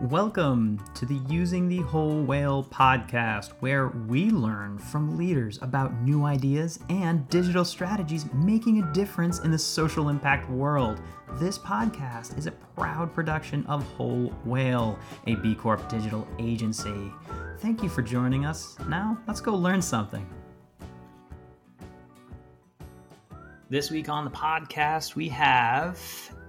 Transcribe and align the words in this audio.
Welcome 0.00 0.84
to 0.94 1.06
the 1.06 1.20
Using 1.28 1.68
the 1.68 1.78
Whole 1.82 2.24
Whale 2.24 2.64
podcast, 2.64 3.52
where 3.60 3.88
we 4.08 4.28
learn 4.30 4.76
from 4.76 5.16
leaders 5.16 5.60
about 5.62 5.94
new 6.02 6.24
ideas 6.24 6.80
and 6.88 7.26
digital 7.28 7.64
strategies 7.64 8.26
making 8.34 8.82
a 8.82 8.92
difference 8.92 9.38
in 9.38 9.52
the 9.52 9.58
social 9.58 10.08
impact 10.08 10.50
world. 10.50 11.00
This 11.34 11.60
podcast 11.60 12.36
is 12.36 12.46
a 12.48 12.50
proud 12.50 13.14
production 13.14 13.64
of 13.66 13.84
Whole 13.84 14.34
Whale, 14.44 14.98
a 15.28 15.36
B 15.36 15.54
Corp 15.54 15.88
digital 15.88 16.26
agency. 16.40 17.12
Thank 17.58 17.80
you 17.80 17.88
for 17.88 18.02
joining 18.02 18.44
us. 18.44 18.76
Now, 18.88 19.16
let's 19.28 19.40
go 19.40 19.54
learn 19.54 19.80
something. 19.80 20.28
This 23.70 23.92
week 23.92 24.08
on 24.08 24.24
the 24.24 24.30
podcast, 24.32 25.14
we 25.14 25.28
have 25.28 26.00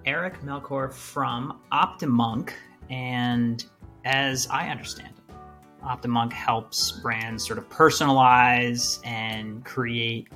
Eric 0.03 0.43
Melchior 0.43 0.89
from 0.89 1.61
Optimonk. 1.71 2.53
And 2.89 3.63
as 4.03 4.47
I 4.49 4.69
understand 4.69 5.13
it, 5.17 5.35
Optimonk 5.83 6.33
helps 6.33 6.91
brands 6.91 7.45
sort 7.45 7.59
of 7.59 7.69
personalize 7.69 8.99
and 9.05 9.63
create 9.63 10.27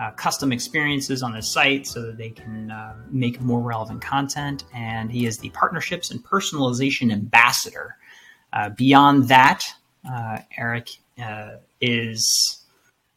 uh, 0.00 0.10
custom 0.12 0.52
experiences 0.52 1.22
on 1.22 1.32
the 1.32 1.42
site 1.42 1.86
so 1.86 2.02
that 2.02 2.16
they 2.16 2.30
can 2.30 2.70
uh, 2.70 2.94
make 3.10 3.40
more 3.40 3.60
relevant 3.60 4.00
content. 4.00 4.64
And 4.74 5.10
he 5.10 5.26
is 5.26 5.38
the 5.38 5.50
partnerships 5.50 6.10
and 6.10 6.22
personalization 6.24 7.12
ambassador. 7.12 7.96
Uh, 8.52 8.70
beyond 8.70 9.28
that, 9.28 9.64
uh, 10.10 10.38
Eric 10.56 10.90
uh, 11.22 11.56
is 11.80 12.64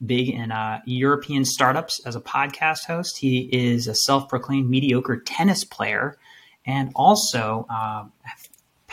big 0.05 0.29
in 0.29 0.51
uh, 0.51 0.81
European 0.85 1.45
startups 1.45 2.05
as 2.05 2.15
a 2.15 2.21
podcast 2.21 2.85
host. 2.85 3.17
He 3.17 3.49
is 3.51 3.87
a 3.87 3.95
self 3.95 4.29
proclaimed 4.29 4.70
mediocre 4.70 5.20
tennis 5.20 5.63
player 5.63 6.17
and 6.65 6.91
also 6.95 7.67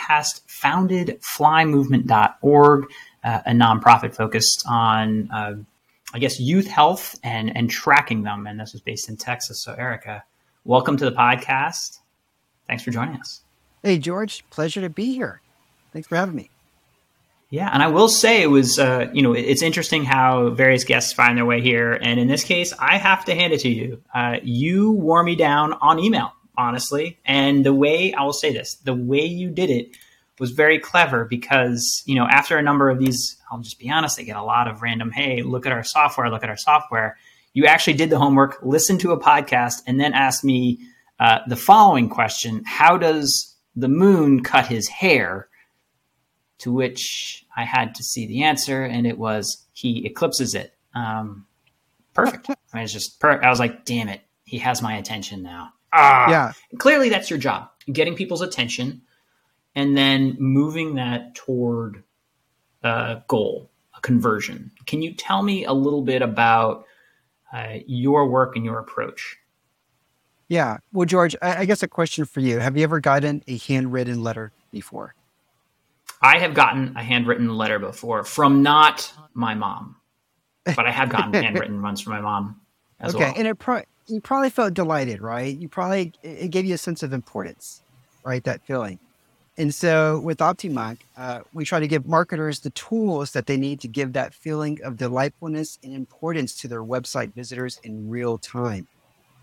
past 0.07 0.43
founded 0.49 1.21
flymovement.org, 1.21 2.85
uh, 3.25 3.41
a 3.47 3.51
nonprofit 3.53 4.15
focused 4.15 4.65
on, 4.69 5.31
uh, 5.33 5.55
I 6.13 6.19
guess, 6.19 6.41
youth 6.41 6.67
health 6.67 7.19
and, 7.23 7.57
and 7.57 7.71
tracking 7.71 8.23
them. 8.23 8.47
And 8.47 8.59
this 8.59 8.75
is 8.75 8.81
based 8.81 9.09
in 9.09 9.17
Texas. 9.17 9.63
So, 9.63 9.75
Erica, 9.75 10.25
welcome 10.65 10.97
to 10.97 11.05
the 11.05 11.13
podcast. 11.13 12.01
Thanks 12.67 12.83
for 12.83 12.91
joining 12.91 13.17
us. 13.17 13.43
Hey, 13.83 13.99
George. 13.99 14.45
Pleasure 14.51 14.81
to 14.81 14.91
be 14.91 15.15
here. 15.15 15.41
Thanks 15.93 16.09
for 16.09 16.17
having 16.17 16.35
me. 16.35 16.51
Yeah, 17.51 17.69
and 17.71 17.83
I 17.83 17.89
will 17.89 18.09
say 18.09 18.41
it 18.41 18.47
was, 18.47 18.79
uh, 18.79 19.11
you 19.13 19.21
know, 19.21 19.35
it's 19.35 19.61
interesting 19.61 20.05
how 20.05 20.49
various 20.51 20.85
guests 20.85 21.13
find 21.13 21.37
their 21.37 21.45
way 21.45 21.61
here. 21.61 21.93
And 21.93 22.19
in 22.19 22.27
this 22.27 22.45
case, 22.45 22.73
I 22.79 22.97
have 22.97 23.27
to 23.27 23.35
hand 23.35 23.53
it 23.53 23.61
to 23.61 23.69
you. 23.69 24.01
Uh, 24.15 24.37
you 24.43 24.93
wore 24.93 25.23
me 25.23 25.37
down 25.37 25.75
on 25.75 25.99
email 25.99 26.33
honestly. 26.57 27.19
And 27.25 27.65
the 27.65 27.75
way 27.75 28.13
I 28.13 28.25
will 28.25 28.33
say 28.33 28.53
this, 28.53 28.75
the 28.85 28.95
way 28.95 29.25
you 29.25 29.51
did 29.51 29.71
it 29.71 29.97
was 30.39 30.51
very 30.51 30.79
clever 30.79 31.25
because, 31.25 32.03
you 32.07 32.15
know, 32.15 32.27
after 32.27 32.57
a 32.57 32.63
number 32.63 32.91
of 32.91 32.99
these, 32.99 33.37
I'll 33.51 33.61
just 33.61 33.79
be 33.79 33.91
honest, 33.91 34.19
I 34.19 34.23
get 34.23 34.37
a 34.37 34.43
lot 34.43 34.69
of 34.69 34.83
random, 34.83 35.11
hey, 35.11 35.43
look 35.43 35.67
at 35.67 35.73
our 35.73 35.85
software, 35.85 36.31
look 36.31 36.43
at 36.43 36.51
our 36.51 36.57
software. 36.57 37.17
You 37.53 37.67
actually 37.67 37.95
did 37.95 38.11
the 38.11 38.19
homework, 38.19 38.59
listened 38.63 39.01
to 39.01 39.13
a 39.13 39.21
podcast, 39.21 39.83
and 39.87 40.01
then 40.01 40.15
asked 40.15 40.43
me 40.43 40.81
uh, 41.21 41.41
the 41.47 41.57
following 41.57 42.09
question 42.09 42.63
How 42.65 42.97
does 42.97 43.55
the 43.77 43.89
moon 43.89 44.43
cut 44.43 44.67
his 44.67 44.89
hair? 44.89 45.49
To 46.61 46.73
which 46.73 47.45
I 47.57 47.65
had 47.65 47.95
to 47.97 48.05
see 48.05 48.27
the 48.27 48.45
answer, 48.45 48.85
and 48.85 49.07
it 49.07 49.19
was 49.19 49.67
he 49.73 50.07
eclipses 50.07 50.55
it. 50.55 50.75
Um, 50.95 51.47
perfect. 52.15 52.51
I 52.73 52.83
was 52.83 52.93
just, 52.93 53.19
per- 53.21 53.43
I 53.43 53.51
was 53.51 53.59
like, 53.59 53.85
damn 53.85 54.09
it, 54.09 54.21
he 54.45 54.59
has 54.59 54.81
my 54.81 54.97
attention 54.97 55.43
now. 55.43 55.73
Ah, 55.93 56.31
yeah. 56.31 56.53
Clearly, 56.79 57.09
that's 57.09 57.31
your 57.31 57.39
job: 57.39 57.69
getting 57.93 58.15
people's 58.15 58.43
attention, 58.43 59.03
and 59.75 59.97
then 59.97 60.37
moving 60.39 60.95
that 60.97 61.35
toward 61.35 62.03
a 62.83 63.23
goal, 63.29 63.71
a 63.97 64.01
conversion. 64.01 64.71
Can 64.87 65.03
you 65.03 65.15
tell 65.15 65.43
me 65.43 65.65
a 65.65 65.73
little 65.73 66.03
bit 66.03 66.23
about 66.23 66.85
uh, 67.53 67.79
your 67.87 68.29
work 68.29 68.57
and 68.57 68.65
your 68.65 68.79
approach? 68.79 69.39
Yeah. 70.49 70.79
Well, 70.93 71.07
George, 71.07 71.37
I, 71.41 71.59
I 71.59 71.65
guess 71.65 71.83
a 71.83 71.89
question 71.89 72.25
for 72.25 72.41
you: 72.41 72.59
Have 72.59 72.77
you 72.77 72.85
ever 72.85 73.01
gotten 73.01 73.43
a 73.47 73.59
handwritten 73.59 74.23
letter 74.23 74.53
before? 74.71 75.15
I 76.21 76.39
have 76.39 76.55
gotten 76.55 76.97
a 76.97 77.03
handwritten 77.03 77.57
letter 77.57 77.79
before 77.79 78.23
from 78.25 78.63
not 78.63 79.13
my 79.35 79.55
mom, 79.55 79.97
but 80.65 80.87
I 80.87 80.91
have 80.91 81.09
gotten 81.09 81.33
handwritten 81.43 81.83
ones 81.83 82.01
from 82.01 82.13
my 82.13 82.21
mom. 82.21 82.61
okay, 83.03 83.19
well. 83.19 83.31
Okay, 83.31 83.39
and 83.39 83.49
it 83.49 83.59
pro- 83.59 83.83
you 84.07 84.21
probably 84.21 84.51
felt 84.51 84.75
delighted, 84.75 85.23
right? 85.23 85.57
You 85.57 85.69
probably 85.69 86.13
it 86.23 86.51
gave 86.51 86.65
you 86.65 86.75
a 86.75 86.79
sense 86.79 87.03
of 87.03 87.13
importance, 87.13 87.83
right? 88.25 88.43
That 88.45 88.63
feeling. 88.67 88.99
And 89.59 89.75
so 89.75 90.19
with 90.21 90.39
Optimonk, 90.39 90.99
uh, 91.17 91.41
we 91.53 91.65
try 91.65 91.79
to 91.79 91.87
give 91.87 92.07
marketers 92.07 92.61
the 92.61 92.71
tools 92.71 93.33
that 93.33 93.47
they 93.47 93.59
need 93.59 93.81
to 93.81 93.89
give 93.89 94.15
that 94.15 94.33
feeling 94.33 94.79
of 94.83 94.97
delightfulness 94.97 95.79
and 95.85 95.93
importance 95.93 96.59
to 96.63 96.69
their 96.69 96.83
website 96.83 97.35
visitors 97.35 97.79
in 97.85 98.09
real 98.09 98.39
time. 98.39 98.89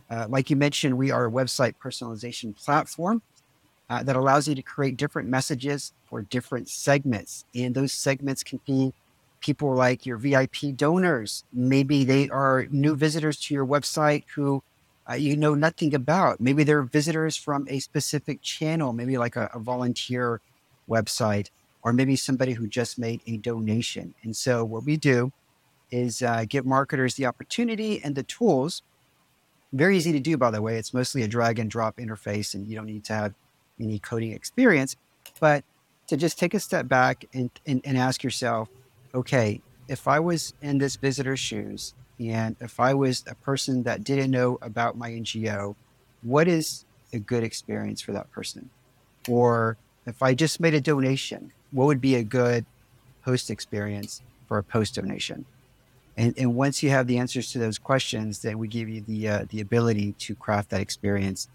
Uh, 0.09 0.25
like 0.27 0.49
you 0.49 0.55
mentioned, 0.55 0.97
we 0.97 1.11
are 1.11 1.27
a 1.27 1.31
website 1.31 1.75
personalization 1.81 2.55
platform 2.57 3.21
uh, 3.89 4.01
that 4.01 4.15
allows 4.15 4.47
you 4.47 4.55
to 4.55 4.63
create 4.63 4.97
different 4.97 5.29
messages 5.29 5.93
for 6.09 6.23
different 6.23 6.67
segments. 6.69 7.45
And 7.53 7.75
those 7.75 7.93
segments 7.93 8.43
can 8.43 8.59
be 8.65 8.93
people 9.39 9.73
like 9.73 10.05
your 10.05 10.17
VIP 10.17 10.75
donors. 10.75 11.43
Maybe 11.53 12.03
they 12.03 12.29
are 12.29 12.67
new 12.69 12.95
visitors 12.95 13.39
to 13.41 13.53
your 13.53 13.65
website 13.65 14.23
who 14.35 14.63
uh, 15.09 15.15
you 15.15 15.35
know 15.35 15.55
nothing 15.55 15.95
about. 15.95 16.39
Maybe 16.39 16.63
they're 16.63 16.83
visitors 16.83 17.35
from 17.35 17.65
a 17.69 17.79
specific 17.79 18.41
channel, 18.41 18.93
maybe 18.93 19.17
like 19.17 19.35
a, 19.35 19.49
a 19.53 19.59
volunteer 19.59 20.41
website, 20.87 21.49
or 21.81 21.93
maybe 21.93 22.15
somebody 22.15 22.53
who 22.53 22.67
just 22.67 22.99
made 22.99 23.21
a 23.25 23.37
donation. 23.37 24.13
And 24.23 24.35
so, 24.35 24.63
what 24.63 24.85
we 24.85 24.97
do 24.97 25.31
is 25.91 26.21
uh, 26.21 26.45
give 26.47 26.65
marketers 26.65 27.15
the 27.15 27.25
opportunity 27.25 28.01
and 28.03 28.15
the 28.15 28.23
tools. 28.23 28.83
Very 29.73 29.97
easy 29.97 30.11
to 30.11 30.19
do, 30.19 30.37
by 30.37 30.51
the 30.51 30.61
way. 30.61 30.77
It's 30.77 30.93
mostly 30.93 31.23
a 31.23 31.27
drag 31.27 31.59
and 31.59 31.69
drop 31.69 31.97
interface, 31.97 32.53
and 32.53 32.67
you 32.67 32.75
don't 32.75 32.85
need 32.85 33.05
to 33.05 33.13
have 33.13 33.33
any 33.79 33.99
coding 33.99 34.33
experience. 34.33 34.95
But 35.39 35.63
to 36.07 36.17
just 36.17 36.37
take 36.39 36.53
a 36.53 36.59
step 36.59 36.87
back 36.87 37.25
and, 37.33 37.49
and, 37.65 37.81
and 37.85 37.97
ask 37.97 38.23
yourself, 38.23 38.69
okay, 39.13 39.61
if 39.87 40.07
I 40.07 40.19
was 40.19 40.53
in 40.61 40.77
this 40.77 40.95
visitor's 40.95 41.39
shoes 41.39 41.93
and 42.19 42.55
if 42.59 42.79
I 42.79 42.93
was 42.93 43.23
a 43.27 43.35
person 43.35 43.83
that 43.83 44.03
didn't 44.03 44.31
know 44.31 44.57
about 44.61 44.97
my 44.97 45.11
NGO, 45.11 45.75
what 46.21 46.47
is 46.47 46.85
a 47.13 47.19
good 47.19 47.43
experience 47.43 48.01
for 48.01 48.11
that 48.11 48.31
person? 48.31 48.69
Or 49.27 49.77
if 50.05 50.21
I 50.21 50.33
just 50.33 50.59
made 50.59 50.73
a 50.73 50.81
donation, 50.81 51.51
what 51.71 51.85
would 51.85 52.01
be 52.01 52.15
a 52.15 52.23
good 52.23 52.65
post 53.23 53.49
experience 53.49 54.21
for 54.47 54.57
a 54.57 54.63
post 54.63 54.95
donation? 54.95 55.45
And, 56.17 56.33
and 56.37 56.55
once 56.55 56.83
you 56.83 56.89
have 56.89 57.07
the 57.07 57.17
answers 57.17 57.51
to 57.53 57.59
those 57.59 57.77
questions, 57.77 58.41
then 58.41 58.57
we 58.57 58.67
give 58.67 58.89
you 58.89 59.01
the 59.01 59.29
uh, 59.29 59.45
the 59.49 59.61
ability 59.61 60.13
to 60.19 60.35
craft 60.35 60.69
that 60.71 60.81
experience 60.81 61.47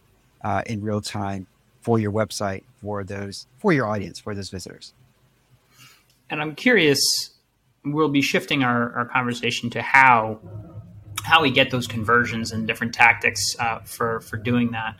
uh, 0.43 0.63
in 0.65 0.83
real 0.83 1.03
time 1.03 1.47
for 1.83 1.99
your 1.99 2.13
website, 2.13 2.63
for 2.81 3.05
those 3.05 3.47
for 3.59 3.75
your 3.75 3.87
audience, 3.87 4.19
for 4.19 4.35
those 4.35 4.49
visitors. 4.49 4.95
And 6.31 6.41
I'm 6.41 6.55
curious, 6.55 7.34
we'll 7.85 8.09
be 8.09 8.23
shifting 8.23 8.63
our, 8.63 8.93
our 8.95 9.05
conversation 9.07 9.71
to 9.71 9.83
how 9.83 10.41
how 11.23 11.41
we 11.41 11.51
get 11.51 11.71
those 11.71 11.87
conversions 11.87 12.53
and 12.53 12.67
different 12.67 12.93
tactics 12.93 13.57
uh, 13.59 13.81
for 13.81 14.21
for 14.21 14.37
doing 14.37 14.73
that. 14.73 14.97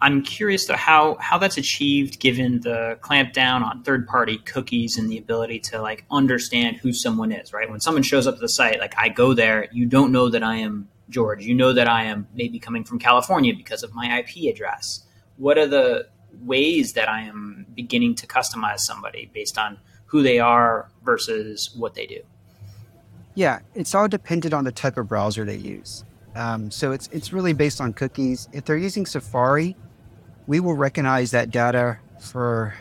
I'm 0.00 0.22
curious 0.22 0.66
to 0.66 0.76
how 0.76 1.16
how 1.20 1.38
that's 1.38 1.56
achieved 1.56 2.20
given 2.20 2.60
the 2.60 2.98
clampdown 3.00 3.62
on 3.62 3.82
third 3.82 4.06
party 4.06 4.38
cookies 4.38 4.98
and 4.98 5.10
the 5.10 5.18
ability 5.18 5.60
to 5.60 5.80
like 5.80 6.04
understand 6.10 6.76
who 6.76 6.92
someone 6.92 7.32
is. 7.32 7.52
Right 7.52 7.70
when 7.70 7.80
someone 7.80 8.02
shows 8.02 8.26
up 8.26 8.34
to 8.34 8.40
the 8.40 8.48
site, 8.48 8.78
like 8.78 8.94
I 8.98 9.08
go 9.08 9.32
there, 9.32 9.68
you 9.72 9.86
don't 9.86 10.12
know 10.12 10.28
that 10.28 10.42
I 10.42 10.56
am 10.56 10.88
George. 11.08 11.44
You 11.44 11.54
know 11.54 11.72
that 11.72 11.88
I 11.88 12.04
am 12.04 12.26
maybe 12.34 12.58
coming 12.58 12.84
from 12.84 12.98
California 12.98 13.54
because 13.56 13.82
of 13.82 13.94
my 13.94 14.18
IP 14.18 14.52
address. 14.52 15.04
What 15.36 15.56
are 15.56 15.66
the 15.66 16.08
ways 16.42 16.92
that 16.92 17.08
I 17.08 17.22
am 17.22 17.66
beginning 17.74 18.14
to 18.16 18.26
customize 18.26 18.80
somebody 18.80 19.30
based 19.32 19.56
on 19.56 19.78
who 20.06 20.22
they 20.22 20.38
are 20.38 20.88
versus 21.04 21.70
what 21.76 21.94
they 21.94 22.06
do? 22.06 22.20
Yeah, 23.34 23.60
it's 23.74 23.94
all 23.94 24.08
dependent 24.08 24.54
on 24.54 24.64
the 24.64 24.72
type 24.72 24.96
of 24.96 25.08
browser 25.08 25.44
they 25.44 25.56
use. 25.56 26.04
Um, 26.34 26.70
so 26.70 26.92
it's 26.92 27.08
it's 27.12 27.32
really 27.32 27.52
based 27.52 27.80
on 27.80 27.92
cookies. 27.92 28.48
If 28.52 28.64
they're 28.64 28.76
using 28.76 29.06
Safari, 29.06 29.76
we 30.46 30.60
will 30.60 30.74
recognize 30.74 31.30
that 31.32 31.50
data 31.50 31.98
for, 32.20 32.74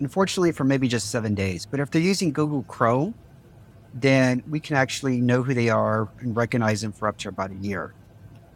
unfortunately, 0.00 0.52
for 0.52 0.64
maybe 0.64 0.88
just 0.88 1.10
seven 1.10 1.34
days. 1.34 1.66
But 1.66 1.80
if 1.80 1.90
they're 1.90 2.02
using 2.02 2.32
Google 2.32 2.62
Chrome, 2.64 3.14
then 3.94 4.42
we 4.48 4.60
can 4.60 4.76
actually 4.76 5.20
know 5.20 5.42
who 5.42 5.54
they 5.54 5.68
are 5.68 6.08
and 6.20 6.36
recognize 6.36 6.80
them 6.82 6.92
for 6.92 7.08
up 7.08 7.16
to 7.18 7.28
about 7.28 7.50
a 7.50 7.56
year. 7.56 7.94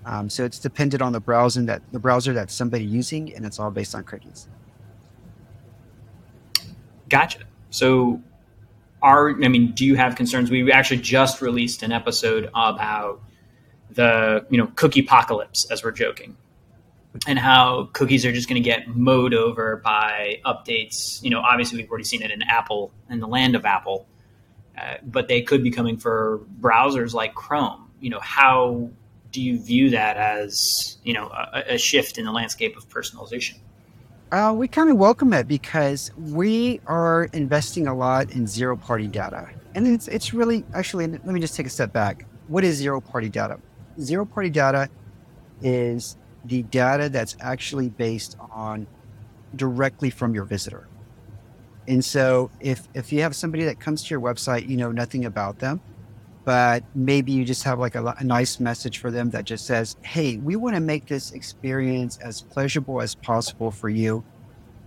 Um, 0.04 0.30
so 0.30 0.44
it's 0.44 0.58
dependent 0.58 1.02
on 1.02 1.12
the 1.12 1.20
browser 1.20 1.62
that 1.62 1.82
the 1.92 1.98
browser 1.98 2.32
that 2.32 2.50
somebody 2.50 2.84
using, 2.84 3.34
and 3.34 3.44
it's 3.44 3.58
all 3.58 3.70
based 3.70 3.94
on 3.94 4.04
cookies. 4.04 4.48
Gotcha. 7.08 7.40
So, 7.70 8.20
are 9.02 9.30
I 9.30 9.48
mean, 9.48 9.72
do 9.72 9.84
you 9.84 9.96
have 9.96 10.16
concerns? 10.16 10.50
We 10.50 10.70
actually 10.72 11.00
just 11.00 11.40
released 11.40 11.82
an 11.82 11.92
episode 11.92 12.50
about 12.54 13.22
the 13.90 14.46
you 14.50 14.58
know 14.58 14.68
cookie 14.76 15.00
apocalypse, 15.00 15.70
as 15.70 15.82
we're 15.82 15.92
joking. 15.92 16.36
and 17.26 17.38
how 17.38 17.88
cookies 17.92 18.24
are 18.24 18.32
just 18.32 18.48
going 18.48 18.62
to 18.62 18.66
get 18.66 18.88
mowed 18.88 19.34
over 19.34 19.76
by 19.76 20.40
updates. 20.44 21.22
You 21.22 21.30
know, 21.30 21.40
obviously 21.40 21.78
we've 21.78 21.90
already 21.90 22.04
seen 22.04 22.22
it 22.22 22.30
in 22.30 22.42
Apple, 22.42 22.92
in 23.08 23.20
the 23.20 23.26
land 23.26 23.56
of 23.56 23.64
Apple, 23.64 24.06
uh, 24.80 24.94
but 25.02 25.28
they 25.28 25.42
could 25.42 25.62
be 25.62 25.70
coming 25.70 25.96
for 25.96 26.40
browsers 26.60 27.12
like 27.12 27.34
Chrome. 27.34 27.90
You 28.00 28.10
know, 28.10 28.20
how 28.20 28.90
do 29.32 29.42
you 29.42 29.58
view 29.58 29.90
that 29.90 30.16
as 30.16 30.98
you 31.02 31.12
know 31.12 31.28
a, 31.28 31.74
a 31.74 31.78
shift 31.78 32.18
in 32.18 32.24
the 32.24 32.32
landscape 32.32 32.76
of 32.76 32.88
personalization? 32.88 33.58
Uh, 34.32 34.54
we 34.56 34.68
kind 34.68 34.88
of 34.90 34.96
welcome 34.96 35.32
it 35.32 35.48
because 35.48 36.12
we 36.16 36.80
are 36.86 37.24
investing 37.32 37.88
a 37.88 37.94
lot 37.94 38.30
in 38.30 38.46
zero 38.46 38.76
party 38.76 39.08
data. 39.08 39.48
And 39.74 39.88
it's, 39.88 40.06
it's 40.06 40.32
really 40.32 40.64
actually, 40.72 41.08
let 41.08 41.26
me 41.26 41.40
just 41.40 41.56
take 41.56 41.66
a 41.66 41.70
step 41.70 41.92
back. 41.92 42.26
What 42.46 42.62
is 42.62 42.76
zero 42.76 43.00
party 43.00 43.28
data? 43.28 43.58
Zero 44.00 44.24
party 44.24 44.48
data 44.48 44.88
is 45.62 46.16
the 46.44 46.62
data 46.62 47.08
that's 47.08 47.36
actually 47.40 47.88
based 47.88 48.36
on 48.52 48.86
directly 49.56 50.10
from 50.10 50.32
your 50.32 50.44
visitor. 50.44 50.86
And 51.88 52.04
so 52.04 52.52
if, 52.60 52.86
if 52.94 53.12
you 53.12 53.22
have 53.22 53.34
somebody 53.34 53.64
that 53.64 53.80
comes 53.80 54.04
to 54.04 54.14
your 54.14 54.20
website, 54.20 54.68
you 54.68 54.76
know 54.76 54.92
nothing 54.92 55.24
about 55.24 55.58
them, 55.58 55.80
but 56.44 56.82
maybe 56.94 57.32
you 57.32 57.44
just 57.44 57.64
have 57.64 57.78
like 57.78 57.94
a, 57.94 58.14
a, 58.18 58.24
nice 58.24 58.60
message 58.60 58.98
for 58.98 59.10
them 59.10 59.30
that 59.30 59.44
just 59.44 59.66
says, 59.66 59.96
Hey, 60.02 60.38
we 60.38 60.56
want 60.56 60.74
to 60.74 60.80
make 60.80 61.06
this 61.06 61.32
experience 61.32 62.16
as 62.18 62.40
pleasurable 62.40 63.02
as 63.02 63.14
possible 63.14 63.70
for 63.70 63.88
you. 63.88 64.24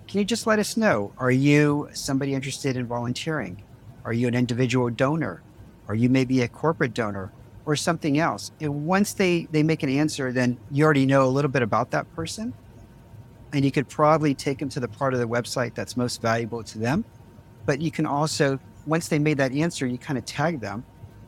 Can 0.07 0.19
you 0.19 0.25
just 0.25 0.47
let 0.47 0.59
us 0.59 0.75
know? 0.75 1.13
Are 1.17 1.31
you 1.31 1.89
somebody 1.93 2.33
interested 2.33 2.75
in 2.75 2.87
volunteering? 2.87 3.63
Are 4.03 4.13
you 4.13 4.27
an 4.27 4.35
individual 4.35 4.89
donor? 4.89 5.41
Are 5.87 5.95
you 5.95 6.09
maybe 6.09 6.41
a 6.41 6.47
corporate 6.47 6.93
donor 6.93 7.31
or 7.65 7.75
something 7.75 8.17
else? 8.17 8.51
And 8.59 8.85
once 8.85 9.13
they, 9.13 9.47
they 9.51 9.63
make 9.63 9.83
an 9.83 9.89
answer, 9.89 10.31
then 10.31 10.57
you 10.71 10.83
already 10.83 11.05
know 11.05 11.25
a 11.25 11.29
little 11.29 11.51
bit 11.51 11.61
about 11.61 11.91
that 11.91 12.13
person. 12.15 12.53
And 13.53 13.63
you 13.63 13.71
could 13.71 13.87
probably 13.87 14.33
take 14.33 14.57
them 14.57 14.69
to 14.69 14.79
the 14.79 14.87
part 14.87 15.13
of 15.13 15.19
the 15.19 15.27
website 15.27 15.75
that's 15.75 15.95
most 15.95 16.21
valuable 16.21 16.63
to 16.63 16.79
them. 16.79 17.05
But 17.65 17.79
you 17.81 17.91
can 17.91 18.05
also, 18.05 18.59
once 18.85 19.07
they 19.07 19.19
made 19.19 19.37
that 19.37 19.53
answer, 19.53 19.85
you 19.85 19.99
kind 19.99 20.17
of 20.17 20.25
tag 20.25 20.59
them 20.59 20.83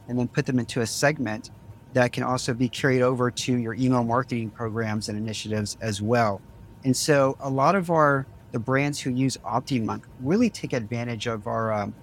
and 0.08 0.18
then 0.18 0.28
put 0.28 0.46
them 0.46 0.60
into 0.60 0.82
a 0.82 0.86
segment 0.86 1.52
that 1.94 2.12
can 2.12 2.24
also 2.24 2.54
be 2.54 2.68
carried 2.68 3.02
over 3.02 3.32
to 3.32 3.58
your 3.58 3.74
email 3.74 4.04
marketing 4.04 4.50
programs 4.50 5.08
and 5.10 5.18
initiatives 5.18 5.78
as 5.82 6.02
well. 6.02 6.42
And 6.84 6.96
so 6.96 7.38
a 7.40 7.50
lot 7.50 7.76
of 7.76 7.90
our 7.90 8.28
the 8.52 8.60
brands 8.60 9.02
who 9.02 9.10
use 9.10 9.36
OptiMonk 9.38 10.04
really 10.22 10.50
take 10.50 10.72
advantage 10.72 11.28
of 11.28 11.46
our 11.48 11.74
um, 11.74 11.94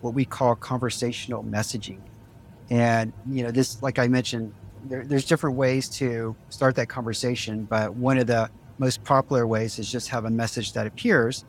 what 0.00 0.14
we 0.14 0.24
call 0.24 0.56
conversational 0.56 1.44
messaging. 1.44 2.00
And 2.70 3.12
you 3.28 3.44
know, 3.44 3.50
this 3.50 3.82
like 3.82 3.98
I 3.98 4.08
mentioned, 4.08 4.52
there, 4.84 5.04
there's 5.04 5.24
different 5.24 5.56
ways 5.56 5.88
to 5.90 6.34
start 6.48 6.74
that 6.76 6.88
conversation, 6.88 7.64
but 7.64 7.94
one 7.94 8.18
of 8.18 8.26
the 8.26 8.50
most 8.78 9.04
popular 9.04 9.46
ways 9.46 9.78
is 9.78 9.90
just 9.90 10.08
have 10.08 10.24
a 10.24 10.30
message 10.30 10.72
that 10.72 10.86
appears 10.86 11.44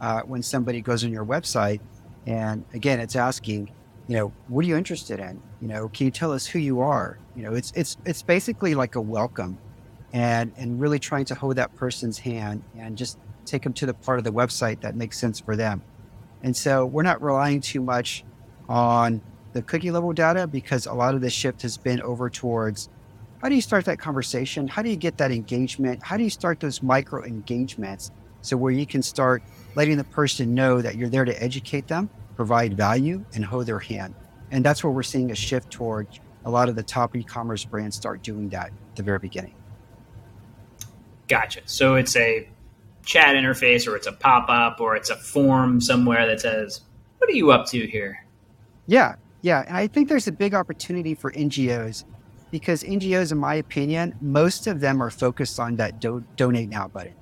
uh, 0.00 0.20
when 0.22 0.42
somebody 0.42 0.80
goes 0.80 1.04
on 1.04 1.12
your 1.12 1.24
website. 1.24 1.80
And 2.26 2.64
again, 2.74 2.98
it's 3.00 3.16
asking, 3.16 3.70
you 4.08 4.16
know, 4.16 4.32
what 4.48 4.64
are 4.64 4.68
you 4.68 4.76
interested 4.76 5.20
in? 5.20 5.40
You 5.60 5.68
know, 5.68 5.88
can 5.88 6.06
you 6.06 6.10
tell 6.10 6.32
us 6.32 6.46
who 6.46 6.58
you 6.58 6.80
are? 6.80 7.18
You 7.36 7.44
know, 7.44 7.54
it's 7.54 7.72
it's 7.74 7.96
it's 8.04 8.22
basically 8.22 8.74
like 8.74 8.94
a 8.96 9.00
welcome, 9.00 9.58
and 10.12 10.52
and 10.56 10.80
really 10.80 10.98
trying 10.98 11.24
to 11.26 11.34
hold 11.34 11.56
that 11.56 11.74
person's 11.76 12.18
hand 12.18 12.62
and 12.76 12.96
just 12.96 13.18
take 13.44 13.62
them 13.62 13.72
to 13.74 13.86
the 13.86 13.94
part 13.94 14.18
of 14.18 14.24
the 14.24 14.32
website 14.32 14.80
that 14.80 14.96
makes 14.96 15.18
sense 15.18 15.40
for 15.40 15.56
them. 15.56 15.82
And 16.42 16.56
so 16.56 16.86
we're 16.86 17.02
not 17.02 17.22
relying 17.22 17.60
too 17.60 17.80
much 17.80 18.24
on 18.68 19.22
the 19.52 19.62
cookie 19.62 19.90
level 19.90 20.12
data 20.12 20.46
because 20.46 20.86
a 20.86 20.92
lot 20.92 21.14
of 21.14 21.20
the 21.20 21.30
shift 21.30 21.62
has 21.62 21.76
been 21.76 22.00
over 22.02 22.28
towards 22.30 22.88
how 23.42 23.48
do 23.48 23.56
you 23.56 23.60
start 23.60 23.84
that 23.86 23.98
conversation? 23.98 24.68
How 24.68 24.82
do 24.82 24.88
you 24.88 24.96
get 24.96 25.18
that 25.18 25.32
engagement? 25.32 26.02
How 26.02 26.16
do 26.16 26.22
you 26.22 26.30
start 26.30 26.60
those 26.60 26.82
micro 26.82 27.24
engagements 27.24 28.10
so 28.40 28.56
where 28.56 28.72
you 28.72 28.86
can 28.86 29.02
start 29.02 29.42
letting 29.74 29.96
the 29.96 30.04
person 30.04 30.54
know 30.54 30.80
that 30.80 30.96
you're 30.96 31.08
there 31.08 31.24
to 31.24 31.42
educate 31.42 31.88
them 31.88 32.08
provide 32.36 32.76
value 32.76 33.24
and 33.34 33.44
hold 33.44 33.66
their 33.66 33.78
hand. 33.78 34.14
And 34.50 34.64
that's 34.64 34.84
where 34.84 34.92
we're 34.92 35.02
seeing 35.02 35.30
a 35.30 35.34
shift 35.34 35.70
toward 35.70 36.06
a 36.44 36.50
lot 36.50 36.68
of 36.68 36.76
the 36.76 36.82
top 36.82 37.16
e-commerce 37.16 37.64
brands 37.64 37.96
start 37.96 38.22
doing 38.22 38.48
that 38.50 38.66
at 38.66 38.96
the 38.96 39.02
very 39.02 39.18
beginning. 39.18 39.54
Gotcha. 41.28 41.60
So 41.64 41.94
it's 41.94 42.16
a 42.16 42.48
chat 43.04 43.36
interface 43.36 43.86
or 43.86 43.96
it's 43.96 44.06
a 44.06 44.12
pop-up 44.12 44.80
or 44.80 44.96
it's 44.96 45.10
a 45.10 45.16
form 45.16 45.80
somewhere 45.80 46.26
that 46.26 46.40
says, 46.40 46.82
what 47.18 47.30
are 47.30 47.34
you 47.34 47.52
up 47.52 47.66
to 47.66 47.86
here? 47.86 48.24
Yeah. 48.86 49.14
Yeah. 49.42 49.64
And 49.66 49.76
I 49.76 49.86
think 49.86 50.08
there's 50.08 50.28
a 50.28 50.32
big 50.32 50.54
opportunity 50.54 51.14
for 51.14 51.32
NGOs 51.32 52.04
because 52.50 52.82
NGOs, 52.82 53.32
in 53.32 53.38
my 53.38 53.54
opinion, 53.54 54.14
most 54.20 54.66
of 54.66 54.80
them 54.80 55.02
are 55.02 55.10
focused 55.10 55.58
on 55.58 55.76
that 55.76 56.00
do- 56.00 56.24
donate 56.36 56.68
now 56.68 56.88
button. 56.88 57.14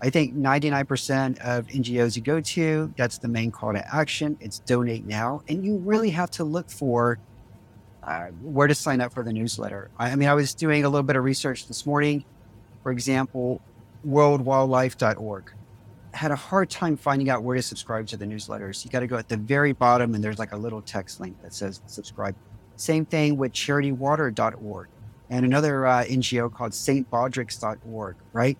I 0.00 0.10
think 0.10 0.36
99% 0.36 1.38
of 1.40 1.66
NGOs 1.66 2.16
you 2.16 2.22
go 2.22 2.40
to, 2.40 2.92
that's 2.96 3.18
the 3.18 3.28
main 3.28 3.50
call 3.50 3.72
to 3.72 3.94
action. 3.94 4.36
It's 4.40 4.60
donate 4.60 5.06
now. 5.06 5.42
And 5.48 5.64
you 5.64 5.78
really 5.78 6.10
have 6.10 6.30
to 6.32 6.44
look 6.44 6.70
for 6.70 7.18
uh, 8.04 8.26
where 8.42 8.68
to 8.68 8.74
sign 8.74 9.00
up 9.00 9.12
for 9.12 9.24
the 9.24 9.32
newsletter. 9.32 9.90
I, 9.98 10.10
I, 10.10 10.14
mean, 10.14 10.28
I 10.28 10.34
was 10.34 10.54
doing 10.54 10.84
a 10.84 10.88
little 10.88 11.02
bit 11.02 11.16
of 11.16 11.24
research 11.24 11.66
this 11.66 11.84
morning. 11.84 12.24
For 12.82 12.92
example, 12.92 13.60
worldwildlife.org 14.06 15.52
had 16.14 16.30
a 16.30 16.36
hard 16.36 16.70
time 16.70 16.96
finding 16.96 17.28
out 17.28 17.42
where 17.42 17.56
to 17.56 17.62
subscribe 17.62 18.06
to 18.08 18.16
the 18.16 18.24
newsletters. 18.24 18.84
You 18.84 18.90
got 18.90 19.00
to 19.00 19.06
go 19.06 19.16
at 19.16 19.28
the 19.28 19.36
very 19.36 19.72
bottom 19.72 20.14
and 20.14 20.22
there's 20.22 20.38
like 20.38 20.52
a 20.52 20.56
little 20.56 20.80
text 20.80 21.20
link 21.20 21.40
that 21.42 21.52
says 21.52 21.80
subscribe. 21.86 22.34
Same 22.76 23.04
thing 23.04 23.36
with 23.36 23.52
charitywater.org 23.52 24.88
and 25.30 25.44
another 25.44 25.86
uh, 25.86 26.04
NGO 26.04 26.52
called 26.52 26.72
stbaldrick's.org, 26.72 28.16
right? 28.32 28.58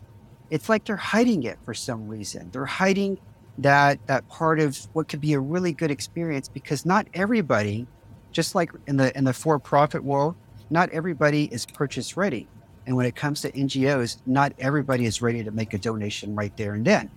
It's 0.51 0.69
like 0.69 0.85
they're 0.85 0.97
hiding 0.97 1.43
it 1.43 1.59
for 1.65 1.75
some 1.75 2.09
reason. 2.09 2.51
They're 2.53 2.67
hiding 2.67 3.19
that 3.59 4.07
that 4.07 4.29
part 4.29 4.61
of 4.61 4.79
what 4.93 5.09
could 5.09 5.21
be 5.21 5.33
a 5.33 5.41
really 5.41 5.73
good 5.73 5.91
experience 5.91 6.49
because 6.49 6.87
not 6.87 7.07
everybody, 7.15 7.87
just 8.33 8.55
like 8.55 8.71
in 8.87 8.97
the 8.97 9.17
in 9.17 9.25
the 9.25 9.33
for-profit 9.33 10.03
world, 10.05 10.37
not 10.71 10.91
everybody 10.91 11.45
is 11.45 11.67
purchase 11.67 12.17
ready. 12.17 12.49
And 12.87 12.97
when 12.97 13.05
it 13.05 13.15
comes 13.15 13.43
to 13.43 13.53
NGOs, 13.53 14.19
not 14.27 14.55
everybody 14.59 15.05
is 15.05 15.21
ready 15.21 15.45
to 15.45 15.51
make 15.51 15.75
a 15.75 15.79
donation 15.79 16.35
right 16.35 16.57
there 16.57 16.73
and 16.73 16.85
then. 16.85 17.11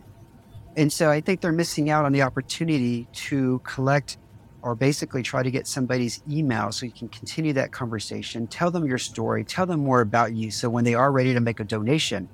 And 0.75 0.91
so 0.91 1.09
I 1.09 1.21
think 1.21 1.41
they're 1.41 1.51
missing 1.51 1.89
out 1.89 2.05
on 2.05 2.11
the 2.11 2.21
opportunity 2.23 3.07
to 3.13 3.59
collect 3.63 4.17
or 4.61 4.75
basically 4.75 5.23
try 5.23 5.43
to 5.43 5.51
get 5.51 5.67
somebody's 5.67 6.21
email 6.29 6.71
so 6.71 6.85
you 6.85 6.91
can 6.91 7.09
continue 7.09 7.53
that 7.53 7.71
conversation, 7.71 8.47
tell 8.47 8.69
them 8.69 8.85
your 8.85 8.97
story, 8.97 9.43
tell 9.43 9.65
them 9.65 9.79
more 9.79 10.01
about 10.01 10.33
you. 10.33 10.51
So 10.51 10.69
when 10.69 10.83
they 10.83 10.93
are 10.93 11.11
ready 11.11 11.33
to 11.33 11.39
make 11.39 11.59
a 11.59 11.63
donation, 11.63 12.29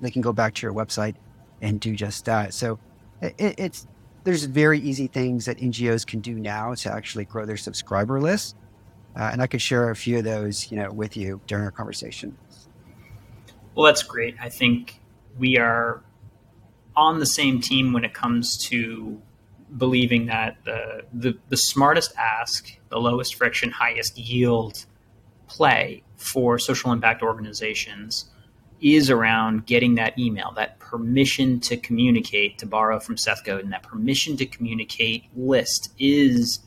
they 0.00 0.10
can 0.10 0.22
go 0.22 0.32
back 0.32 0.54
to 0.54 0.66
your 0.66 0.74
website 0.74 1.14
and 1.60 1.80
do 1.80 1.94
just 1.94 2.24
that. 2.26 2.54
So 2.54 2.78
it, 3.20 3.54
it's 3.58 3.86
there's 4.24 4.44
very 4.44 4.80
easy 4.80 5.06
things 5.06 5.44
that 5.44 5.58
NGOs 5.58 6.06
can 6.06 6.20
do 6.20 6.34
now 6.34 6.74
to 6.74 6.92
actually 6.92 7.24
grow 7.24 7.46
their 7.46 7.56
subscriber 7.56 8.20
list, 8.20 8.56
uh, 9.14 9.30
and 9.32 9.40
I 9.40 9.46
could 9.46 9.62
share 9.62 9.90
a 9.90 9.96
few 9.96 10.18
of 10.18 10.24
those, 10.24 10.70
you 10.70 10.76
know, 10.76 10.90
with 10.90 11.16
you 11.16 11.40
during 11.46 11.64
our 11.64 11.70
conversation. 11.70 12.36
Well, 13.74 13.86
that's 13.86 14.02
great. 14.02 14.36
I 14.40 14.48
think 14.48 15.00
we 15.38 15.58
are 15.58 16.02
on 16.96 17.20
the 17.20 17.26
same 17.26 17.60
team 17.60 17.92
when 17.92 18.04
it 18.04 18.14
comes 18.14 18.56
to 18.68 19.20
believing 19.76 20.26
that 20.26 20.56
the, 20.64 21.02
the, 21.12 21.38
the 21.48 21.56
smartest 21.56 22.14
ask, 22.16 22.78
the 22.88 22.98
lowest 22.98 23.34
friction, 23.34 23.70
highest 23.70 24.16
yield 24.18 24.86
play 25.46 26.02
for 26.16 26.58
social 26.58 26.92
impact 26.92 27.22
organizations 27.22 28.30
is 28.80 29.10
around 29.10 29.66
getting 29.66 29.94
that 29.94 30.18
email, 30.18 30.52
that 30.56 30.78
permission 30.78 31.60
to 31.60 31.76
communicate, 31.76 32.58
to 32.58 32.66
borrow 32.66 33.00
from 33.00 33.16
Seth 33.16 33.44
Godin, 33.44 33.70
that 33.70 33.82
permission 33.82 34.36
to 34.36 34.46
communicate 34.46 35.24
list 35.34 35.92
is 35.98 36.60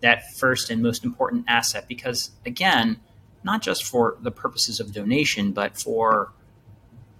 that 0.00 0.32
first 0.32 0.70
and 0.70 0.82
most 0.82 1.04
important 1.04 1.44
asset 1.46 1.86
because, 1.86 2.30
again, 2.46 2.98
not 3.44 3.62
just 3.62 3.84
for 3.84 4.16
the 4.20 4.30
purposes 4.30 4.80
of 4.80 4.92
donation, 4.92 5.52
but 5.52 5.78
for 5.78 6.32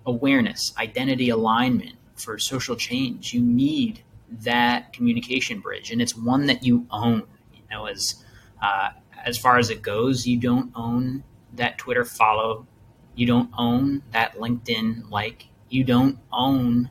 awareness, 0.06 0.72
identity 0.78 1.28
alignment, 1.28 1.96
for 2.14 2.38
social 2.38 2.76
change, 2.76 3.32
you 3.32 3.40
need 3.40 4.02
that 4.30 4.92
communication 4.92 5.60
bridge, 5.60 5.90
and 5.90 6.00
it's 6.00 6.16
one 6.16 6.46
that 6.46 6.64
you 6.64 6.86
own. 6.90 7.22
You 7.54 7.62
know, 7.70 7.86
as 7.86 8.24
uh, 8.62 8.90
as 9.24 9.38
far 9.38 9.58
as 9.58 9.70
it 9.70 9.82
goes, 9.82 10.26
you 10.26 10.38
don't 10.38 10.70
own 10.74 11.24
that 11.54 11.78
Twitter 11.78 12.04
follow 12.04 12.66
you 13.14 13.26
don't 13.26 13.50
own 13.56 14.02
that 14.12 14.34
LinkedIn 14.36 15.10
like. 15.10 15.46
You 15.68 15.84
don't 15.84 16.18
own 16.32 16.90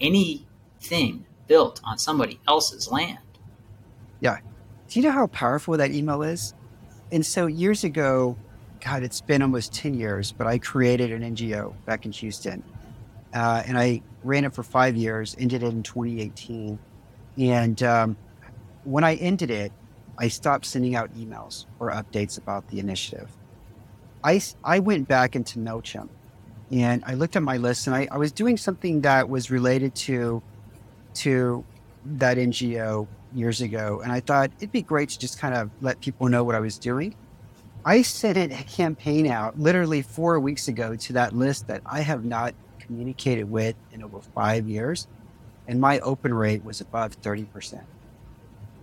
anything 0.00 1.26
built 1.46 1.80
on 1.84 1.98
somebody 1.98 2.40
else's 2.46 2.90
land. 2.90 3.18
Yeah. 4.20 4.38
Do 4.88 4.98
you 4.98 5.04
know 5.04 5.12
how 5.12 5.26
powerful 5.28 5.76
that 5.76 5.90
email 5.90 6.22
is? 6.22 6.54
And 7.12 7.24
so 7.24 7.46
years 7.46 7.84
ago, 7.84 8.36
God, 8.80 9.02
it's 9.02 9.20
been 9.20 9.42
almost 9.42 9.72
10 9.74 9.94
years, 9.94 10.32
but 10.32 10.46
I 10.46 10.58
created 10.58 11.12
an 11.12 11.22
NGO 11.34 11.74
back 11.84 12.06
in 12.06 12.12
Houston. 12.12 12.62
Uh, 13.34 13.62
and 13.66 13.78
I 13.78 14.02
ran 14.24 14.44
it 14.44 14.54
for 14.54 14.62
five 14.62 14.96
years, 14.96 15.36
ended 15.38 15.62
it 15.62 15.66
in 15.66 15.82
2018. 15.82 16.78
And 17.38 17.82
um, 17.82 18.16
when 18.84 19.04
I 19.04 19.14
ended 19.16 19.50
it, 19.50 19.72
I 20.18 20.28
stopped 20.28 20.66
sending 20.66 20.94
out 20.94 21.14
emails 21.14 21.66
or 21.78 21.90
updates 21.90 22.38
about 22.38 22.68
the 22.68 22.78
initiative. 22.78 23.30
I, 24.22 24.40
I 24.62 24.78
went 24.78 25.08
back 25.08 25.36
into 25.36 25.58
MailChimp 25.58 26.08
and 26.70 27.02
I 27.06 27.14
looked 27.14 27.36
at 27.36 27.42
my 27.42 27.56
list 27.56 27.86
and 27.86 27.96
I, 27.96 28.08
I 28.10 28.18
was 28.18 28.32
doing 28.32 28.56
something 28.56 29.00
that 29.02 29.28
was 29.28 29.50
related 29.50 29.94
to 29.96 30.42
to 31.12 31.64
that 32.04 32.36
NGO 32.36 33.06
years 33.34 33.60
ago. 33.60 34.00
And 34.02 34.12
I 34.12 34.20
thought 34.20 34.50
it'd 34.58 34.72
be 34.72 34.82
great 34.82 35.10
to 35.10 35.18
just 35.18 35.38
kind 35.38 35.54
of 35.54 35.70
let 35.80 36.00
people 36.00 36.28
know 36.28 36.44
what 36.44 36.54
I 36.54 36.60
was 36.60 36.78
doing. 36.78 37.14
I 37.84 38.02
sent 38.02 38.36
a 38.36 38.48
campaign 38.64 39.26
out 39.26 39.58
literally 39.58 40.02
four 40.02 40.38
weeks 40.38 40.68
ago 40.68 40.96
to 40.96 41.12
that 41.14 41.34
list 41.34 41.66
that 41.68 41.82
I 41.86 42.00
have 42.00 42.24
not 42.24 42.54
communicated 42.78 43.50
with 43.50 43.74
in 43.92 44.02
over 44.02 44.20
five 44.20 44.68
years. 44.68 45.06
And 45.66 45.80
my 45.80 46.00
open 46.00 46.34
rate 46.34 46.64
was 46.64 46.80
above 46.80 47.20
30%. 47.20 47.82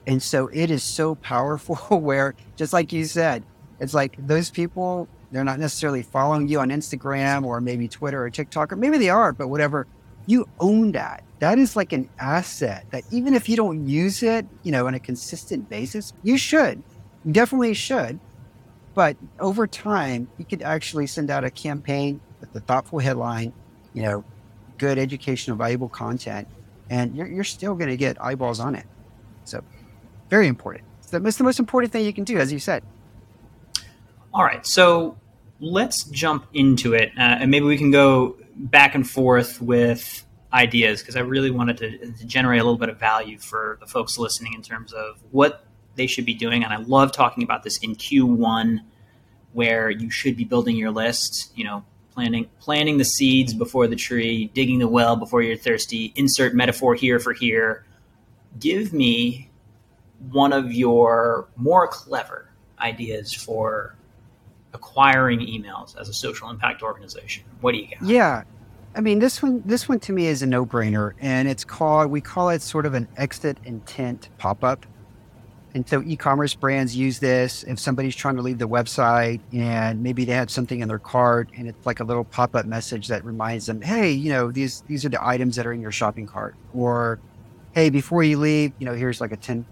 And 0.07 0.23
so 0.23 0.47
it 0.47 0.71
is 0.71 0.83
so 0.83 1.15
powerful 1.15 1.75
where, 1.99 2.33
just 2.55 2.73
like 2.73 2.91
you 2.91 3.05
said, 3.05 3.43
it's 3.79 3.93
like 3.93 4.15
those 4.17 4.49
people, 4.49 5.07
they're 5.31 5.43
not 5.43 5.59
necessarily 5.59 6.03
following 6.03 6.47
you 6.47 6.59
on 6.59 6.69
Instagram 6.69 7.45
or 7.45 7.59
maybe 7.59 7.87
Twitter 7.87 8.23
or 8.23 8.29
TikTok, 8.29 8.71
or 8.71 8.75
maybe 8.75 8.97
they 8.97 9.09
are, 9.09 9.33
but 9.33 9.49
whatever. 9.49 9.87
You 10.25 10.47
own 10.59 10.91
that. 10.91 11.23
That 11.39 11.57
is 11.57 11.75
like 11.75 11.93
an 11.93 12.09
asset 12.19 12.85
that 12.91 13.03
even 13.11 13.33
if 13.33 13.47
you 13.47 13.55
don't 13.55 13.87
use 13.87 14.23
it, 14.23 14.45
you 14.63 14.71
know, 14.71 14.87
on 14.87 14.93
a 14.93 14.99
consistent 14.99 15.69
basis, 15.69 16.11
you 16.23 16.37
should. 16.37 16.83
You 17.23 17.31
definitely 17.31 17.73
should. 17.73 18.19
But 18.93 19.15
over 19.39 19.67
time, 19.67 20.27
you 20.37 20.45
could 20.45 20.61
actually 20.63 21.07
send 21.07 21.29
out 21.29 21.43
a 21.43 21.51
campaign 21.51 22.19
with 22.39 22.55
a 22.55 22.59
thoughtful 22.59 22.99
headline, 22.99 23.53
you 23.93 24.01
know, 24.01 24.23
good 24.77 24.97
educational, 24.97 25.55
valuable 25.55 25.89
content, 25.89 26.47
and 26.89 27.15
you're, 27.15 27.27
you're 27.27 27.43
still 27.43 27.75
going 27.75 27.89
to 27.89 27.97
get 27.97 28.21
eyeballs 28.21 28.59
on 28.59 28.75
it. 28.75 28.85
So, 29.45 29.63
very 30.29 30.47
important. 30.47 30.85
So 31.01 31.19
that's 31.19 31.37
the 31.37 31.43
most 31.43 31.59
important 31.59 31.93
thing 31.93 32.05
you 32.05 32.13
can 32.13 32.23
do, 32.23 32.37
as 32.37 32.51
you 32.51 32.59
said. 32.59 32.83
All 34.37 34.43
right. 34.43 34.63
So 34.67 35.17
let's 35.59 36.03
jump 36.03 36.45
into 36.53 36.93
it. 36.93 37.09
Uh, 37.17 37.21
and 37.39 37.49
maybe 37.49 37.65
we 37.65 37.75
can 37.75 37.89
go 37.89 38.37
back 38.55 38.93
and 38.93 39.09
forth 39.09 39.59
with 39.59 40.23
ideas 40.53 41.01
because 41.01 41.15
I 41.15 41.21
really 41.21 41.49
wanted 41.49 41.77
to, 41.77 42.11
to, 42.11 42.25
generate 42.27 42.61
a 42.61 42.63
little 42.63 42.77
bit 42.77 42.89
of 42.89 42.99
value 42.99 43.39
for 43.39 43.79
the 43.79 43.87
folks 43.87 44.19
listening 44.19 44.53
in 44.53 44.61
terms 44.61 44.93
of 44.93 45.17
what 45.31 45.65
they 45.95 46.05
should 46.05 46.25
be 46.25 46.35
doing. 46.35 46.63
And 46.63 46.71
I 46.71 46.77
love 46.77 47.11
talking 47.13 47.41
about 47.41 47.63
this 47.63 47.79
in 47.79 47.95
Q1 47.95 48.81
where 49.53 49.89
you 49.89 50.11
should 50.11 50.37
be 50.37 50.43
building 50.43 50.75
your 50.75 50.91
list, 50.91 51.51
you 51.55 51.63
know, 51.63 51.83
planting 52.13 52.47
planting 52.59 52.99
the 52.99 53.05
seeds 53.05 53.55
before 53.55 53.87
the 53.87 53.95
tree, 53.95 54.51
digging 54.53 54.77
the 54.77 54.87
well 54.87 55.15
before 55.15 55.41
you're 55.41 55.57
thirsty, 55.57 56.13
insert 56.15 56.53
metaphor 56.53 56.93
here 56.93 57.17
for 57.17 57.33
here. 57.33 57.87
Give 58.59 58.93
me 58.93 59.49
one 60.29 60.53
of 60.53 60.71
your 60.71 61.47
more 61.55 61.87
clever 61.87 62.51
ideas 62.79 63.33
for 63.33 63.96
acquiring 64.73 65.39
emails 65.39 65.99
as 65.99 66.09
a 66.09 66.13
social 66.13 66.49
impact 66.49 66.81
organization. 66.81 67.43
What 67.61 67.73
do 67.73 67.79
you 67.79 67.87
got? 67.87 68.03
Yeah. 68.03 68.43
I 68.95 69.01
mean, 69.01 69.19
this 69.19 69.43
one, 69.43 69.61
this 69.65 69.87
one 69.87 69.99
to 70.01 70.13
me 70.13 70.27
is 70.27 70.41
a 70.41 70.47
no-brainer, 70.47 71.13
and 71.19 71.47
it's 71.47 71.63
called. 71.63 72.09
We 72.09 72.21
call 72.21 72.49
it 72.49 72.61
sort 72.61 72.85
of 72.85 72.95
an 72.95 73.07
exit 73.15 73.57
intent 73.63 74.29
pop-up. 74.37 74.85
And 75.75 75.87
so, 75.87 76.01
e-commerce 76.03 76.55
brands 76.55 76.95
use 76.95 77.19
this 77.19 77.61
if 77.63 77.77
somebody's 77.79 78.15
trying 78.15 78.37
to 78.37 78.41
leave 78.41 78.57
the 78.57 78.67
website 78.67 79.39
and 79.53 80.01
maybe 80.01 80.25
they 80.25 80.31
had 80.31 80.49
something 80.49 80.79
in 80.79 80.87
their 80.87 80.97
cart, 80.97 81.49
and 81.55 81.67
it's 81.67 81.85
like 81.85 81.99
a 81.99 82.03
little 82.03 82.23
pop-up 82.23 82.65
message 82.65 83.07
that 83.09 83.23
reminds 83.23 83.67
them, 83.67 83.81
"Hey, 83.81 84.11
you 84.11 84.31
know, 84.31 84.51
these 84.51 84.81
these 84.87 85.05
are 85.05 85.09
the 85.09 85.23
items 85.23 85.57
that 85.57 85.67
are 85.67 85.73
in 85.73 85.81
your 85.81 85.91
shopping 85.91 86.25
cart," 86.25 86.55
or, 86.73 87.19
"Hey, 87.73 87.91
before 87.91 88.23
you 88.23 88.39
leave, 88.39 88.71
you 88.79 88.85
know, 88.85 88.95
here's 88.95 89.21
like 89.21 89.31
a 89.31 89.37
10 89.37 89.65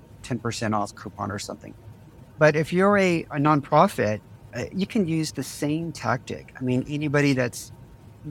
percent 0.43 0.75
off 0.75 0.93
coupon 0.93 1.31
or 1.31 1.39
something." 1.39 1.73
But 2.37 2.55
if 2.55 2.71
you're 2.71 2.97
a, 2.97 3.23
a 3.31 3.37
nonprofit 3.37 4.19
you 4.73 4.85
can 4.85 5.07
use 5.07 5.31
the 5.31 5.43
same 5.43 5.91
tactic. 5.91 6.53
I 6.57 6.63
mean, 6.63 6.85
anybody 6.89 7.33
that's 7.33 7.71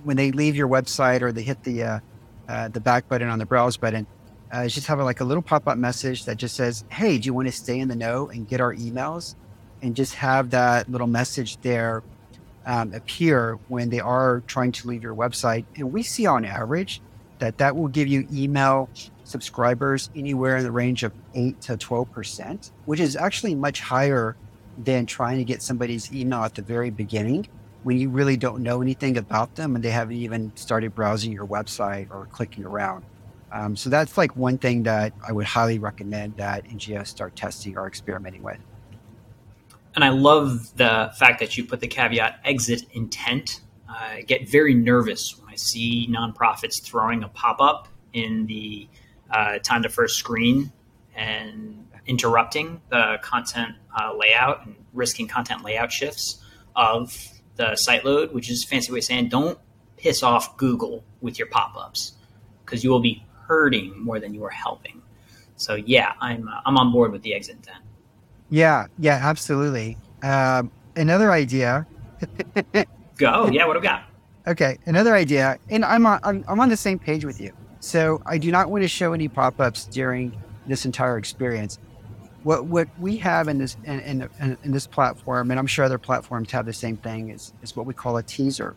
when 0.02 0.16
they 0.16 0.32
leave 0.32 0.56
your 0.56 0.68
website 0.68 1.22
or 1.22 1.32
they 1.32 1.42
hit 1.42 1.62
the 1.62 1.82
uh, 1.82 2.00
uh, 2.48 2.68
the 2.68 2.80
back 2.80 3.08
button 3.08 3.28
on 3.28 3.38
the 3.38 3.46
browse 3.46 3.76
button, 3.76 4.06
uh, 4.52 4.66
just 4.68 4.86
have 4.86 4.98
a, 4.98 5.04
like 5.04 5.20
a 5.20 5.24
little 5.24 5.42
pop 5.42 5.68
up 5.68 5.78
message 5.78 6.24
that 6.24 6.36
just 6.36 6.56
says, 6.56 6.84
"Hey, 6.90 7.18
do 7.18 7.26
you 7.26 7.34
want 7.34 7.48
to 7.48 7.52
stay 7.52 7.78
in 7.78 7.88
the 7.88 7.96
know 7.96 8.28
and 8.28 8.48
get 8.48 8.60
our 8.60 8.74
emails?" 8.74 9.34
And 9.82 9.94
just 9.94 10.14
have 10.14 10.50
that 10.50 10.90
little 10.90 11.06
message 11.06 11.58
there 11.58 12.02
um, 12.64 12.94
appear 12.94 13.58
when 13.68 13.90
they 13.90 14.00
are 14.00 14.42
trying 14.46 14.72
to 14.72 14.88
leave 14.88 15.02
your 15.02 15.14
website. 15.14 15.66
And 15.76 15.92
we 15.92 16.02
see 16.02 16.24
on 16.26 16.44
average 16.46 17.02
that 17.38 17.58
that 17.58 17.76
will 17.76 17.88
give 17.88 18.08
you 18.08 18.26
email 18.32 18.88
subscribers 19.24 20.08
anywhere 20.16 20.56
in 20.56 20.64
the 20.64 20.70
range 20.70 21.02
of 21.02 21.12
eight 21.34 21.60
to 21.62 21.76
twelve 21.76 22.10
percent, 22.12 22.70
which 22.86 23.00
is 23.00 23.16
actually 23.16 23.54
much 23.54 23.80
higher 23.80 24.36
than 24.78 25.06
trying 25.06 25.38
to 25.38 25.44
get 25.44 25.62
somebody's 25.62 26.12
email 26.12 26.42
at 26.42 26.54
the 26.54 26.62
very 26.62 26.90
beginning 26.90 27.48
when 27.84 27.98
you 27.98 28.08
really 28.08 28.36
don't 28.36 28.62
know 28.62 28.80
anything 28.80 29.16
about 29.18 29.54
them 29.56 29.76
and 29.76 29.84
they 29.84 29.90
haven't 29.90 30.16
even 30.16 30.50
started 30.56 30.94
browsing 30.94 31.32
your 31.32 31.46
website 31.46 32.10
or 32.10 32.26
clicking 32.32 32.64
around. 32.64 33.04
Um, 33.52 33.76
so 33.76 33.88
that's 33.88 34.18
like 34.18 34.34
one 34.34 34.58
thing 34.58 34.82
that 34.84 35.12
I 35.26 35.32
would 35.32 35.46
highly 35.46 35.78
recommend 35.78 36.38
that 36.38 36.64
NGOs 36.64 37.06
start 37.06 37.36
testing 37.36 37.76
or 37.76 37.86
experimenting 37.86 38.42
with. 38.42 38.58
And 39.94 40.02
I 40.02 40.08
love 40.08 40.76
the 40.76 41.12
fact 41.16 41.38
that 41.38 41.56
you 41.56 41.64
put 41.64 41.80
the 41.80 41.86
caveat 41.86 42.40
exit 42.44 42.82
intent. 42.92 43.60
I 43.88 44.22
get 44.22 44.48
very 44.48 44.74
nervous 44.74 45.38
when 45.38 45.52
I 45.52 45.56
see 45.56 46.08
nonprofits 46.10 46.82
throwing 46.82 47.22
a 47.22 47.28
pop 47.28 47.60
up 47.60 47.86
in 48.12 48.46
the 48.46 48.88
uh, 49.30 49.58
time 49.58 49.82
to 49.84 49.88
first 49.88 50.16
screen 50.16 50.72
and 51.14 51.86
interrupting 52.06 52.80
the 52.90 53.18
content 53.22 53.74
uh, 53.98 54.12
layout 54.16 54.66
and 54.66 54.76
risking 54.92 55.26
content 55.26 55.64
layout 55.64 55.92
shifts 55.92 56.42
of 56.76 57.16
the 57.56 57.76
site 57.76 58.04
load, 58.04 58.32
which 58.32 58.50
is 58.50 58.64
a 58.64 58.66
fancy 58.66 58.92
way 58.92 58.98
of 58.98 59.04
saying 59.04 59.28
don't 59.28 59.58
piss 59.96 60.22
off 60.22 60.56
Google 60.56 61.04
with 61.20 61.38
your 61.38 61.48
pop 61.48 61.76
ups 61.76 62.12
because 62.64 62.84
you 62.84 62.90
will 62.90 63.00
be 63.00 63.24
hurting 63.46 63.98
more 64.02 64.18
than 64.18 64.34
you 64.34 64.44
are 64.44 64.50
helping. 64.50 65.02
So 65.56 65.74
yeah, 65.74 66.12
I'm 66.20 66.48
uh, 66.48 66.60
I'm 66.66 66.76
on 66.76 66.92
board 66.92 67.12
with 67.12 67.22
the 67.22 67.34
exit 67.34 67.56
intent. 67.56 67.84
Yeah, 68.50 68.86
yeah, 68.98 69.20
absolutely. 69.22 69.96
Um, 70.22 70.70
another 70.96 71.32
idea. 71.32 71.86
Go. 73.16 73.48
Yeah, 73.48 73.66
what 73.66 73.74
do 73.74 73.80
we 73.80 73.84
got? 73.84 74.04
Okay, 74.46 74.78
another 74.84 75.14
idea, 75.14 75.58
and 75.70 75.84
I'm 75.84 76.04
on, 76.04 76.20
I'm, 76.22 76.44
I'm 76.46 76.60
on 76.60 76.68
the 76.68 76.76
same 76.76 76.98
page 76.98 77.24
with 77.24 77.40
you. 77.40 77.52
So 77.80 78.20
I 78.26 78.36
do 78.36 78.50
not 78.50 78.70
want 78.70 78.82
to 78.82 78.88
show 78.88 79.12
any 79.12 79.28
pop 79.28 79.60
ups 79.60 79.86
during 79.86 80.36
this 80.66 80.84
entire 80.84 81.16
experience 81.16 81.78
what 82.44 82.66
what 82.66 82.88
we 83.00 83.16
have 83.16 83.48
in 83.48 83.58
this 83.58 83.76
in, 83.84 84.00
in, 84.00 84.58
in, 84.62 84.70
this 84.70 84.86
platform, 84.86 85.50
and 85.50 85.58
I'm 85.58 85.66
sure 85.66 85.84
other 85.84 85.98
platforms 85.98 86.52
have 86.52 86.66
the 86.66 86.72
same 86.72 86.96
thing, 86.98 87.30
is 87.30 87.52
is 87.62 87.74
what 87.74 87.86
we 87.86 87.94
call 87.94 88.18
a 88.18 88.22
teaser. 88.22 88.76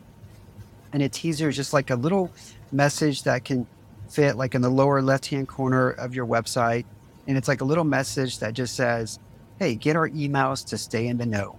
And 0.93 1.03
a 1.03 1.09
teaser 1.09 1.49
is 1.49 1.55
just 1.57 1.73
like 1.73 1.89
a 1.89 1.95
little 1.95 2.31
message 2.71 3.23
that 3.23 3.43
can 3.43 3.67
fit 4.09 4.37
like 4.37 4.55
in 4.55 4.61
the 4.61 4.69
lower 4.69 5.01
left 5.01 5.27
hand 5.27 5.49
corner 5.49 5.89
of 5.89 6.15
your 6.15 6.25
website, 6.25 6.85
and 7.27 7.37
it's 7.37 7.49
like 7.49 7.59
a 7.59 7.65
little 7.65 7.83
message 7.83 8.39
that 8.39 8.53
just 8.53 8.73
says, 8.73 9.19
"Hey, 9.59 9.75
get 9.75 9.97
our 9.97 10.09
emails 10.09 10.65
to 10.67 10.77
stay 10.77 11.05
in 11.05 11.17
the 11.17 11.25
know," 11.25 11.57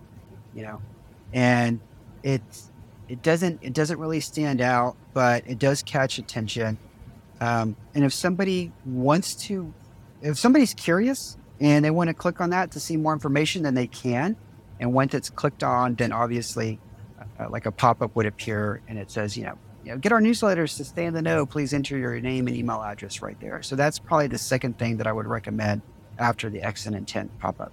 you 0.54 0.62
know, 0.62 0.80
and 1.34 1.78
it's 2.22 2.70
it 3.10 3.22
doesn't 3.22 3.58
it 3.62 3.74
doesn't 3.74 3.98
really 3.98 4.20
stand 4.20 4.62
out, 4.62 4.96
but 5.12 5.44
it 5.46 5.58
does 5.58 5.82
catch 5.82 6.18
attention. 6.18 6.78
Um, 7.40 7.76
and 7.94 8.02
if 8.02 8.14
somebody 8.14 8.72
wants 8.86 9.34
to, 9.46 9.72
if 10.22 10.38
somebody's 10.38 10.74
curious 10.74 11.36
and 11.60 11.84
they 11.84 11.90
want 11.90 12.08
to 12.08 12.14
click 12.14 12.40
on 12.40 12.50
that 12.50 12.72
to 12.72 12.80
see 12.80 12.96
more 12.96 13.12
information, 13.12 13.62
then 13.62 13.74
they 13.74 13.86
can. 13.86 14.36
And 14.80 14.92
once 14.92 15.14
it's 15.14 15.30
clicked 15.30 15.64
on, 15.64 15.94
then 15.94 16.12
obviously, 16.12 16.78
uh, 17.38 17.48
like 17.50 17.66
a 17.66 17.72
pop 17.72 18.00
up 18.00 18.14
would 18.14 18.26
appear, 18.26 18.80
and 18.88 18.98
it 18.98 19.10
says, 19.10 19.36
you 19.36 19.44
know, 19.44 19.58
you 19.84 19.92
know, 19.92 19.98
get 19.98 20.12
our 20.12 20.20
newsletters 20.20 20.76
to 20.76 20.84
stay 20.84 21.06
in 21.06 21.14
the 21.14 21.22
know. 21.22 21.46
Please 21.46 21.72
enter 21.72 21.96
your 21.96 22.20
name 22.20 22.46
and 22.46 22.56
email 22.56 22.82
address 22.82 23.22
right 23.22 23.38
there. 23.40 23.62
So 23.62 23.74
that's 23.74 23.98
probably 23.98 24.26
the 24.26 24.38
second 24.38 24.78
thing 24.78 24.98
that 24.98 25.06
I 25.06 25.12
would 25.12 25.26
recommend 25.26 25.82
after 26.18 26.50
the 26.50 26.62
exit 26.62 26.94
intent 26.94 27.36
pop 27.38 27.60
up 27.60 27.72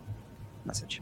message. 0.65 1.01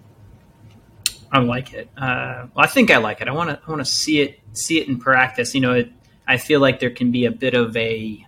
I 1.31 1.39
like 1.39 1.73
it. 1.73 1.89
Uh, 1.97 2.47
well, 2.53 2.63
I 2.63 2.67
think 2.67 2.91
I 2.91 2.97
like 2.97 3.21
it. 3.21 3.27
I 3.27 3.31
want 3.31 3.49
to. 3.49 3.59
I 3.65 3.69
want 3.69 3.81
to 3.81 3.91
see 3.91 4.21
it. 4.21 4.39
See 4.53 4.79
it 4.79 4.87
in 4.87 4.99
practice. 4.99 5.55
You 5.55 5.61
know, 5.61 5.73
it, 5.73 5.91
I 6.27 6.37
feel 6.37 6.59
like 6.59 6.79
there 6.79 6.91
can 6.91 7.11
be 7.11 7.25
a 7.25 7.31
bit 7.31 7.53
of 7.53 7.75
a 7.75 8.25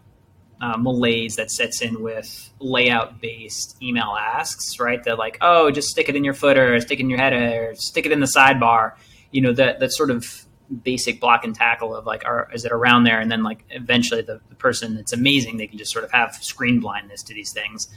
uh, 0.61 0.77
malaise 0.77 1.35
that 1.35 1.51
sets 1.51 1.81
in 1.81 2.01
with 2.01 2.49
layout 2.59 3.21
based 3.21 3.81
email 3.81 4.15
asks, 4.19 4.79
right? 4.79 5.03
That 5.03 5.17
like, 5.17 5.37
oh, 5.41 5.71
just 5.71 5.89
stick 5.89 6.09
it 6.09 6.15
in 6.15 6.23
your 6.23 6.33
footer, 6.33 6.79
stick 6.79 6.99
it 6.99 7.03
in 7.03 7.09
your 7.09 7.19
header, 7.19 7.73
stick 7.75 8.05
it 8.05 8.11
in 8.11 8.19
the 8.19 8.25
sidebar. 8.25 8.93
You 9.31 9.41
know, 9.41 9.53
that 9.53 9.79
that 9.79 9.91
sort 9.91 10.11
of 10.11 10.45
basic 10.83 11.19
block 11.19 11.43
and 11.43 11.53
tackle 11.53 11.95
of 11.95 12.05
like, 12.05 12.25
are, 12.25 12.49
is 12.53 12.65
it 12.65 12.71
around 12.71 13.03
there? 13.03 13.19
And 13.19 13.31
then 13.31 13.43
like 13.43 13.63
eventually 13.69 14.21
the, 14.21 14.41
the 14.49 14.55
person, 14.55 14.97
it's 14.97 15.13
amazing. 15.13 15.57
They 15.57 15.67
can 15.67 15.77
just 15.77 15.91
sort 15.91 16.05
of 16.05 16.11
have 16.11 16.35
screen 16.35 16.79
blindness 16.79 17.21
to 17.23 17.33
these 17.33 17.53
things. 17.53 17.87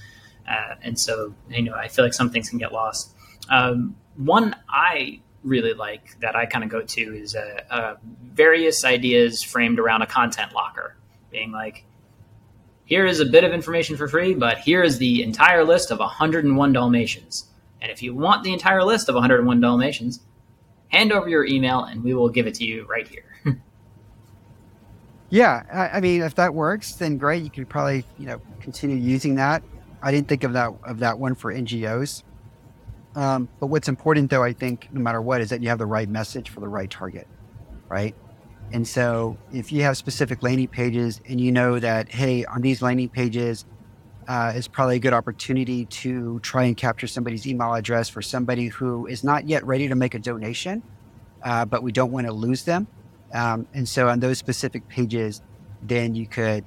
Uh, 0.46 0.74
and 0.82 0.98
so, 0.98 1.34
you 1.48 1.62
know, 1.62 1.74
I 1.74 1.88
feel 1.88 2.04
like 2.04 2.14
some 2.14 2.30
things 2.30 2.48
can 2.50 2.58
get 2.58 2.72
lost. 2.72 3.14
Um, 3.48 3.96
one 4.16 4.56
I 4.68 5.20
really 5.44 5.74
like 5.74 6.18
that 6.20 6.36
I 6.36 6.46
kind 6.46 6.64
of 6.64 6.70
go 6.70 6.82
to 6.82 7.00
is 7.00 7.34
uh, 7.34 7.60
uh, 7.70 7.94
various 8.22 8.84
ideas 8.84 9.42
framed 9.42 9.78
around 9.78 10.02
a 10.02 10.06
content 10.06 10.52
locker, 10.52 10.96
being 11.30 11.52
like, 11.52 11.84
here 12.88 13.04
is 13.04 13.20
a 13.20 13.26
bit 13.26 13.44
of 13.44 13.52
information 13.52 13.98
for 13.98 14.08
free, 14.08 14.32
but 14.32 14.56
here 14.56 14.82
is 14.82 14.96
the 14.96 15.22
entire 15.22 15.62
list 15.62 15.90
of 15.90 15.98
101 15.98 16.72
Dalmatians. 16.72 17.50
And 17.82 17.92
if 17.92 18.02
you 18.02 18.14
want 18.14 18.44
the 18.44 18.52
entire 18.54 18.82
list 18.82 19.10
of 19.10 19.14
101 19.14 19.60
Dalmatians, 19.60 20.20
hand 20.88 21.12
over 21.12 21.28
your 21.28 21.44
email 21.44 21.84
and 21.84 22.02
we 22.02 22.14
will 22.14 22.30
give 22.30 22.46
it 22.46 22.54
to 22.54 22.64
you 22.64 22.86
right 22.88 23.06
here. 23.06 23.24
Yeah, 25.30 25.64
I, 25.70 25.98
I, 25.98 26.00
mean, 26.00 26.22
if 26.22 26.36
that 26.36 26.54
works, 26.54 26.94
then 26.94 27.18
great. 27.18 27.42
You 27.42 27.50
could 27.50 27.68
probably 27.68 28.02
you 28.18 28.24
know 28.24 28.40
continue 28.60 28.96
using 28.96 29.34
that. 29.34 29.62
I 30.02 30.10
didn't 30.10 30.26
think 30.26 30.42
of 30.42 30.54
that 30.54 30.72
of 30.84 31.00
that 31.00 31.18
one 31.18 31.34
for 31.34 31.52
NGOs. 31.52 32.22
Um, 33.14 33.46
but 33.60 33.66
what's 33.66 33.88
important, 33.88 34.30
though, 34.30 34.42
I 34.42 34.54
think, 34.54 34.88
no 34.90 35.02
matter 35.02 35.20
what, 35.20 35.42
is 35.42 35.50
that 35.50 35.60
you 35.60 35.68
have 35.68 35.76
the 35.76 35.84
right 35.84 36.08
message 36.08 36.48
for 36.48 36.60
the 36.60 36.68
right 36.68 36.88
target, 36.88 37.28
right? 37.90 38.14
And 38.72 38.86
so, 38.86 39.38
if 39.52 39.72
you 39.72 39.82
have 39.82 39.96
specific 39.96 40.42
landing 40.42 40.68
pages, 40.68 41.20
and 41.26 41.40
you 41.40 41.52
know 41.52 41.78
that, 41.78 42.10
hey, 42.10 42.44
on 42.44 42.60
these 42.60 42.82
landing 42.82 43.08
pages, 43.08 43.64
uh, 44.28 44.52
is 44.54 44.68
probably 44.68 44.96
a 44.96 44.98
good 44.98 45.14
opportunity 45.14 45.86
to 45.86 46.38
try 46.40 46.64
and 46.64 46.76
capture 46.76 47.06
somebody's 47.06 47.46
email 47.46 47.72
address 47.72 48.10
for 48.10 48.20
somebody 48.20 48.66
who 48.66 49.06
is 49.06 49.24
not 49.24 49.48
yet 49.48 49.64
ready 49.64 49.88
to 49.88 49.94
make 49.94 50.14
a 50.14 50.18
donation, 50.18 50.82
uh, 51.42 51.64
but 51.64 51.82
we 51.82 51.90
don't 51.90 52.12
want 52.12 52.26
to 52.26 52.32
lose 52.32 52.64
them. 52.64 52.86
Um, 53.32 53.66
and 53.72 53.88
so 53.88 54.08
on 54.08 54.20
those 54.20 54.36
specific 54.36 54.86
pages, 54.88 55.40
then 55.82 56.14
you 56.14 56.26
could, 56.26 56.64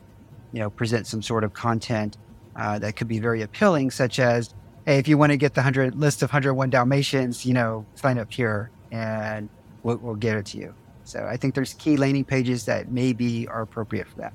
you 0.53 0.59
know, 0.59 0.71
present 0.71 1.05
some 1.05 1.21
sort 1.21 1.43
of 1.43 1.53
content 1.53 2.17
uh, 2.55 2.79
that 2.79 2.95
could 2.95 3.07
be 3.07 3.19
very 3.19 3.43
appealing, 3.43 3.91
such 3.91 4.17
as, 4.17 4.55
hey, 4.85 4.97
if 4.97 5.07
you 5.07 5.17
want 5.17 5.31
to 5.31 5.37
get 5.37 5.53
the 5.53 5.61
hundred 5.61 5.95
list 5.95 6.23
of 6.23 6.29
101 6.29 6.71
Dalmatians, 6.71 7.45
you 7.45 7.53
know, 7.53 7.85
sign 7.93 8.17
up 8.17 8.31
here 8.33 8.71
and 8.91 9.49
we'll, 9.83 9.97
we'll 9.97 10.15
get 10.15 10.35
it 10.35 10.47
to 10.47 10.57
you. 10.57 10.73
So 11.11 11.27
I 11.29 11.35
think 11.35 11.55
there's 11.55 11.73
key 11.73 11.97
landing 11.97 12.23
pages 12.23 12.65
that 12.65 12.89
maybe 12.89 13.47
are 13.47 13.61
appropriate 13.61 14.07
for 14.07 14.17
that. 14.17 14.33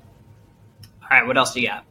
All 1.02 1.08
right, 1.10 1.26
what 1.26 1.38
else 1.38 1.54
do 1.54 1.60
you 1.60 1.68
got? 1.68 1.84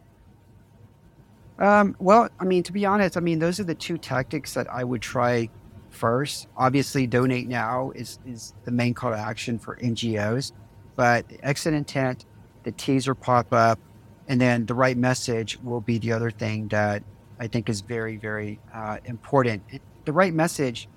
Um, 1.58 1.96
well, 2.00 2.30
I 2.40 2.44
mean, 2.44 2.64
to 2.64 2.74
be 2.74 2.86
honest, 2.86 3.18
I 3.18 3.20
mean, 3.22 3.40
those 3.40 3.60
are 3.60 3.64
the 3.64 3.76
two 3.76 3.98
tactics 3.98 4.54
that 4.54 4.72
I 4.72 4.84
would 4.84 5.02
try 5.02 5.50
first. 5.90 6.48
Obviously, 6.56 7.08
donate 7.08 7.48
now 7.48 7.92
is, 7.96 8.20
is 8.28 8.54
the 8.66 8.72
main 8.72 8.94
call 8.94 9.12
to 9.12 9.18
action 9.18 9.58
for 9.58 9.78
NGOs, 9.78 10.52
but 10.96 11.26
exit 11.42 11.74
intent, 11.74 12.26
the 12.64 12.72
teaser 12.72 13.16
pop 13.16 13.54
up, 13.54 13.80
and 14.28 14.40
then 14.40 14.66
the 14.66 14.74
right 14.76 14.98
message 14.98 15.58
will 15.64 15.82
be 15.82 15.98
the 15.98 16.12
other 16.12 16.30
thing 16.30 16.68
that 16.68 17.04
I 17.40 17.48
think 17.48 17.70
is 17.70 17.82
very, 17.82 18.18
very 18.18 18.60
uh, 18.74 18.98
important. 19.06 19.64
The 20.04 20.14
right 20.14 20.34
message, 20.34 20.88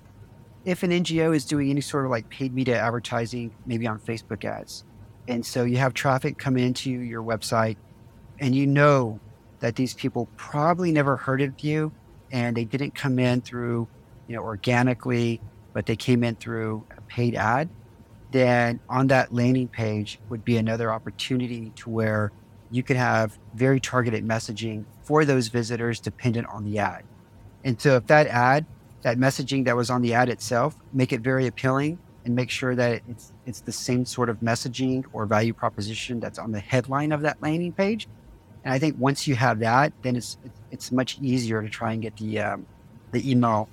if 0.65 0.83
an 0.83 0.91
NGO 0.91 1.35
is 1.35 1.45
doing 1.45 1.69
any 1.69 1.81
sort 1.81 2.05
of 2.05 2.11
like 2.11 2.29
paid 2.29 2.53
media 2.53 2.77
advertising, 2.77 3.53
maybe 3.65 3.87
on 3.87 3.99
Facebook 3.99 4.45
ads, 4.45 4.83
and 5.27 5.45
so 5.45 5.63
you 5.63 5.77
have 5.77 5.93
traffic 5.93 6.37
come 6.37 6.57
into 6.57 6.89
your 6.89 7.23
website 7.23 7.77
and 8.39 8.55
you 8.55 8.65
know 8.65 9.19
that 9.59 9.75
these 9.75 9.93
people 9.93 10.27
probably 10.37 10.91
never 10.91 11.17
heard 11.17 11.41
of 11.41 11.59
you 11.59 11.91
and 12.31 12.55
they 12.55 12.63
didn't 12.65 12.95
come 12.95 13.19
in 13.19 13.41
through 13.41 13.87
you 14.29 14.35
know, 14.35 14.43
organically, 14.43 15.41
but 15.73 15.87
they 15.87 15.95
came 15.95 16.23
in 16.23 16.35
through 16.35 16.85
a 16.95 17.01
paid 17.01 17.35
ad, 17.35 17.67
then 18.31 18.79
on 18.87 19.07
that 19.07 19.33
landing 19.33 19.67
page 19.67 20.19
would 20.29 20.45
be 20.45 20.57
another 20.57 20.93
opportunity 20.93 21.71
to 21.75 21.89
where 21.89 22.31
you 22.69 22.83
could 22.83 22.95
have 22.95 23.37
very 23.55 23.79
targeted 23.79 24.23
messaging 24.23 24.85
for 25.01 25.25
those 25.25 25.47
visitors 25.47 25.99
dependent 25.99 26.47
on 26.47 26.63
the 26.63 26.77
ad. 26.77 27.03
And 27.63 27.81
so 27.81 27.95
if 27.95 28.05
that 28.07 28.27
ad, 28.27 28.67
that 29.01 29.17
messaging 29.17 29.65
that 29.65 29.75
was 29.75 29.89
on 29.89 30.01
the 30.01 30.13
ad 30.13 30.29
itself, 30.29 30.75
make 30.93 31.13
it 31.13 31.21
very 31.21 31.47
appealing 31.47 31.99
and 32.25 32.35
make 32.35 32.49
sure 32.49 32.75
that 32.75 33.01
it's 33.09 33.31
it's 33.45 33.61
the 33.61 33.71
same 33.71 34.05
sort 34.05 34.29
of 34.29 34.39
messaging 34.39 35.05
or 35.13 35.25
value 35.25 35.53
proposition 35.53 36.19
that's 36.19 36.37
on 36.37 36.51
the 36.51 36.59
headline 36.59 37.11
of 37.11 37.21
that 37.21 37.41
landing 37.41 37.71
page. 37.71 38.07
And 38.63 38.73
I 38.73 38.79
think 38.79 38.97
once 38.99 39.27
you 39.27 39.35
have 39.35 39.59
that, 39.59 39.93
then 40.01 40.15
it's 40.15 40.37
it's 40.71 40.91
much 40.91 41.17
easier 41.21 41.61
to 41.61 41.69
try 41.69 41.93
and 41.93 42.01
get 42.01 42.17
the 42.17 42.39
um, 42.39 42.65
the 43.11 43.29
email 43.29 43.69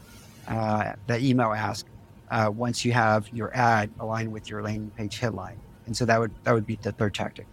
uh, 0.49 0.93
the 1.07 1.19
email 1.19 1.53
ask 1.53 1.87
uh, 2.31 2.51
once 2.55 2.85
you 2.85 2.93
have 2.93 3.29
your 3.33 3.55
ad 3.55 3.91
aligned 3.99 4.33
with 4.33 4.49
your 4.49 4.63
landing 4.63 4.91
page 4.97 5.19
headline. 5.19 5.59
And 5.87 5.97
so 5.97 6.05
that 6.05 6.19
would 6.19 6.33
that 6.45 6.53
would 6.53 6.67
be 6.67 6.79
the 6.81 6.93
third 6.93 7.15
tactic. 7.15 7.47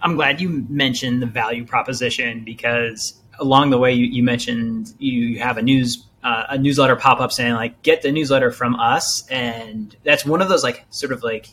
I'm 0.00 0.14
glad 0.14 0.40
you 0.40 0.64
mentioned 0.68 1.22
the 1.22 1.26
value 1.26 1.64
proposition 1.64 2.44
because 2.44 3.20
along 3.38 3.70
the 3.70 3.78
way 3.78 3.92
you, 3.92 4.06
you 4.06 4.22
mentioned 4.22 4.94
you 4.98 5.38
have 5.38 5.58
a 5.58 5.62
news 5.62 6.06
uh, 6.22 6.46
a 6.50 6.58
newsletter 6.58 6.96
pop 6.96 7.20
up 7.20 7.30
saying 7.30 7.54
like 7.54 7.82
get 7.82 8.02
the 8.02 8.10
newsletter 8.10 8.50
from 8.50 8.74
us, 8.76 9.26
and 9.28 9.96
that's 10.04 10.24
one 10.24 10.42
of 10.42 10.48
those 10.48 10.64
like 10.64 10.84
sort 10.90 11.12
of 11.12 11.22
like 11.22 11.48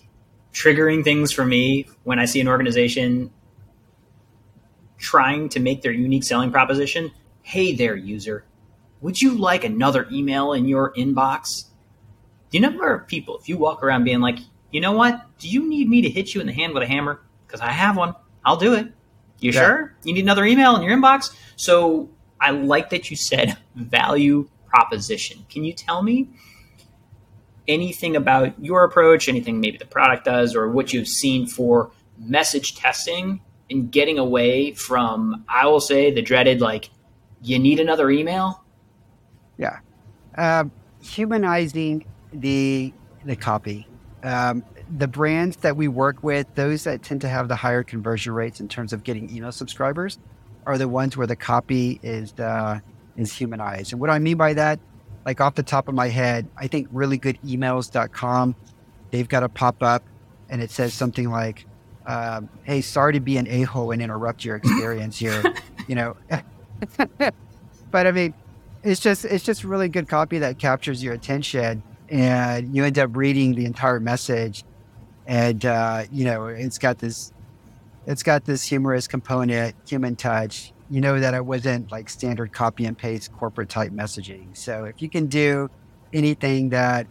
triggering 0.51 1.03
things 1.03 1.31
for 1.31 1.45
me 1.45 1.87
when 2.03 2.19
I 2.19 2.25
see 2.25 2.39
an 2.39 2.47
organization 2.47 3.31
trying 4.97 5.49
to 5.49 5.59
make 5.59 5.81
their 5.81 5.91
unique 5.91 6.23
selling 6.23 6.51
proposition. 6.51 7.11
Hey 7.41 7.75
there, 7.75 7.95
user, 7.95 8.45
would 9.01 9.21
you 9.21 9.37
like 9.37 9.63
another 9.63 10.07
email 10.11 10.53
in 10.53 10.67
your 10.67 10.93
inbox? 10.93 11.65
You 12.51 12.61
know 12.61 12.69
there 12.69 12.93
are 12.93 12.99
people, 12.99 13.37
if 13.37 13.49
you 13.49 13.57
walk 13.57 13.83
around 13.83 14.05
being 14.05 14.21
like, 14.21 14.39
you 14.71 14.79
know 14.79 14.93
what? 14.93 15.25
Do 15.39 15.49
you 15.49 15.67
need 15.67 15.89
me 15.89 16.01
to 16.01 16.09
hit 16.09 16.33
you 16.33 16.41
in 16.41 16.47
the 16.47 16.53
hand 16.53 16.73
with 16.73 16.83
a 16.83 16.87
hammer? 16.87 17.21
Because 17.45 17.61
I 17.61 17.69
have 17.69 17.97
one. 17.97 18.15
I'll 18.45 18.57
do 18.57 18.73
it. 18.73 18.91
You 19.43 19.51
yeah. 19.51 19.59
sure? 19.59 19.95
You 20.03 20.13
need 20.13 20.23
another 20.23 20.45
email 20.45 20.75
in 20.75 20.83
your 20.83 20.95
inbox? 20.95 21.35
So 21.57 22.09
I 22.39 22.51
like 22.51 22.89
that 22.91 23.11
you 23.11 23.17
said 23.17 23.57
value 23.75 24.49
proposition. 24.67 25.45
Can 25.49 25.63
you 25.63 25.73
tell 25.73 26.01
me 26.01 26.29
anything 27.67 28.15
about 28.15 28.53
your 28.63 28.83
approach, 28.85 29.27
anything 29.27 29.59
maybe 29.59 29.77
the 29.77 29.85
product 29.85 30.25
does, 30.25 30.55
or 30.55 30.69
what 30.69 30.93
you've 30.93 31.07
seen 31.07 31.45
for 31.45 31.91
message 32.17 32.75
testing 32.75 33.41
and 33.69 33.91
getting 33.91 34.17
away 34.17 34.71
from, 34.71 35.43
I 35.47 35.67
will 35.67 35.79
say, 35.81 36.11
the 36.11 36.21
dreaded, 36.21 36.61
like, 36.61 36.89
you 37.41 37.59
need 37.59 37.79
another 37.81 38.09
email? 38.09 38.63
Yeah. 39.57 39.79
Uh, 40.37 40.65
humanizing 41.01 42.05
the 42.31 42.93
the 43.25 43.35
copy. 43.35 43.87
Um, 44.23 44.63
the 44.95 45.07
brands 45.07 45.57
that 45.57 45.75
we 45.75 45.87
work 45.87 46.23
with, 46.23 46.53
those 46.55 46.83
that 46.83 47.01
tend 47.01 47.21
to 47.21 47.29
have 47.29 47.47
the 47.47 47.55
higher 47.55 47.83
conversion 47.83 48.33
rates 48.33 48.59
in 48.59 48.67
terms 48.67 48.93
of 48.93 49.03
getting 49.03 49.35
email 49.35 49.51
subscribers, 49.51 50.19
are 50.65 50.77
the 50.77 50.87
ones 50.87 51.17
where 51.17 51.27
the 51.27 51.35
copy 51.35 51.99
is 52.03 52.33
uh, 52.39 52.79
is 53.17 53.33
humanized. 53.33 53.91
And 53.91 53.99
what 53.99 54.09
I 54.09 54.19
mean 54.19 54.37
by 54.37 54.53
that, 54.53 54.79
like 55.25 55.41
off 55.41 55.55
the 55.55 55.63
top 55.63 55.87
of 55.87 55.95
my 55.95 56.09
head, 56.09 56.47
I 56.57 56.67
think 56.67 56.91
reallygoodemails.com, 56.93 58.55
they've 59.11 59.27
got 59.27 59.43
a 59.43 59.49
pop 59.49 59.81
up 59.81 60.03
and 60.49 60.61
it 60.61 60.69
says 60.69 60.93
something 60.93 61.29
like, 61.29 61.65
um, 62.05 62.49
"Hey, 62.63 62.81
sorry 62.81 63.13
to 63.13 63.19
be 63.19 63.37
an 63.37 63.47
a 63.47 63.63
hole 63.63 63.91
and 63.91 64.01
interrupt 64.01 64.45
your 64.45 64.55
experience 64.57 65.17
here," 65.17 65.41
you 65.87 65.95
know. 65.95 66.15
but 67.91 68.07
I 68.07 68.11
mean, 68.11 68.33
it's 68.83 68.99
just 68.99 69.25
it's 69.25 69.43
just 69.43 69.63
really 69.63 69.89
good 69.89 70.07
copy 70.07 70.37
that 70.39 70.59
captures 70.59 71.03
your 71.03 71.13
attention 71.13 71.81
and 72.09 72.75
you 72.75 72.83
end 72.83 72.99
up 72.99 73.15
reading 73.15 73.55
the 73.55 73.65
entire 73.65 73.99
message 73.99 74.63
and 75.27 75.65
uh, 75.65 76.03
you 76.11 76.25
know 76.25 76.47
it's 76.47 76.77
got 76.77 76.97
this 76.99 77.31
it's 78.05 78.23
got 78.23 78.45
this 78.45 78.63
humorous 78.63 79.07
component 79.07 79.75
human 79.87 80.15
touch 80.15 80.73
you 80.89 81.01
know 81.01 81.19
that 81.19 81.33
it 81.33 81.45
wasn't 81.45 81.91
like 81.91 82.09
standard 82.09 82.51
copy 82.51 82.85
and 82.85 82.97
paste 82.97 83.31
corporate 83.33 83.69
type 83.69 83.91
messaging 83.91 84.55
so 84.55 84.85
if 84.85 85.01
you 85.01 85.09
can 85.09 85.27
do 85.27 85.69
anything 86.11 86.69
that 86.69 87.07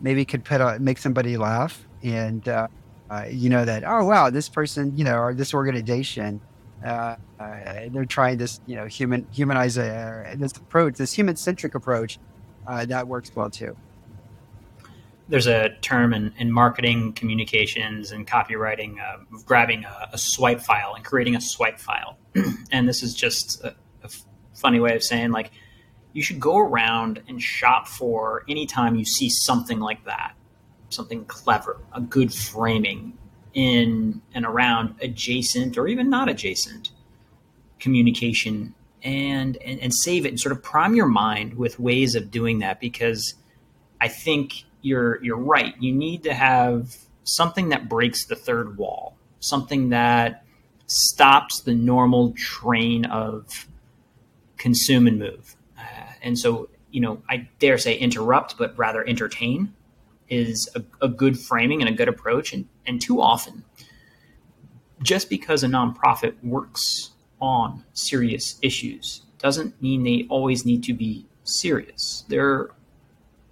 maybe 0.00 0.24
could 0.24 0.44
put 0.44 0.60
a, 0.60 0.78
make 0.78 0.98
somebody 0.98 1.36
laugh 1.36 1.86
and 2.02 2.48
uh, 2.48 2.66
uh, 3.10 3.24
you 3.30 3.50
know 3.50 3.64
that 3.64 3.84
oh 3.86 4.04
wow 4.04 4.30
this 4.30 4.48
person 4.48 4.96
you 4.96 5.04
know 5.04 5.16
or 5.16 5.34
this 5.34 5.52
organization 5.52 6.40
uh, 6.84 7.16
uh, 7.40 7.88
they're 7.90 8.04
trying 8.04 8.36
this, 8.36 8.60
you 8.66 8.76
know, 8.76 8.84
human 8.84 9.26
humanize 9.32 9.78
uh, 9.78 10.34
this 10.36 10.52
approach, 10.56 10.94
this 10.94 11.12
human 11.12 11.34
centric 11.34 11.74
approach. 11.74 12.18
That 12.66 13.08
works 13.08 13.34
well 13.34 13.50
too. 13.50 13.76
There's 15.28 15.46
a 15.46 15.70
term 15.80 16.12
in, 16.12 16.34
in 16.38 16.52
marketing 16.52 17.14
communications 17.14 18.12
and 18.12 18.26
copywriting 18.26 18.96
of 19.00 19.44
grabbing 19.46 19.84
a, 19.84 20.10
a, 20.12 20.18
swipe 20.18 20.60
file 20.60 20.94
and 20.94 21.04
creating 21.04 21.34
a 21.34 21.40
swipe 21.40 21.78
file. 21.78 22.18
and 22.70 22.86
this 22.86 23.02
is 23.02 23.14
just 23.14 23.64
a, 23.64 23.74
a 24.02 24.10
funny 24.54 24.80
way 24.80 24.94
of 24.94 25.02
saying 25.02 25.30
like 25.30 25.50
you 26.12 26.22
should 26.22 26.38
go 26.38 26.58
around 26.58 27.22
and 27.26 27.42
shop 27.42 27.88
for 27.88 28.44
anytime 28.48 28.96
you 28.96 29.04
see 29.04 29.28
something 29.30 29.80
like 29.80 30.04
that, 30.04 30.34
something 30.90 31.24
clever, 31.24 31.80
a 31.92 32.00
good 32.00 32.32
framing, 32.32 33.16
in 33.54 34.20
and 34.34 34.44
around 34.44 34.94
adjacent 35.00 35.78
or 35.78 35.86
even 35.86 36.10
not 36.10 36.28
adjacent 36.28 36.90
communication 37.78 38.74
and, 39.02 39.56
and, 39.58 39.80
and 39.80 39.94
save 39.94 40.26
it 40.26 40.30
and 40.30 40.40
sort 40.40 40.52
of 40.52 40.62
prime 40.62 40.94
your 40.94 41.06
mind 41.06 41.54
with 41.54 41.78
ways 41.78 42.14
of 42.14 42.30
doing 42.30 42.58
that 42.58 42.80
because 42.80 43.34
I 44.00 44.08
think 44.08 44.64
you're 44.84 45.22
you're 45.24 45.38
right. 45.38 45.74
You 45.80 45.92
need 45.92 46.22
to 46.24 46.34
have 46.34 46.94
something 47.24 47.70
that 47.70 47.88
breaks 47.88 48.26
the 48.26 48.36
third 48.36 48.76
wall, 48.76 49.16
something 49.40 49.88
that 49.88 50.44
stops 50.86 51.62
the 51.62 51.74
normal 51.74 52.34
train 52.36 53.06
of 53.06 53.66
consume 54.58 55.06
and 55.06 55.18
move. 55.18 55.56
Uh, 55.78 56.12
and 56.22 56.38
so, 56.38 56.68
you 56.90 57.00
know, 57.00 57.22
I 57.28 57.48
dare 57.58 57.78
say 57.78 57.96
interrupt, 57.96 58.58
but 58.58 58.76
rather 58.78 59.06
entertain 59.06 59.74
is 60.28 60.68
a, 60.74 60.82
a 61.00 61.08
good 61.08 61.38
framing 61.38 61.80
and 61.80 61.88
a 61.88 61.92
good 61.92 62.08
approach. 62.08 62.52
And, 62.52 62.68
and 62.86 63.00
too 63.00 63.22
often, 63.22 63.64
just 65.02 65.30
because 65.30 65.64
a 65.64 65.66
nonprofit 65.66 66.34
works 66.42 67.10
on 67.40 67.84
serious 67.94 68.58
issues 68.60 69.22
doesn't 69.38 69.80
mean 69.80 70.02
they 70.02 70.26
always 70.28 70.66
need 70.66 70.82
to 70.84 70.92
be 70.92 71.26
serious. 71.44 72.24
There, 72.28 72.70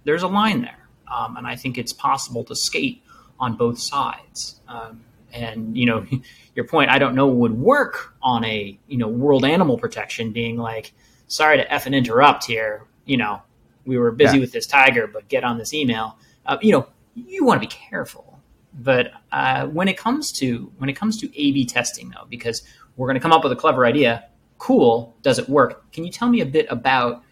there's 0.03 0.23
a 0.23 0.27
line 0.27 0.61
there. 0.61 0.82
Um, 1.07 1.37
and 1.37 1.47
I 1.47 1.55
think 1.55 1.77
it's 1.77 1.93
possible 1.93 2.43
to 2.45 2.55
skate 2.55 3.03
on 3.39 3.55
both 3.55 3.79
sides. 3.79 4.59
Um, 4.67 5.03
and 5.31 5.75
you 5.77 5.85
know, 5.85 6.05
your 6.55 6.65
point, 6.65 6.89
I 6.89 6.99
don't 6.99 7.15
know 7.15 7.27
would 7.27 7.53
work 7.53 8.15
on 8.21 8.43
a 8.45 8.77
you 8.87 8.97
know 8.97 9.07
World 9.07 9.45
Animal 9.45 9.77
Protection 9.77 10.31
being 10.31 10.57
like, 10.57 10.93
sorry 11.27 11.57
to 11.57 11.73
f 11.73 11.85
and 11.85 11.95
interrupt 11.95 12.45
here. 12.45 12.85
You 13.05 13.17
know, 13.17 13.41
we 13.85 13.97
were 13.97 14.11
busy 14.11 14.37
yeah. 14.37 14.41
with 14.41 14.51
this 14.51 14.65
tiger, 14.65 15.07
but 15.07 15.27
get 15.27 15.43
on 15.43 15.57
this 15.57 15.73
email. 15.73 16.17
Uh, 16.45 16.57
you 16.61 16.71
know, 16.71 16.87
you 17.15 17.43
want 17.43 17.61
to 17.61 17.67
be 17.67 17.71
careful. 17.71 18.39
But 18.73 19.11
uh, 19.31 19.67
when 19.67 19.87
it 19.87 19.97
comes 19.97 20.31
to 20.33 20.71
when 20.77 20.89
it 20.89 20.93
comes 20.93 21.19
to 21.21 21.27
A/B 21.27 21.65
testing, 21.65 22.09
though, 22.09 22.25
because 22.29 22.63
we're 22.95 23.07
going 23.07 23.15
to 23.15 23.21
come 23.21 23.31
up 23.31 23.43
with 23.43 23.51
a 23.51 23.55
clever 23.55 23.85
idea, 23.85 24.29
cool, 24.57 25.15
does 25.21 25.37
it 25.37 25.47
work? 25.47 25.91
Can 25.91 26.05
you 26.05 26.11
tell 26.11 26.29
me 26.29 26.41
a 26.41 26.45
bit 26.45 26.65
about 26.69 27.23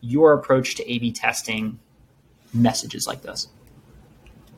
your 0.00 0.34
approach 0.34 0.74
to 0.76 0.92
A/B 0.92 1.12
testing 1.12 1.78
messages 2.52 3.06
like 3.06 3.22
this? 3.22 3.48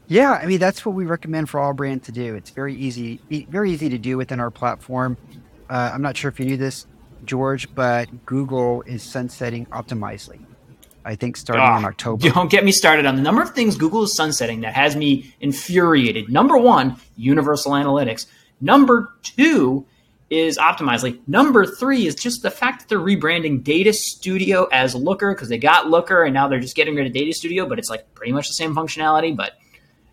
Yeah, 0.06 0.32
I 0.32 0.46
mean 0.46 0.58
that's 0.58 0.84
what 0.84 0.94
we 0.94 1.06
recommend 1.06 1.48
for 1.48 1.60
all 1.60 1.72
brands 1.72 2.06
to 2.06 2.12
do. 2.12 2.34
It's 2.34 2.50
very 2.50 2.74
easy, 2.74 3.20
very 3.48 3.72
easy 3.72 3.88
to 3.88 3.98
do 3.98 4.16
within 4.16 4.38
our 4.38 4.50
platform. 4.50 5.16
Uh, 5.70 5.90
I'm 5.94 6.02
not 6.02 6.16
sure 6.16 6.28
if 6.28 6.38
you 6.38 6.44
knew 6.44 6.58
this, 6.58 6.86
George, 7.24 7.74
but 7.74 8.26
Google 8.26 8.82
is 8.82 9.02
sunsetting 9.02 9.66
Optimize. 9.66 10.30
I 11.06 11.14
think 11.16 11.36
starting 11.36 11.66
oh, 11.66 11.78
in 11.78 11.84
October. 11.84 12.30
Don't 12.30 12.50
get 12.50 12.64
me 12.64 12.72
started 12.72 13.06
on 13.06 13.16
the 13.16 13.22
number 13.22 13.42
of 13.42 13.50
things 13.50 13.76
Google 13.76 14.04
is 14.04 14.14
sunsetting 14.14 14.62
that 14.62 14.74
has 14.74 14.96
me 14.96 15.34
infuriated. 15.40 16.30
Number 16.30 16.56
one, 16.56 16.96
Universal 17.16 17.72
Analytics. 17.72 18.26
Number 18.60 19.12
two 19.22 19.86
is 20.30 20.58
Optimize. 20.58 21.18
Number 21.26 21.66
three 21.66 22.06
is 22.06 22.14
just 22.14 22.42
the 22.42 22.50
fact 22.50 22.80
that 22.80 22.88
they're 22.88 22.98
rebranding 22.98 23.62
Data 23.62 23.92
Studio 23.92 24.64
as 24.72 24.94
Looker 24.94 25.34
because 25.34 25.48
they 25.48 25.58
got 25.58 25.88
Looker 25.88 26.24
and 26.24 26.34
now 26.34 26.48
they're 26.48 26.60
just 26.60 26.76
getting 26.76 26.94
rid 26.94 27.06
of 27.06 27.12
Data 27.12 27.32
Studio, 27.32 27.66
but 27.68 27.78
it's 27.78 27.90
like 27.90 28.14
pretty 28.14 28.32
much 28.32 28.48
the 28.48 28.54
same 28.54 28.74
functionality. 28.74 29.36
But 29.36 29.52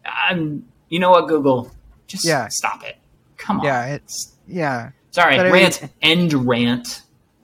I'm, 0.06 0.66
you 0.90 1.00
know 1.00 1.12
what, 1.12 1.28
Google, 1.28 1.72
just 2.08 2.26
yeah. 2.26 2.48
stop 2.50 2.84
it. 2.84 2.98
Come 3.38 3.60
on. 3.60 3.66
Yeah, 3.66 3.86
it's 3.86 4.36
yeah. 4.48 4.92
Sorry, 5.12 5.38
but 5.38 5.52
rant 5.52 5.80
I 5.82 5.86
mean, 5.86 5.92
end 6.02 6.34
rant. 6.48 7.02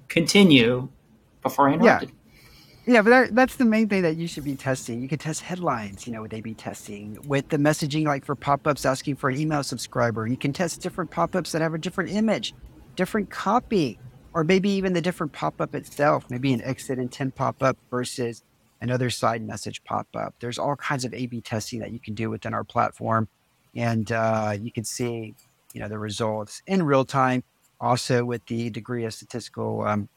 Continue 0.08 0.88
before 1.44 1.70
I 1.70 1.74
interrupted. 1.74 2.10
Yeah. 2.10 2.16
Yeah, 2.88 3.02
but 3.02 3.10
that, 3.10 3.36
that's 3.36 3.58
the 3.58 3.65
main 3.65 3.89
thing 3.89 4.04
that 4.04 4.15
you 4.15 4.30
should 4.30 4.45
be 4.45 4.56
testing. 4.56 5.02
You 5.02 5.10
can 5.10 5.19
test 5.19 5.41
headlines, 5.41 6.08
you 6.08 6.13
know, 6.13 6.21
would 6.21 6.32
they 6.32 6.39
be 6.39 6.54
testing 6.54 7.17
with 7.28 7.50
the 7.50 7.58
messaging 7.58 8.06
like 8.06 8.23
for 8.23 8.34
pop-ups 8.34 8.86
asking 8.86 9.17
for 9.17 9.30
an 9.30 9.38
email 9.38 9.62
subscriber. 9.62 10.26
You 10.26 10.38
can 10.38 10.54
test 10.54 10.80
different 10.80 11.12
pop-ups 11.12 11.52
that 11.52 11.62
have 11.62 11.73
a 11.73 11.78
different 11.78 12.12
image, 12.12 12.54
different 12.95 13.30
copy, 13.30 14.00
or 14.34 14.45
maybe 14.45 14.69
even 14.69 14.93
the 14.93 15.02
different 15.02 15.34
pop-up 15.34 15.76
itself, 15.76 16.30
maybe 16.30 16.54
an 16.54 16.62
exit 16.62 16.97
intent 16.97 17.36
pop-up 17.36 17.78
versus 17.91 18.41
another 18.80 19.10
side 19.10 19.41
message 19.41 19.84
pop-up. 19.84 20.36
There's 20.39 20.58
all 20.58 20.78
kinds 20.78 21.04
of 21.04 21.13
A/B 21.13 21.41
testing 21.41 21.82
that 21.82 21.91
you 21.91 22.00
can 22.00 22.13
do 22.13 22.30
within 22.30 22.54
our 22.54 22.63
platform, 22.63 23.28
and 23.76 24.10
uh, 24.13 24.56
you 24.58 24.71
can 24.71 24.86
see, 24.86 25.36
you 25.73 25.82
know, 25.82 25.89
the 25.89 26.00
results 26.00 26.62
in 26.67 26.84
real 26.84 27.04
time. 27.04 27.43
Also, 27.82 28.23
with 28.23 28.45
the 28.45 28.69
degree 28.69 29.04
of 29.04 29.13
statistical 29.13 29.82
um, 29.82 30.08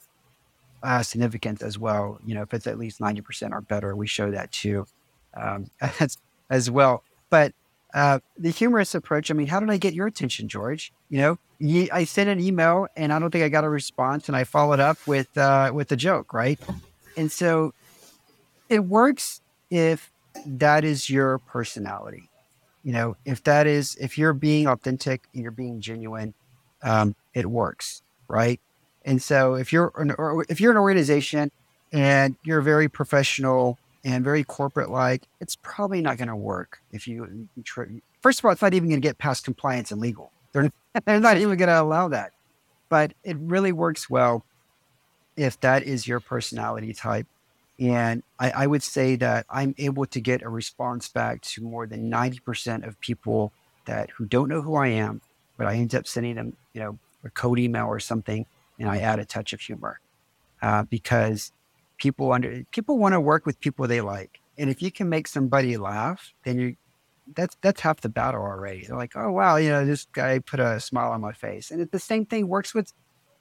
uh, 0.82 1.02
significance 1.02 1.62
as 1.62 1.78
well. 1.78 2.18
You 2.24 2.34
know, 2.34 2.42
if 2.42 2.54
it's 2.54 2.66
at 2.66 2.78
least 2.78 3.00
90% 3.00 3.52
or 3.52 3.60
better, 3.60 3.94
we 3.94 4.06
show 4.06 4.30
that 4.30 4.52
too 4.52 4.86
um, 5.34 5.70
as, 6.00 6.18
as 6.48 6.70
well. 6.70 7.02
But 7.28 7.52
uh, 7.94 8.20
the 8.38 8.50
humorous 8.50 8.94
approach, 8.94 9.30
I 9.30 9.34
mean, 9.34 9.46
how 9.46 9.60
did 9.60 9.70
I 9.70 9.76
get 9.76 9.94
your 9.94 10.06
attention, 10.06 10.48
George? 10.48 10.92
You 11.08 11.18
know, 11.18 11.88
I 11.92 12.04
sent 12.04 12.28
an 12.30 12.40
email 12.40 12.86
and 12.96 13.12
I 13.12 13.18
don't 13.18 13.30
think 13.30 13.44
I 13.44 13.48
got 13.48 13.64
a 13.64 13.68
response 13.68 14.28
and 14.28 14.36
I 14.36 14.44
followed 14.44 14.80
up 14.80 14.98
with, 15.06 15.36
uh, 15.36 15.70
with 15.74 15.90
a 15.92 15.96
joke, 15.96 16.32
right? 16.32 16.58
And 17.16 17.30
so 17.30 17.74
it 18.68 18.84
works 18.84 19.40
if 19.70 20.10
that 20.46 20.84
is 20.84 21.10
your 21.10 21.38
personality. 21.38 22.28
You 22.82 22.92
know, 22.92 23.16
if 23.26 23.42
that 23.44 23.66
is, 23.66 23.96
if 23.96 24.16
you're 24.16 24.32
being 24.32 24.66
authentic 24.66 25.24
and 25.34 25.42
you're 25.42 25.52
being 25.52 25.80
genuine, 25.80 26.32
um, 26.82 27.14
it 27.34 27.44
works, 27.44 28.02
right? 28.26 28.60
And 29.04 29.22
so 29.22 29.54
if 29.54 29.72
you're 29.72 29.92
an, 29.96 30.14
if 30.48 30.60
you're 30.60 30.72
an 30.72 30.78
organization 30.78 31.50
and 31.92 32.36
you're 32.44 32.60
very 32.60 32.88
professional 32.88 33.78
and 34.04 34.24
very 34.24 34.44
corporate 34.44 34.90
like, 34.90 35.22
it's 35.40 35.56
probably 35.56 36.00
not 36.00 36.18
going 36.18 36.28
to 36.28 36.36
work 36.36 36.80
if 36.92 37.08
you, 37.08 37.48
you 37.56 38.02
first 38.20 38.38
of 38.38 38.44
all, 38.44 38.52
it's 38.52 38.62
not 38.62 38.74
even 38.74 38.88
going 38.88 39.00
to 39.00 39.06
get 39.06 39.18
past 39.18 39.44
compliance 39.44 39.90
and 39.90 40.00
legal. 40.00 40.32
They're, 40.52 40.70
they're 41.04 41.20
not 41.20 41.36
even 41.36 41.56
going 41.56 41.68
to 41.68 41.80
allow 41.80 42.08
that. 42.08 42.32
But 42.88 43.12
it 43.22 43.36
really 43.38 43.72
works 43.72 44.10
well 44.10 44.44
if 45.36 45.60
that 45.60 45.84
is 45.84 46.06
your 46.06 46.20
personality 46.20 46.92
type. 46.92 47.26
And 47.78 48.22
I, 48.38 48.50
I 48.50 48.66
would 48.66 48.82
say 48.82 49.16
that 49.16 49.46
I'm 49.48 49.74
able 49.78 50.04
to 50.06 50.20
get 50.20 50.42
a 50.42 50.48
response 50.48 51.08
back 51.08 51.40
to 51.42 51.62
more 51.62 51.86
than 51.86 52.10
90% 52.10 52.86
of 52.86 53.00
people 53.00 53.52
that 53.86 54.10
who 54.10 54.26
don't 54.26 54.48
know 54.48 54.60
who 54.60 54.74
I 54.74 54.88
am, 54.88 55.22
but 55.56 55.66
I 55.66 55.76
end 55.76 55.94
up 55.94 56.06
sending 56.06 56.34
them, 56.34 56.56
you 56.74 56.82
know, 56.82 56.98
a 57.24 57.30
code 57.30 57.58
email 57.58 57.86
or 57.86 58.00
something 58.00 58.44
and 58.80 58.88
I 58.90 58.98
add 58.98 59.18
a 59.18 59.24
touch 59.24 59.52
of 59.52 59.60
humor 59.60 60.00
uh, 60.62 60.82
because 60.84 61.52
people 61.98 62.32
under 62.32 62.64
people 62.72 62.98
want 62.98 63.12
to 63.12 63.20
work 63.20 63.46
with 63.46 63.60
people 63.60 63.86
they 63.86 64.00
like, 64.00 64.40
and 64.58 64.70
if 64.70 64.82
you 64.82 64.90
can 64.90 65.08
make 65.08 65.28
somebody 65.28 65.76
laugh, 65.76 66.32
then 66.44 66.58
you 66.58 66.76
that's 67.36 67.56
that's 67.60 67.82
half 67.82 68.00
the 68.00 68.08
battle 68.08 68.42
already. 68.42 68.86
They're 68.86 68.96
like, 68.96 69.12
oh 69.14 69.30
wow, 69.30 69.56
you 69.56 69.68
know, 69.68 69.84
this 69.84 70.06
guy 70.12 70.40
put 70.40 70.58
a 70.58 70.80
smile 70.80 71.12
on 71.12 71.20
my 71.20 71.32
face, 71.32 71.70
and 71.70 71.88
the 71.90 71.98
same 71.98 72.26
thing 72.26 72.48
works 72.48 72.74
with 72.74 72.92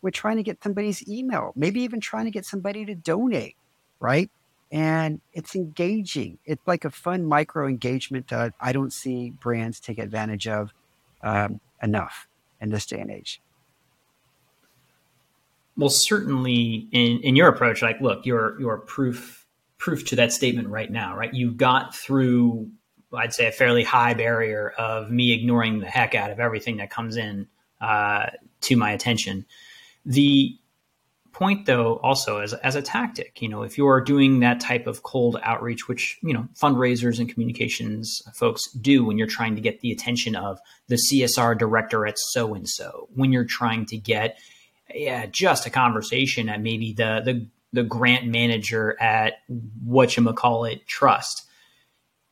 with 0.01 0.13
trying 0.13 0.37
to 0.37 0.43
get 0.43 0.61
somebody's 0.63 1.07
email, 1.09 1.53
maybe 1.55 1.81
even 1.81 1.99
trying 1.99 2.25
to 2.25 2.31
get 2.31 2.45
somebody 2.45 2.85
to 2.85 2.95
donate, 2.95 3.55
right? 3.99 4.29
And 4.71 5.19
it's 5.33 5.55
engaging. 5.55 6.37
It's 6.45 6.65
like 6.67 6.85
a 6.85 6.91
fun 6.91 7.25
micro 7.25 7.67
engagement 7.67 8.27
that 8.29 8.53
I 8.61 8.71
don't 8.71 8.93
see 8.93 9.31
brands 9.31 9.79
take 9.79 9.97
advantage 9.97 10.47
of 10.47 10.71
um, 11.21 11.59
enough 11.81 12.27
in 12.61 12.69
this 12.69 12.85
day 12.85 12.99
and 12.99 13.09
age 13.09 13.41
well, 15.79 15.89
certainly 15.89 16.89
in, 16.91 17.21
in 17.21 17.35
your 17.37 17.47
approach, 17.47 17.81
like, 17.81 18.01
look, 18.01 18.25
you're, 18.25 18.77
proof, 18.79 19.47
proof 19.77 20.05
to 20.07 20.17
that 20.17 20.33
statement 20.33 20.67
right 20.67 20.91
now, 20.91 21.15
right? 21.15 21.33
You 21.33 21.51
got 21.51 21.95
through, 21.95 22.69
I'd 23.13 23.33
say, 23.33 23.47
a 23.47 23.51
fairly 23.51 23.85
high 23.85 24.13
barrier 24.13 24.71
of 24.77 25.09
me 25.09 25.31
ignoring 25.31 25.79
the 25.79 25.87
heck 25.87 26.15
out 26.15 26.31
of 26.31 26.39
everything 26.39 26.77
that 26.77 26.89
comes 26.89 27.15
in 27.15 27.47
uh, 27.79 28.25
to 28.61 28.75
my 28.75 28.91
attention. 28.91 29.45
The 30.05 30.57
point, 31.31 31.65
though, 31.65 31.95
also 32.03 32.39
as, 32.39 32.53
as 32.55 32.75
a 32.75 32.81
tactic, 32.81 33.41
you 33.41 33.47
know, 33.47 33.63
if 33.63 33.77
you're 33.77 34.01
doing 34.01 34.41
that 34.41 34.59
type 34.59 34.85
of 34.85 35.03
cold 35.03 35.39
outreach, 35.43 35.87
which, 35.87 36.17
you 36.21 36.33
know, 36.33 36.45
fundraisers 36.61 37.19
and 37.19 37.31
communications 37.31 38.21
folks 38.35 38.69
do 38.73 39.05
when 39.05 39.17
you're 39.17 39.27
trying 39.27 39.55
to 39.55 39.61
get 39.61 39.79
the 39.79 39.93
attention 39.93 40.35
of 40.35 40.59
the 40.87 40.99
CSR 41.09 41.57
director 41.57 42.05
at 42.05 42.19
so 42.19 42.53
and 42.53 42.67
so, 42.67 43.07
when 43.15 43.31
you're 43.31 43.45
trying 43.45 43.85
to 43.85 43.97
get 43.97 44.37
yeah, 44.93 45.25
just 45.27 45.65
a 45.65 45.69
conversation 45.69 46.49
at 46.49 46.61
maybe 46.61 46.93
the 46.93 47.21
the 47.23 47.47
the 47.71 47.83
grant 47.83 48.27
manager 48.27 48.99
at 48.99 49.41
what 49.83 50.15
you 50.17 50.33
call 50.33 50.65
it 50.65 50.87
trust. 50.87 51.45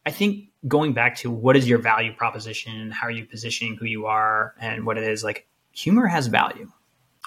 I 0.06 0.12
think 0.12 0.50
going 0.68 0.94
back 0.94 1.18
to 1.18 1.30
what 1.30 1.56
is 1.56 1.68
your 1.68 1.80
value 1.80 2.14
proposition, 2.14 2.92
how 2.92 3.08
are 3.08 3.12
you 3.12 3.26
positioning 3.26 3.76
who 3.76 3.86
you 3.86 4.08
are, 4.08 4.56
and 4.60 4.86
what 4.86 4.98
it 4.98 5.04
is 5.04 5.24
like. 5.24 5.48
Humor 5.74 6.08
has 6.08 6.26
value, 6.26 6.72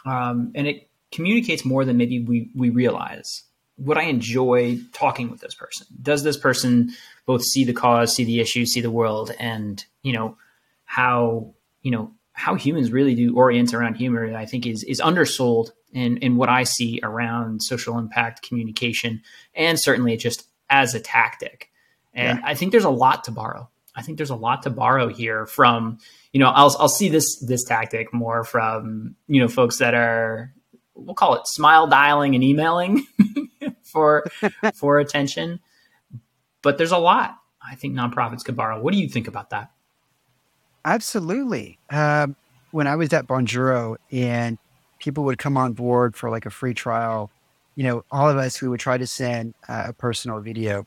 um, 0.05 0.51
and 0.57 0.67
it 0.67 0.89
communicates 1.13 1.65
more 1.65 1.85
than 1.85 1.97
maybe 1.97 2.21
we 2.21 2.51
we 2.55 2.71
realize. 2.71 3.45
Would 3.79 3.97
I 3.97 4.05
enjoy 4.05 4.79
talking 4.93 5.31
with 5.31 5.41
this 5.41 5.55
person? 5.55 5.87
Does 6.03 6.23
this 6.23 6.37
person 6.37 6.91
both 7.27 7.43
see 7.43 7.65
the 7.65 7.73
cause, 7.73 8.15
see 8.15 8.25
the 8.25 8.41
issue, 8.41 8.67
see 8.67 8.81
the 8.81 8.91
world, 8.91 9.31
and 9.39 9.85
you 10.03 10.13
know 10.13 10.37
how 10.85 11.55
you 11.83 11.93
know 11.93 12.13
how 12.33 12.55
humans 12.55 12.93
really 12.93 13.15
do 13.15 13.37
orient 13.37 13.75
around 13.75 13.95
humor, 13.95 14.35
I 14.35 14.47
think 14.47 14.67
is 14.67 14.85
is 14.85 15.01
undersold 15.01 15.73
in 15.93 16.19
in 16.19 16.37
what 16.37 16.49
I 16.49 16.65
see 16.65 17.01
around 17.03 17.63
social 17.63 17.99
impact 17.99 18.43
communication, 18.43 19.23
and 19.55 19.79
certainly 19.79 20.17
just 20.17 20.49
as 20.69 20.95
a 20.95 21.01
tactic. 21.01 21.71
And 22.15 22.39
yeah. 22.39 22.45
I 22.45 22.55
think 22.55 22.73
there's 22.73 22.85
a 22.85 22.91
lot 22.91 23.25
to 23.25 23.31
borrow. 23.31 23.69
I 23.95 24.03
think 24.03 24.17
there's 24.19 24.31
a 24.31 24.37
lot 24.37 24.63
to 24.63 24.71
borrow 24.71 25.09
here 25.09 25.47
from 25.47 25.99
you 26.33 26.41
know 26.41 26.49
I'll 26.49 26.75
I'll 26.79 26.89
see 26.89 27.09
this 27.09 27.39
this 27.41 27.65
tactic 27.65 28.15
more 28.15 28.45
from 28.45 29.17
you 29.27 29.41
know 29.41 29.49
folks 29.49 29.79
that 29.79 29.95
are 29.95 30.55
we'll 30.95 31.15
call 31.15 31.35
it 31.35 31.47
smile 31.47 31.87
dialing 31.87 32.35
and 32.35 32.45
emailing 32.45 33.07
for 33.83 34.25
for 34.75 34.99
attention. 34.99 35.61
But 36.63 36.79
there's 36.79 36.93
a 36.93 36.99
lot 36.99 37.37
I 37.61 37.75
think 37.75 37.95
nonprofits 37.95 38.45
could 38.45 38.57
borrow. 38.57 38.81
What 38.81 38.93
do 38.95 39.01
you 39.01 39.09
think 39.09 39.29
about 39.29 39.51
that? 39.51 39.71
Absolutely. 40.85 41.79
Um, 41.91 42.37
when 42.71 42.87
I 42.87 42.97
was 42.97 43.13
at 43.13 43.27
Bonjoro 43.27 43.97
and 44.11 44.59
people 44.99 45.25
would 45.25 45.39
come 45.39 45.57
on 45.57 45.73
board 45.73 46.17
for 46.17 46.31
like 46.31 46.47
a 46.47 46.51
free 46.51 46.75
trial, 46.75 47.31
you 47.77 47.85
know, 47.85 48.05
all 48.11 48.29
of 48.29 48.37
us, 48.37 48.63
we 48.63 48.69
would 48.69 48.81
try 48.81 48.99
to 48.99 49.07
send 49.07 49.55
uh, 49.69 49.85
a 49.89 49.93
personal 49.93 50.41
video. 50.41 50.87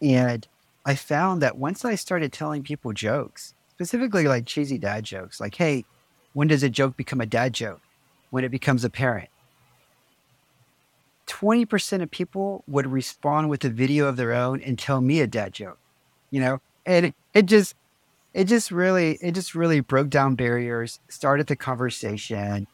And 0.00 0.46
I 0.84 0.94
found 0.94 1.42
that 1.42 1.56
once 1.56 1.84
I 1.84 1.94
started 1.94 2.32
telling 2.32 2.62
people 2.62 2.92
jokes, 2.92 3.54
specifically 3.70 4.26
like 4.26 4.46
cheesy 4.46 4.78
dad 4.78 5.04
jokes, 5.04 5.40
like, 5.40 5.54
hey, 5.54 5.84
when 6.32 6.48
does 6.48 6.62
a 6.62 6.70
joke 6.70 6.96
become 6.96 7.20
a 7.20 7.26
dad 7.26 7.52
joke? 7.52 7.80
When 8.30 8.44
it 8.44 8.50
becomes 8.50 8.84
apparent. 8.84 9.28
20% 11.28 12.02
of 12.02 12.10
people 12.10 12.64
would 12.66 12.86
respond 12.86 13.48
with 13.48 13.64
a 13.64 13.68
video 13.68 14.06
of 14.06 14.16
their 14.16 14.32
own 14.32 14.60
and 14.62 14.78
tell 14.78 15.00
me 15.00 15.20
a 15.20 15.26
dad 15.26 15.52
joke, 15.52 15.78
you 16.30 16.40
know? 16.40 16.58
And 16.86 17.06
it, 17.06 17.14
it 17.34 17.46
just, 17.46 17.74
it 18.34 18.44
just 18.44 18.70
really 18.70 19.18
it 19.20 19.32
just 19.32 19.54
really 19.54 19.80
broke 19.80 20.08
down 20.08 20.34
barriers, 20.34 21.00
started 21.08 21.46
the 21.46 21.56
conversation, 21.56 22.66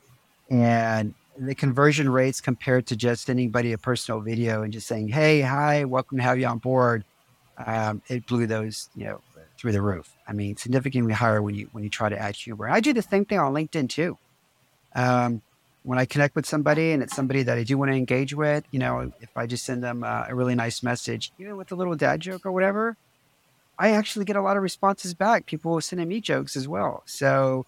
and 0.50 1.14
the 1.36 1.54
conversion 1.54 2.08
rates 2.08 2.40
compared 2.40 2.86
to 2.86 2.96
just 2.96 3.30
anybody 3.30 3.72
a 3.72 3.78
personal 3.78 4.20
video 4.20 4.62
and 4.62 4.72
just 4.72 4.86
saying, 4.86 5.08
"Hey, 5.08 5.40
hi, 5.40 5.84
welcome 5.84 6.18
to 6.18 6.24
have 6.24 6.38
you 6.38 6.46
on 6.46 6.58
board." 6.58 7.04
Um, 7.64 8.02
it 8.08 8.26
blew 8.26 8.46
those, 8.46 8.88
you 8.94 9.04
know, 9.04 9.20
through 9.58 9.72
the 9.72 9.82
roof. 9.82 10.14
I 10.28 10.32
mean, 10.32 10.56
significantly 10.56 11.12
higher 11.12 11.42
when 11.42 11.54
you 11.54 11.68
when 11.72 11.82
you 11.82 11.90
try 11.90 12.08
to 12.08 12.18
add 12.18 12.36
humor. 12.36 12.68
I 12.68 12.80
do 12.80 12.92
the 12.92 13.02
same 13.02 13.24
thing 13.24 13.38
on 13.38 13.52
LinkedIn 13.52 13.88
too. 13.88 14.16
Um, 14.94 15.42
when 15.82 15.98
I 15.98 16.04
connect 16.04 16.36
with 16.36 16.46
somebody 16.46 16.92
and 16.92 17.02
it's 17.02 17.14
somebody 17.14 17.42
that 17.44 17.56
I 17.56 17.64
do 17.64 17.78
want 17.78 17.90
to 17.90 17.96
engage 17.96 18.34
with, 18.34 18.64
you 18.70 18.78
know, 18.78 19.12
if 19.20 19.36
I 19.36 19.46
just 19.46 19.64
send 19.64 19.82
them 19.82 20.04
uh, 20.04 20.24
a 20.28 20.34
really 20.34 20.54
nice 20.54 20.82
message, 20.82 21.32
even 21.38 21.56
with 21.56 21.72
a 21.72 21.74
little 21.74 21.94
dad 21.94 22.20
joke 22.20 22.44
or 22.44 22.52
whatever, 22.52 22.96
I 23.78 23.90
actually 23.92 24.24
get 24.24 24.36
a 24.36 24.42
lot 24.42 24.56
of 24.56 24.62
responses 24.62 25.14
back. 25.14 25.46
People 25.46 25.80
sending 25.80 26.08
me 26.08 26.20
jokes 26.20 26.56
as 26.56 26.66
well. 26.66 27.02
So 27.06 27.64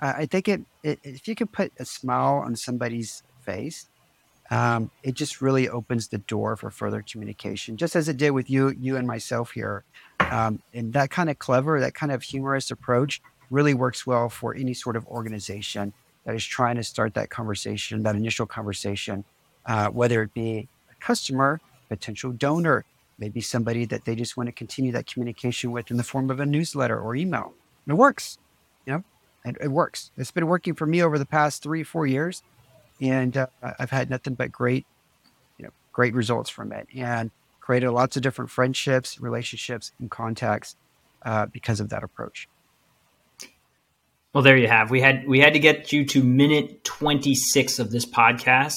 uh, 0.00 0.14
I 0.16 0.26
think 0.26 0.48
it, 0.48 0.62
it, 0.82 0.98
if 1.02 1.28
you 1.28 1.34
can 1.34 1.48
put 1.48 1.72
a 1.78 1.84
smile 1.84 2.42
on 2.44 2.56
somebody's 2.56 3.22
face, 3.42 3.88
um, 4.50 4.90
it 5.02 5.14
just 5.14 5.40
really 5.40 5.68
opens 5.68 6.08
the 6.08 6.18
door 6.18 6.56
for 6.56 6.70
further 6.70 7.04
communication, 7.08 7.76
just 7.76 7.94
as 7.94 8.08
it 8.08 8.16
did 8.16 8.30
with 8.30 8.50
you, 8.50 8.74
you 8.80 8.96
and 8.96 9.06
myself 9.06 9.52
here. 9.52 9.84
Um, 10.18 10.60
and 10.74 10.92
that 10.94 11.10
kind 11.10 11.30
of 11.30 11.38
clever, 11.38 11.78
that 11.80 11.94
kind 11.94 12.10
of 12.10 12.22
humorous 12.22 12.70
approach 12.70 13.20
really 13.50 13.74
works 13.74 14.06
well 14.06 14.28
for 14.28 14.54
any 14.54 14.74
sort 14.74 14.96
of 14.96 15.06
organization 15.06 15.92
that 16.24 16.34
is 16.34 16.44
trying 16.44 16.76
to 16.76 16.82
start 16.82 17.14
that 17.14 17.30
conversation, 17.30 18.02
that 18.02 18.16
initial 18.16 18.46
conversation, 18.46 19.24
uh, 19.66 19.88
whether 19.88 20.22
it 20.22 20.34
be 20.34 20.68
a 20.90 20.94
customer, 21.00 21.60
potential 21.88 22.32
donor, 22.32 22.84
maybe 23.20 23.40
somebody 23.40 23.84
that 23.84 24.06
they 24.06 24.16
just 24.16 24.36
want 24.36 24.48
to 24.48 24.52
continue 24.52 24.90
that 24.92 25.06
communication 25.06 25.70
with 25.70 25.90
in 25.90 25.98
the 25.98 26.02
form 26.02 26.30
of 26.30 26.40
a 26.40 26.46
newsletter 26.46 26.98
or 26.98 27.14
email. 27.14 27.52
And 27.86 27.92
it 27.92 27.96
works, 27.96 28.38
you 28.86 28.94
know, 28.94 29.04
and 29.44 29.56
it 29.60 29.68
works. 29.68 30.10
It's 30.16 30.30
been 30.30 30.46
working 30.46 30.74
for 30.74 30.86
me 30.86 31.02
over 31.02 31.18
the 31.18 31.26
past 31.26 31.62
three, 31.62 31.82
four 31.82 32.06
years, 32.06 32.42
and 33.00 33.36
uh, 33.36 33.46
I've 33.78 33.90
had 33.90 34.10
nothing 34.10 34.34
but 34.34 34.50
great, 34.50 34.86
you 35.58 35.64
know, 35.64 35.70
great 35.92 36.14
results 36.14 36.50
from 36.50 36.72
it, 36.72 36.88
and 36.96 37.30
created 37.60 37.90
lots 37.90 38.16
of 38.16 38.22
different 38.22 38.50
friendships, 38.50 39.20
relationships, 39.20 39.92
and 40.00 40.10
contacts 40.10 40.76
uh, 41.22 41.46
because 41.46 41.80
of 41.80 41.90
that 41.90 42.02
approach. 42.02 42.48
Well, 44.32 44.44
there 44.44 44.56
you 44.56 44.68
have. 44.68 44.90
We 44.90 45.00
had 45.00 45.26
we 45.26 45.40
had 45.40 45.54
to 45.54 45.58
get 45.58 45.92
you 45.92 46.04
to 46.06 46.22
minute 46.22 46.84
26 46.84 47.78
of 47.80 47.90
this 47.90 48.06
podcast, 48.06 48.76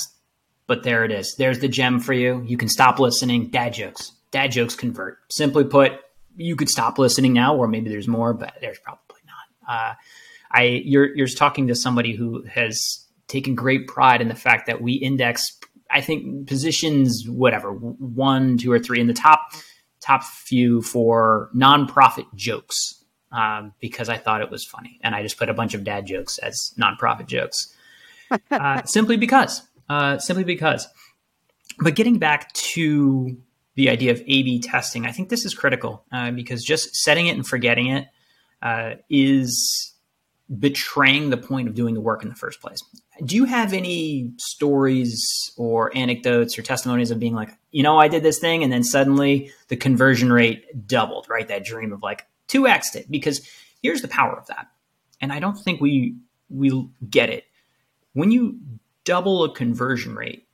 but 0.67 0.84
there 0.84 1.06
it 1.06 1.12
is. 1.12 1.36
There's 1.38 1.60
the 1.60 1.67
gem 1.67 1.99
for 1.99 2.13
you. 2.13 2.43
You 2.45 2.58
can 2.58 2.69
stop 2.69 2.99
listening. 2.99 3.49
Dad 3.49 3.73
jokes. 3.73 4.12
Dad 4.34 4.52
jokes 4.52 4.76
convert. 4.76 5.19
Simply 5.32 5.63
put, 5.63 5.93
you 6.36 6.56
could 6.56 6.67
stop 6.67 6.98
listening 6.98 7.32
now, 7.32 7.56
or 7.56 7.67
maybe 7.67 7.89
there's 7.89 8.08
more, 8.08 8.34
but 8.34 8.56
there's 8.60 8.80
probably 8.80 9.22
not. 9.26 9.74
Uh, 9.74 9.93
I 10.52 10.63
you're 10.84 11.15
you're 11.15 11.28
talking 11.28 11.67
to 11.67 11.76
somebody 11.76 12.15
who 12.15 12.43
has 12.43 13.08
taken 13.28 13.56
great 13.56 13.88
pride 13.88 14.22
in 14.22 14.28
the 14.28 14.36
fact 14.36 14.67
that 14.67 14.82
we 14.82 14.93
index. 14.93 15.43
I 15.89 16.02
think 16.02 16.48
positions 16.48 17.26
whatever 17.30 17.72
one, 17.72 18.58
two, 18.58 18.72
or 18.72 18.80
three 18.80 19.00
in 19.00 19.08
the 19.08 19.13
top 19.13 19.39
top 20.02 20.24
few 20.24 20.82
for 20.82 21.50
nonprofit 21.56 22.26
jokes 22.36 23.04
um, 23.32 23.74
because 23.80 24.10
I 24.10 24.17
thought 24.17 24.41
it 24.41 24.50
was 24.50 24.65
funny, 24.65 25.00
and 25.04 25.13
I 25.15 25.22
just 25.22 25.38
put 25.38 25.50
a 25.50 25.54
bunch 25.54 25.76
of 25.76 25.84
dad 25.84 26.08
jokes 26.08 26.39
as 26.39 26.74
nonprofit 26.80 27.28
jokes, 27.28 27.76
uh, 28.52 28.82
simply 28.86 29.17
because, 29.17 29.62
uh, 29.89 30.17
simply 30.17 30.43
because. 30.43 30.88
But 31.80 31.96
getting 31.96 32.19
back 32.19 32.54
to 32.54 33.38
the 33.75 33.89
idea 33.89 34.12
of 34.12 34.19
A/B 34.21 34.59
testing, 34.59 35.05
I 35.05 35.12
think 35.12 35.29
this 35.29 35.45
is 35.45 35.53
critical 35.53 36.05
uh, 36.12 36.31
because 36.31 36.63
just 36.63 36.95
setting 36.95 37.27
it 37.27 37.36
and 37.36 37.45
forgetting 37.45 37.88
it 37.88 38.07
uh, 38.62 38.95
is 39.09 39.93
betraying 40.59 41.29
the 41.29 41.38
point 41.38 41.67
of 41.67 41.73
doing 41.73 41.93
the 41.93 42.01
work 42.01 42.21
in 42.21 42.29
the 42.29 42.36
first 42.36 42.62
place. 42.62 42.83
Do 43.25 43.36
you 43.36 43.45
have 43.45 43.73
any 43.73 44.31
stories 44.38 45.19
or 45.57 45.95
anecdotes 45.95 46.59
or 46.59 46.62
testimonies 46.62 47.12
of 47.12 47.19
being 47.19 47.33
like, 47.33 47.49
you 47.71 47.81
know, 47.81 47.97
I 47.97 48.07
did 48.07 48.23
this 48.23 48.39
thing 48.39 48.63
and 48.63 48.71
then 48.71 48.83
suddenly 48.83 49.51
the 49.69 49.77
conversion 49.77 50.31
rate 50.31 50.88
doubled, 50.88 51.27
right? 51.29 51.47
That 51.47 51.63
dream 51.63 51.93
of 51.93 52.03
like, 52.03 52.27
2x 52.49 52.95
it 52.95 53.09
because 53.09 53.47
here's 53.81 54.01
the 54.01 54.07
power 54.07 54.38
of 54.38 54.47
that. 54.47 54.67
And 55.21 55.31
I 55.31 55.39
don't 55.39 55.57
think 55.57 55.81
we 55.81 56.15
we 56.49 56.88
get 57.09 57.29
it. 57.29 57.45
When 58.13 58.31
you 58.31 58.59
double 59.05 59.43
a 59.43 59.53
conversion 59.53 60.15
rate, 60.15 60.47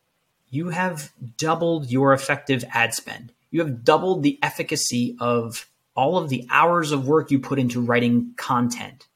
you 0.49 0.69
have 0.69 1.11
doubled 1.37 1.89
your 1.89 2.13
effective 2.13 2.63
ad 2.71 2.93
spend. 2.93 3.31
You 3.51 3.61
have 3.61 3.83
doubled 3.83 4.23
the 4.23 4.39
efficacy 4.41 5.15
of 5.19 5.67
all 5.95 6.17
of 6.17 6.29
the 6.29 6.47
hours 6.49 6.91
of 6.91 7.07
work 7.07 7.31
you 7.31 7.39
put 7.39 7.59
into 7.59 7.81
writing 7.81 8.33
content. 8.37 9.07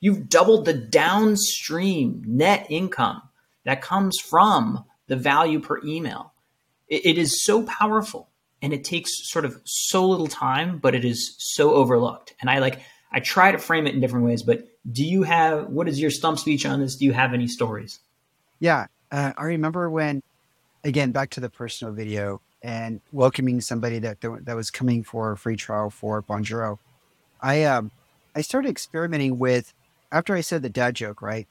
You've 0.00 0.28
doubled 0.28 0.64
the 0.64 0.74
downstream 0.74 2.22
net 2.26 2.66
income 2.68 3.22
that 3.64 3.82
comes 3.82 4.18
from 4.18 4.84
the 5.06 5.16
value 5.16 5.60
per 5.60 5.80
email. 5.84 6.32
it, 6.88 7.06
it 7.06 7.18
is 7.18 7.44
so 7.44 7.62
powerful 7.64 8.28
and 8.62 8.72
it 8.72 8.84
takes 8.84 9.10
sort 9.30 9.44
of 9.44 9.60
so 9.64 10.06
little 10.06 10.26
time, 10.26 10.78
but 10.78 10.94
it 10.94 11.04
is 11.04 11.34
so 11.38 11.74
overlooked. 11.74 12.34
And 12.40 12.50
I 12.50 12.58
like 12.58 12.80
I 13.12 13.20
try 13.20 13.52
to 13.52 13.58
frame 13.58 13.86
it 13.86 13.94
in 13.94 14.00
different 14.00 14.26
ways, 14.26 14.42
but 14.42 14.66
do 14.90 15.04
you 15.04 15.22
have 15.22 15.68
what 15.68 15.88
is 15.88 16.00
your 16.00 16.10
stump 16.10 16.38
speech 16.38 16.66
on 16.66 16.80
this? 16.80 16.96
Do 16.96 17.04
you 17.04 17.12
have 17.12 17.34
any 17.34 17.48
stories? 17.48 18.00
Yeah, 18.58 18.86
uh, 19.10 19.32
I 19.36 19.44
remember 19.44 19.90
when, 19.90 20.22
again, 20.86 21.10
back 21.10 21.30
to 21.30 21.40
the 21.40 21.50
personal 21.50 21.92
video 21.92 22.40
and 22.62 23.00
welcoming 23.12 23.60
somebody 23.60 23.98
that 23.98 24.20
that 24.20 24.56
was 24.56 24.70
coming 24.70 25.02
for 25.02 25.32
a 25.32 25.36
free 25.36 25.56
trial 25.56 25.90
for 25.90 26.22
Bonjoro. 26.22 26.78
I 27.40 27.64
um 27.64 27.90
I 28.34 28.40
started 28.40 28.70
experimenting 28.70 29.38
with 29.38 29.74
after 30.12 30.34
I 30.34 30.40
said 30.40 30.62
the 30.62 30.68
dad 30.68 30.94
joke, 30.94 31.20
right? 31.20 31.48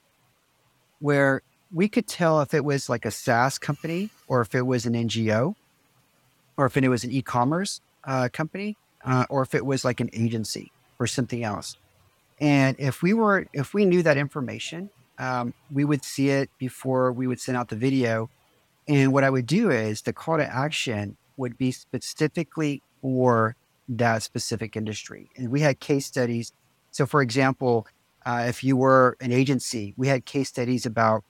Where 1.00 1.42
we 1.74 1.90
could 1.90 2.08
tell 2.08 2.42
if 2.42 2.54
it 2.54 2.64
was 2.64 2.90
like 2.90 3.06
a 3.06 3.12
SaaS 3.12 3.58
company 3.58 4.10
or 4.28 4.42
if 4.42 4.56
it 4.56 4.66
was 4.66 4.86
an 4.86 4.94
NGO 4.94 5.56
or 6.58 6.66
if 6.66 6.78
it 6.78 6.88
was 6.88 7.04
an 7.04 7.12
e-commerce 7.12 7.82
uh, 8.06 8.30
company, 8.32 8.78
uh, 9.04 9.26
or 9.30 9.42
if 9.42 9.54
it 9.54 9.66
was 9.66 9.84
like 9.84 10.00
an 10.00 10.10
agency 10.14 10.72
or 11.00 11.08
something 11.08 11.44
else. 11.44 11.76
And 12.40 12.78
if 12.80 13.02
we 13.02 13.14
were, 13.14 13.48
if 13.52 13.74
we 13.74 13.84
knew 13.84 14.04
that 14.04 14.18
information, 14.18 14.90
um, 15.18 15.54
we 15.72 15.84
would 15.86 16.04
see 16.04 16.30
it 16.30 16.50
before 16.58 17.12
we 17.12 17.28
would 17.28 17.40
send 17.40 17.58
out 17.58 17.70
the 17.70 17.76
video. 17.76 18.30
And 18.88 19.14
what 19.14 19.24
I 19.24 19.30
would 19.30 19.46
do 19.46 19.72
is 19.72 20.02
the 20.02 20.14
call 20.14 20.38
to 20.38 20.46
action 20.46 21.18
would 21.38 21.58
be 21.58 21.72
specifically 21.72 22.82
for 23.02 23.56
that 23.90 24.24
specific 24.24 24.76
industry. 24.76 25.30
And 25.36 25.50
we 25.50 25.62
had 25.62 25.80
case 25.80 26.06
studies. 26.06 26.54
So, 26.92 27.06
for 27.06 27.22
example, 27.22 27.88
uh, 28.26 28.46
if 28.48 28.64
you 28.64 28.78
were 28.78 29.18
an 29.22 29.32
agency, 29.32 29.94
we 29.98 30.08
had 30.08 30.26
case 30.26 30.50
studies 30.50 30.86
about 30.86 31.24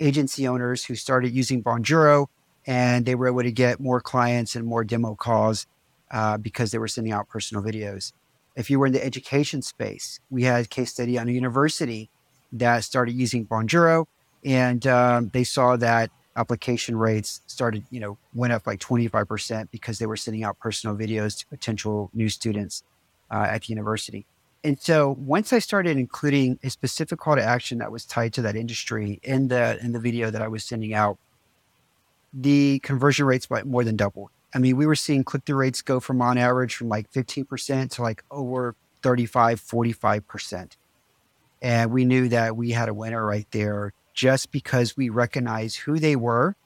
agency 0.00 0.46
owners 0.46 0.84
who 0.84 0.94
started 0.94 1.32
using 1.32 1.62
Bonjoro 1.62 2.26
and 2.66 3.06
they 3.06 3.14
were 3.14 3.28
able 3.28 3.42
to 3.42 3.52
get 3.52 3.80
more 3.80 4.00
clients 4.00 4.54
and 4.54 4.66
more 4.66 4.84
demo 4.84 5.14
calls 5.14 5.66
uh, 6.10 6.36
because 6.36 6.70
they 6.70 6.78
were 6.78 6.88
sending 6.88 7.12
out 7.12 7.28
personal 7.28 7.62
videos. 7.62 8.12
If 8.56 8.70
you 8.70 8.78
were 8.78 8.86
in 8.86 8.92
the 8.92 9.04
education 9.04 9.62
space, 9.62 10.20
we 10.30 10.42
had 10.42 10.64
a 10.64 10.68
case 10.68 10.92
study 10.92 11.18
on 11.18 11.28
a 11.28 11.32
university 11.32 12.10
that 12.52 12.84
started 12.84 13.12
using 13.12 13.46
Bonjoro, 13.46 14.06
and 14.44 14.86
um, 14.86 15.30
they 15.32 15.44
saw 15.44 15.76
that 15.76 16.10
application 16.38 16.96
rates 16.96 17.42
started, 17.46 17.84
you 17.90 18.00
know, 18.00 18.16
went 18.32 18.52
up 18.52 18.66
like 18.66 18.78
25% 18.78 19.70
because 19.70 19.98
they 19.98 20.06
were 20.06 20.16
sending 20.16 20.44
out 20.44 20.58
personal 20.58 20.96
videos 20.96 21.38
to 21.40 21.46
potential 21.46 22.10
new 22.14 22.28
students 22.28 22.84
uh, 23.30 23.46
at 23.50 23.62
the 23.62 23.68
university. 23.68 24.24
And 24.64 24.78
so 24.80 25.16
once 25.18 25.52
I 25.52 25.58
started 25.58 25.96
including 25.96 26.58
a 26.62 26.70
specific 26.70 27.18
call 27.18 27.36
to 27.36 27.42
action 27.42 27.78
that 27.78 27.92
was 27.92 28.04
tied 28.04 28.32
to 28.34 28.42
that 28.42 28.56
industry 28.56 29.20
in 29.22 29.48
the 29.48 29.78
in 29.82 29.92
the 29.92 30.00
video 30.00 30.30
that 30.30 30.42
I 30.42 30.48
was 30.48 30.64
sending 30.64 30.94
out, 30.94 31.18
the 32.32 32.80
conversion 32.80 33.26
rates 33.26 33.48
more 33.64 33.84
than 33.84 33.96
double. 33.96 34.30
I 34.54 34.58
mean, 34.58 34.76
we 34.76 34.86
were 34.86 34.96
seeing 34.96 35.24
click 35.24 35.44
through 35.44 35.56
rates 35.56 35.82
go 35.82 36.00
from 36.00 36.22
on 36.22 36.38
average 36.38 36.74
from 36.74 36.88
like 36.88 37.10
15% 37.12 37.90
to 37.92 38.02
like 38.02 38.24
over 38.30 38.74
35, 39.02 39.60
45%. 39.60 40.76
And 41.60 41.90
we 41.90 42.04
knew 42.04 42.28
that 42.28 42.56
we 42.56 42.70
had 42.70 42.88
a 42.88 42.94
winner 42.94 43.24
right 43.24 43.46
there 43.50 43.92
just 44.18 44.50
because 44.50 44.96
we 44.96 45.08
recognize 45.08 45.76
who 45.76 45.96
they 46.00 46.16
were. 46.16 46.56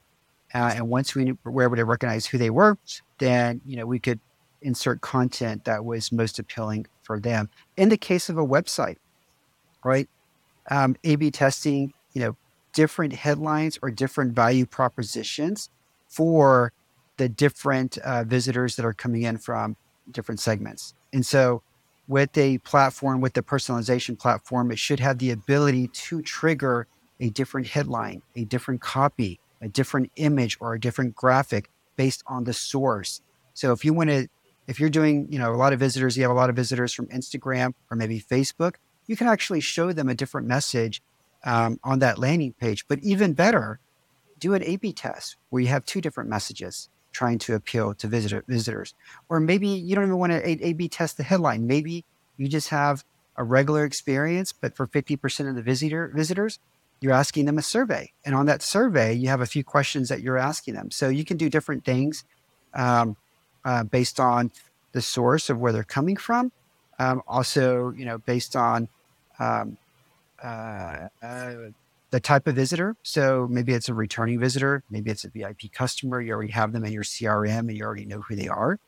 Uh, 0.55 0.73
and 0.75 0.88
once 0.88 1.15
we 1.15 1.35
were 1.45 1.65
able 1.65 1.77
to 1.77 1.85
recognize 1.85 2.25
who 2.25 2.38
they 2.38 2.49
were, 2.49 2.79
then, 3.19 3.61
you 3.67 3.77
know, 3.77 3.85
we 3.85 3.99
could 3.99 4.21
insert 4.62 5.03
content 5.03 5.67
that 5.67 5.85
was 5.85 6.11
most 6.11 6.38
appealing 6.38 6.87
for 7.03 7.21
them. 7.21 7.51
In 7.77 7.91
the 7.91 7.99
case 7.99 8.31
of 8.31 8.38
a 8.38 8.47
website, 8.47 8.97
right? 9.85 10.09
Um, 10.71 10.97
A 11.05 11.17
B 11.17 11.31
testing, 11.31 11.93
you 12.15 12.23
know, 12.23 12.37
different 12.73 13.12
headlines 13.12 13.79
or 13.83 13.91
different 13.91 14.33
value 14.33 14.65
propositions 14.65 15.69
for 16.09 16.73
the 17.19 17.29
different 17.29 17.99
uh, 17.99 18.25
visitors 18.25 18.77
that 18.77 18.87
are 18.87 18.95
coming 18.95 19.23
in 19.25 19.37
from 19.37 19.77
different 20.11 20.41
segments. 20.41 20.95
And 21.12 21.27
so, 21.27 21.62
with 22.09 22.35
a 22.38 22.59
platform, 22.59 23.21
with 23.21 23.35
the 23.35 23.43
personalization 23.43 24.19
platform, 24.19 24.71
it 24.71 24.79
should 24.79 25.01
have 25.01 25.19
the 25.19 25.31
ability 25.31 25.88
to 25.88 26.23
trigger 26.23 26.87
a 27.20 27.31
different 27.31 27.68
headline, 27.68 28.22
a 28.37 28.44
different 28.44 28.81
copy, 28.81 29.40
a 29.61 29.68
different 29.68 30.11
image, 30.16 30.57
or 30.61 30.75
a 30.75 30.81
different 30.81 31.14
graphic 31.14 31.70
based 31.96 32.22
on 32.27 32.44
the 32.44 32.53
source. 32.53 33.20
So, 33.55 33.72
if 33.72 33.85
you 33.85 33.92
want 33.92 34.11
to 34.11 34.29
if 34.66 34.79
you're 34.79 34.90
doing, 34.90 35.27
you 35.31 35.38
know, 35.38 35.53
a 35.53 35.57
lot 35.57 35.72
of 35.72 35.81
visitors, 35.81 36.16
you 36.16 36.22
have 36.22 36.31
a 36.31 36.35
lot 36.35 36.51
of 36.51 36.57
visitors 36.57 36.92
from 36.92 37.07
Instagram 37.07 37.75
or 37.90 37.96
maybe 37.96 38.20
Facebook, 38.20 38.77
you 39.07 39.16
can 39.16 39.27
actually 39.27 39.61
show 39.61 39.92
them 39.92 40.09
a 40.09 40.14
different 40.14 40.46
message 40.46 41.03
um, 41.44 41.81
on 41.83 41.98
that 41.98 42.18
landing 42.18 42.53
page. 42.53 42.87
But 42.87 43.01
even 43.01 43.33
better, 43.33 43.81
do 44.38 44.55
an 44.55 44.62
A/B 44.62 44.92
test 44.92 45.37
where 45.51 45.61
you 45.62 45.68
have 45.68 45.85
two 45.85 46.01
different 46.01 46.31
messages 46.31 46.88
trying 47.12 47.38
to 47.38 47.55
appeal 47.55 47.94
to 47.94 48.07
visitor, 48.07 48.44
visitors. 48.48 48.94
Or 49.29 49.40
maybe 49.40 49.68
you 49.68 49.94
don't 49.94 50.05
even 50.05 50.18
want 50.18 50.33
to 50.33 50.48
A/B 50.48 50.88
test 50.88 51.16
the 51.16 51.25
headline. 51.25 51.66
Maybe 51.66 52.05
you 52.37 52.48
just 52.48 52.68
have 52.68 53.05
a 53.37 53.44
regular 53.44 53.85
experience, 53.85 54.53
but 54.53 54.77
for 54.77 54.87
50% 54.87 55.48
of 55.48 55.55
the 55.55 55.62
visitor 55.62 56.11
visitors, 56.14 56.59
you're 57.03 57.12
asking 57.12 57.47
them 57.47 57.59
a 57.59 57.62
survey. 57.62 58.12
And 58.25 58.35
on 58.35 58.47
that 58.47 58.62
survey, 58.62 59.12
you 59.12 59.29
have 59.29 59.41
a 59.41 59.47
few 59.47 59.65
questions 59.65 60.09
that 60.09 60.23
you're 60.23 60.38
asking 60.38 60.75
them. 60.75 60.91
So 60.91 61.09
you 61.09 61.25
can 61.25 61.37
do 61.37 61.51
different 61.51 61.85
things 61.85 62.25
um, 62.75 63.17
uh, 63.65 63.83
based 63.85 64.21
on 64.21 64.53
the 64.93 65.03
source 65.03 65.51
of 65.51 65.59
where 65.59 65.73
they're 65.73 65.83
coming 65.83 66.17
from. 66.17 66.53
Um, 66.99 67.23
also, 67.27 67.91
you 67.91 68.05
know, 68.05 68.19
based 68.19 68.55
on 68.55 68.88
um, 69.41 69.77
uh, 70.43 71.09
uh, 71.23 71.55
the 72.11 72.21
type 72.21 72.47
of 72.47 72.55
visitor. 72.55 72.95
So 73.03 73.49
maybe 73.51 73.73
it's 73.73 73.88
a 73.88 73.95
returning 73.95 74.38
visitor, 74.38 74.85
maybe 74.88 75.11
it's 75.11 75.25
a 75.25 75.31
VIP 75.31 75.73
customer. 75.73 76.21
You 76.21 76.33
already 76.35 76.53
have 76.53 76.73
them 76.73 76.85
in 76.85 76.93
your 76.93 77.03
CRM 77.03 77.61
and 77.61 77.77
you 77.77 77.85
already 77.85 78.05
know 78.05 78.21
who 78.21 78.37
they 78.37 78.49
are. 78.49 78.79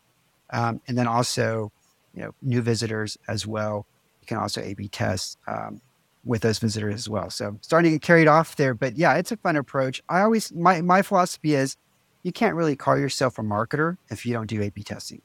Um, 0.51 0.81
and 0.87 0.97
then 0.97 1.09
also, 1.09 1.73
you 2.15 2.23
know, 2.23 2.35
new 2.43 2.61
visitors 2.61 3.19
as 3.27 3.47
well. 3.47 3.87
You 4.21 4.27
can 4.27 4.39
also 4.39 4.61
A/B 4.61 4.89
test 4.89 5.39
um, 5.49 5.81
with 6.25 6.43
those 6.43 6.59
visitors 6.59 6.95
as 6.95 7.09
well. 7.09 7.31
So 7.31 7.59
starting 7.61 7.93
to 7.93 7.95
get 7.97 8.03
carried 8.03 8.29
off 8.29 8.57
there, 8.57 8.75
but 8.75 8.97
yeah, 8.97 9.15
it's 9.15 9.33
a 9.33 9.37
fun 9.37 9.57
approach. 9.57 10.03
I 10.09 10.21
always 10.21 10.53
my 10.53 10.81
my 10.81 11.03
philosophy 11.03 11.55
is 11.55 11.77
you 12.23 12.33
can't 12.33 12.55
really 12.55 12.77
call 12.77 12.99
yourself 12.99 13.39
a 13.39 13.43
marketer 13.43 13.97
if 14.11 14.25
you 14.25 14.33
don't 14.33 14.47
do 14.47 14.63
A/B 14.63 14.83
testing. 14.83 15.23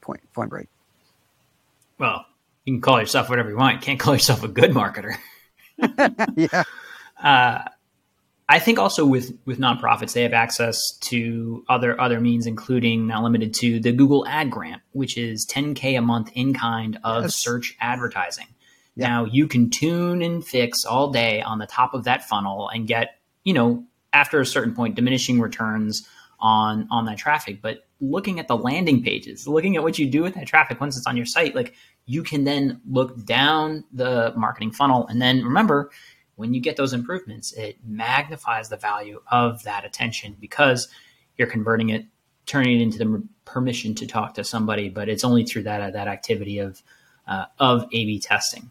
Point 0.00 0.20
point 0.32 0.50
break. 0.50 0.68
Well, 1.98 2.26
you 2.64 2.74
can 2.74 2.80
call 2.80 3.00
yourself 3.00 3.28
whatever 3.28 3.50
you 3.50 3.56
want. 3.56 3.74
You 3.76 3.80
can't 3.80 3.98
call 3.98 4.14
yourself 4.14 4.42
a 4.44 4.48
good 4.48 4.70
marketer. 4.70 5.16
yeah. 6.36 6.64
Uh, 7.22 7.68
I 8.48 8.58
think 8.58 8.78
also 8.78 9.04
with 9.04 9.36
with 9.44 9.58
nonprofits, 9.58 10.14
they 10.14 10.22
have 10.22 10.32
access 10.32 10.80
to 11.00 11.64
other 11.68 12.00
other 12.00 12.20
means, 12.20 12.46
including 12.46 13.06
not 13.06 13.22
limited 13.22 13.52
to 13.54 13.78
the 13.80 13.92
Google 13.92 14.26
Ad 14.26 14.50
Grant, 14.50 14.80
which 14.92 15.18
is 15.18 15.46
10k 15.46 15.98
a 15.98 16.00
month 16.00 16.30
in 16.34 16.54
kind 16.54 16.98
of 17.04 17.24
yes. 17.24 17.34
search 17.34 17.76
advertising. 17.80 18.46
Yeah. 18.98 19.08
Now 19.08 19.24
you 19.24 19.46
can 19.46 19.70
tune 19.70 20.22
and 20.22 20.44
fix 20.44 20.84
all 20.84 21.10
day 21.10 21.40
on 21.40 21.58
the 21.58 21.66
top 21.66 21.94
of 21.94 22.04
that 22.04 22.28
funnel 22.28 22.68
and 22.68 22.86
get, 22.86 23.18
you 23.44 23.54
know, 23.54 23.84
after 24.12 24.40
a 24.40 24.46
certain 24.46 24.74
point, 24.74 24.96
diminishing 24.96 25.40
returns 25.40 26.06
on 26.40 26.88
on 26.90 27.06
that 27.06 27.16
traffic. 27.16 27.62
But 27.62 27.86
looking 28.00 28.38
at 28.40 28.48
the 28.48 28.56
landing 28.56 29.02
pages, 29.02 29.46
looking 29.46 29.76
at 29.76 29.82
what 29.82 29.98
you 29.98 30.10
do 30.10 30.22
with 30.22 30.34
that 30.34 30.46
traffic 30.46 30.80
once 30.80 30.96
it's 30.96 31.06
on 31.06 31.16
your 31.16 31.26
site, 31.26 31.54
like 31.54 31.74
you 32.06 32.22
can 32.22 32.44
then 32.44 32.80
look 32.90 33.24
down 33.24 33.84
the 33.92 34.32
marketing 34.36 34.72
funnel 34.72 35.06
and 35.06 35.22
then 35.22 35.44
remember 35.44 35.90
when 36.36 36.54
you 36.54 36.60
get 36.60 36.76
those 36.76 36.92
improvements, 36.92 37.52
it 37.54 37.76
magnifies 37.84 38.68
the 38.68 38.76
value 38.76 39.20
of 39.30 39.64
that 39.64 39.84
attention 39.84 40.36
because 40.38 40.88
you're 41.36 41.48
converting 41.48 41.88
it, 41.88 42.06
turning 42.46 42.78
it 42.78 42.82
into 42.82 42.98
the 42.98 43.22
permission 43.44 43.92
to 43.96 44.06
talk 44.06 44.34
to 44.34 44.44
somebody. 44.44 44.88
But 44.88 45.08
it's 45.08 45.24
only 45.24 45.44
through 45.44 45.64
that 45.64 45.92
that 45.92 46.08
activity 46.08 46.58
of 46.58 46.82
uh, 47.26 47.46
of 47.58 47.84
A/B 47.92 48.20
testing. 48.20 48.70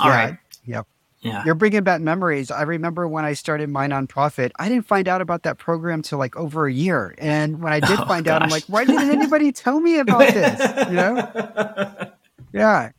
All 0.00 0.08
yeah, 0.08 0.24
right. 0.24 0.38
Yep. 0.66 0.86
Yeah. 1.20 1.42
You're 1.46 1.54
bringing 1.54 1.84
back 1.84 2.02
memories. 2.02 2.50
I 2.50 2.62
remember 2.62 3.08
when 3.08 3.24
I 3.24 3.32
started 3.32 3.70
my 3.70 3.88
nonprofit, 3.88 4.50
I 4.58 4.68
didn't 4.68 4.86
find 4.86 5.08
out 5.08 5.22
about 5.22 5.44
that 5.44 5.56
program 5.56 6.02
till 6.02 6.18
like 6.18 6.36
over 6.36 6.66
a 6.66 6.72
year. 6.72 7.14
And 7.16 7.62
when 7.62 7.72
I 7.72 7.80
did 7.80 7.90
oh, 7.98 8.04
find 8.04 8.26
gosh. 8.26 8.34
out, 8.34 8.42
I'm 8.42 8.50
like, 8.50 8.64
why 8.64 8.84
didn't 8.84 9.10
anybody 9.10 9.50
tell 9.50 9.80
me 9.80 9.98
about 9.98 10.32
this? 10.32 10.88
You 10.88 10.94
know? 10.94 12.10
Yeah. 12.54 12.90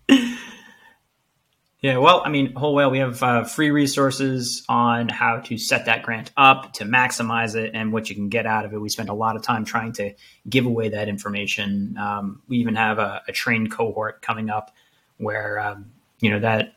Yeah, 1.86 2.00
well, 2.00 2.24
I 2.26 2.30
mean, 2.30 2.54
whole 2.56 2.74
whale, 2.74 2.90
we 2.90 2.98
have 2.98 3.22
uh, 3.22 3.44
free 3.44 3.70
resources 3.70 4.66
on 4.68 5.08
how 5.08 5.42
to 5.42 5.58
set 5.58 5.86
that 5.86 6.02
grant 6.02 6.32
up 6.36 6.74
to 6.74 6.84
maximize 6.84 7.56
it 7.56 7.72
and 7.74 7.94
what 7.94 8.10
you 8.10 8.16
can 8.16 8.28
get 8.28 8.48
out 8.48 8.66
of 8.66 8.74
it. 8.74 8.82
We 8.82 8.90
spend 8.90 9.08
a 9.08 9.14
lot 9.14 9.36
of 9.36 9.44
time 9.44 9.64
trying 9.64 9.94
to 9.94 10.14
give 10.50 10.66
away 10.66 10.90
that 10.90 11.08
information. 11.08 11.96
Um, 11.98 12.42
we 12.48 12.58
even 12.58 12.76
have 12.76 12.98
a, 12.98 13.22
a, 13.28 13.32
trained 13.32 13.72
cohort 13.72 14.24
coming 14.24 14.50
up 14.50 14.76
where 15.18 15.60
um, 15.60 15.92
you 16.20 16.32
know 16.32 16.40
that 16.40 16.74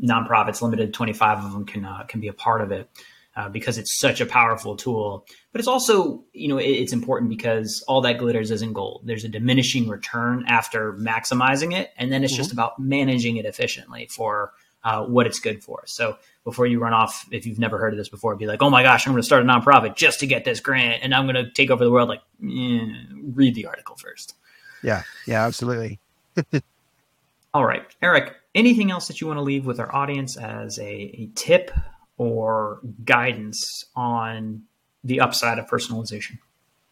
nonprofits, 0.00 0.62
limited 0.62 0.94
twenty 0.94 1.12
five 1.12 1.44
of 1.44 1.52
them, 1.52 1.64
can 1.64 1.84
uh, 1.84 2.04
can 2.04 2.20
be 2.20 2.28
a 2.28 2.32
part 2.32 2.60
of 2.60 2.72
it 2.72 2.88
uh, 3.36 3.48
because 3.48 3.78
it's 3.78 3.98
such 3.98 4.20
a 4.20 4.26
powerful 4.26 4.76
tool. 4.76 5.26
But 5.52 5.60
it's 5.60 5.68
also, 5.68 6.22
you 6.32 6.48
know, 6.48 6.58
it, 6.58 6.66
it's 6.66 6.92
important 6.92 7.30
because 7.30 7.82
all 7.88 8.00
that 8.02 8.18
glitters 8.18 8.50
isn't 8.50 8.72
gold. 8.72 9.02
There's 9.04 9.24
a 9.24 9.28
diminishing 9.28 9.88
return 9.88 10.44
after 10.48 10.92
maximizing 10.94 11.74
it, 11.74 11.92
and 11.96 12.12
then 12.12 12.24
it's 12.24 12.32
mm-hmm. 12.32 12.40
just 12.40 12.52
about 12.52 12.78
managing 12.78 13.36
it 13.36 13.44
efficiently 13.44 14.06
for 14.10 14.52
uh, 14.84 15.04
what 15.04 15.26
it's 15.26 15.38
good 15.38 15.62
for. 15.62 15.82
So 15.86 16.18
before 16.44 16.66
you 16.66 16.78
run 16.78 16.92
off, 16.92 17.26
if 17.30 17.46
you've 17.46 17.58
never 17.58 17.78
heard 17.78 17.94
of 17.94 17.98
this 17.98 18.08
before, 18.08 18.34
be 18.36 18.46
like, 18.46 18.62
oh 18.62 18.70
my 18.70 18.82
gosh, 18.82 19.06
I'm 19.06 19.12
going 19.12 19.22
to 19.22 19.26
start 19.26 19.42
a 19.42 19.46
nonprofit 19.46 19.96
just 19.96 20.20
to 20.20 20.26
get 20.26 20.44
this 20.44 20.60
grant, 20.60 21.02
and 21.02 21.14
I'm 21.14 21.24
going 21.26 21.42
to 21.42 21.50
take 21.50 21.70
over 21.70 21.84
the 21.84 21.90
world. 21.90 22.08
Like, 22.08 22.22
eh, 22.42 22.86
read 23.32 23.54
the 23.54 23.66
article 23.66 23.96
first. 23.96 24.34
Yeah, 24.82 25.04
yeah, 25.26 25.46
absolutely. 25.46 26.00
all 27.54 27.64
right, 27.64 27.84
Eric. 28.02 28.34
Anything 28.54 28.90
else 28.90 29.08
that 29.08 29.20
you 29.20 29.26
want 29.26 29.38
to 29.38 29.42
leave 29.42 29.64
with 29.64 29.80
our 29.80 29.94
audience 29.94 30.36
as 30.36 30.78
a, 30.78 30.84
a 30.84 31.30
tip 31.34 31.70
or 32.18 32.80
guidance 33.04 33.86
on 33.96 34.62
the 35.02 35.20
upside 35.20 35.58
of 35.58 35.66
personalization? 35.66 36.38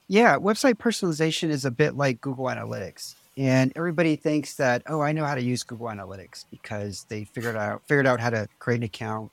Yeah, 0.08 0.38
website 0.38 0.74
personalization 0.74 1.50
is 1.50 1.64
a 1.64 1.70
bit 1.70 1.96
like 1.96 2.20
Google 2.20 2.46
Analytics. 2.46 3.14
And 3.36 3.72
everybody 3.76 4.16
thinks 4.16 4.56
that, 4.56 4.82
oh, 4.86 5.00
I 5.00 5.12
know 5.12 5.24
how 5.24 5.34
to 5.34 5.42
use 5.42 5.62
Google 5.62 5.86
Analytics 5.86 6.46
because 6.50 7.06
they 7.08 7.24
figured 7.24 7.56
out 7.56 7.82
figured 7.86 8.06
out 8.06 8.20
how 8.20 8.30
to 8.30 8.48
create 8.58 8.78
an 8.78 8.82
account 8.82 9.30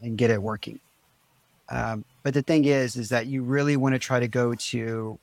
and 0.00 0.16
get 0.16 0.30
it 0.30 0.40
working. 0.40 0.78
Um, 1.68 2.04
but 2.22 2.34
the 2.34 2.42
thing 2.42 2.64
is, 2.64 2.96
is 2.96 3.08
that 3.08 3.26
you 3.26 3.42
really 3.42 3.76
want 3.76 3.94
to 3.94 3.98
try 3.98 4.20
to 4.20 4.28
go 4.28 4.54
to 4.54 5.18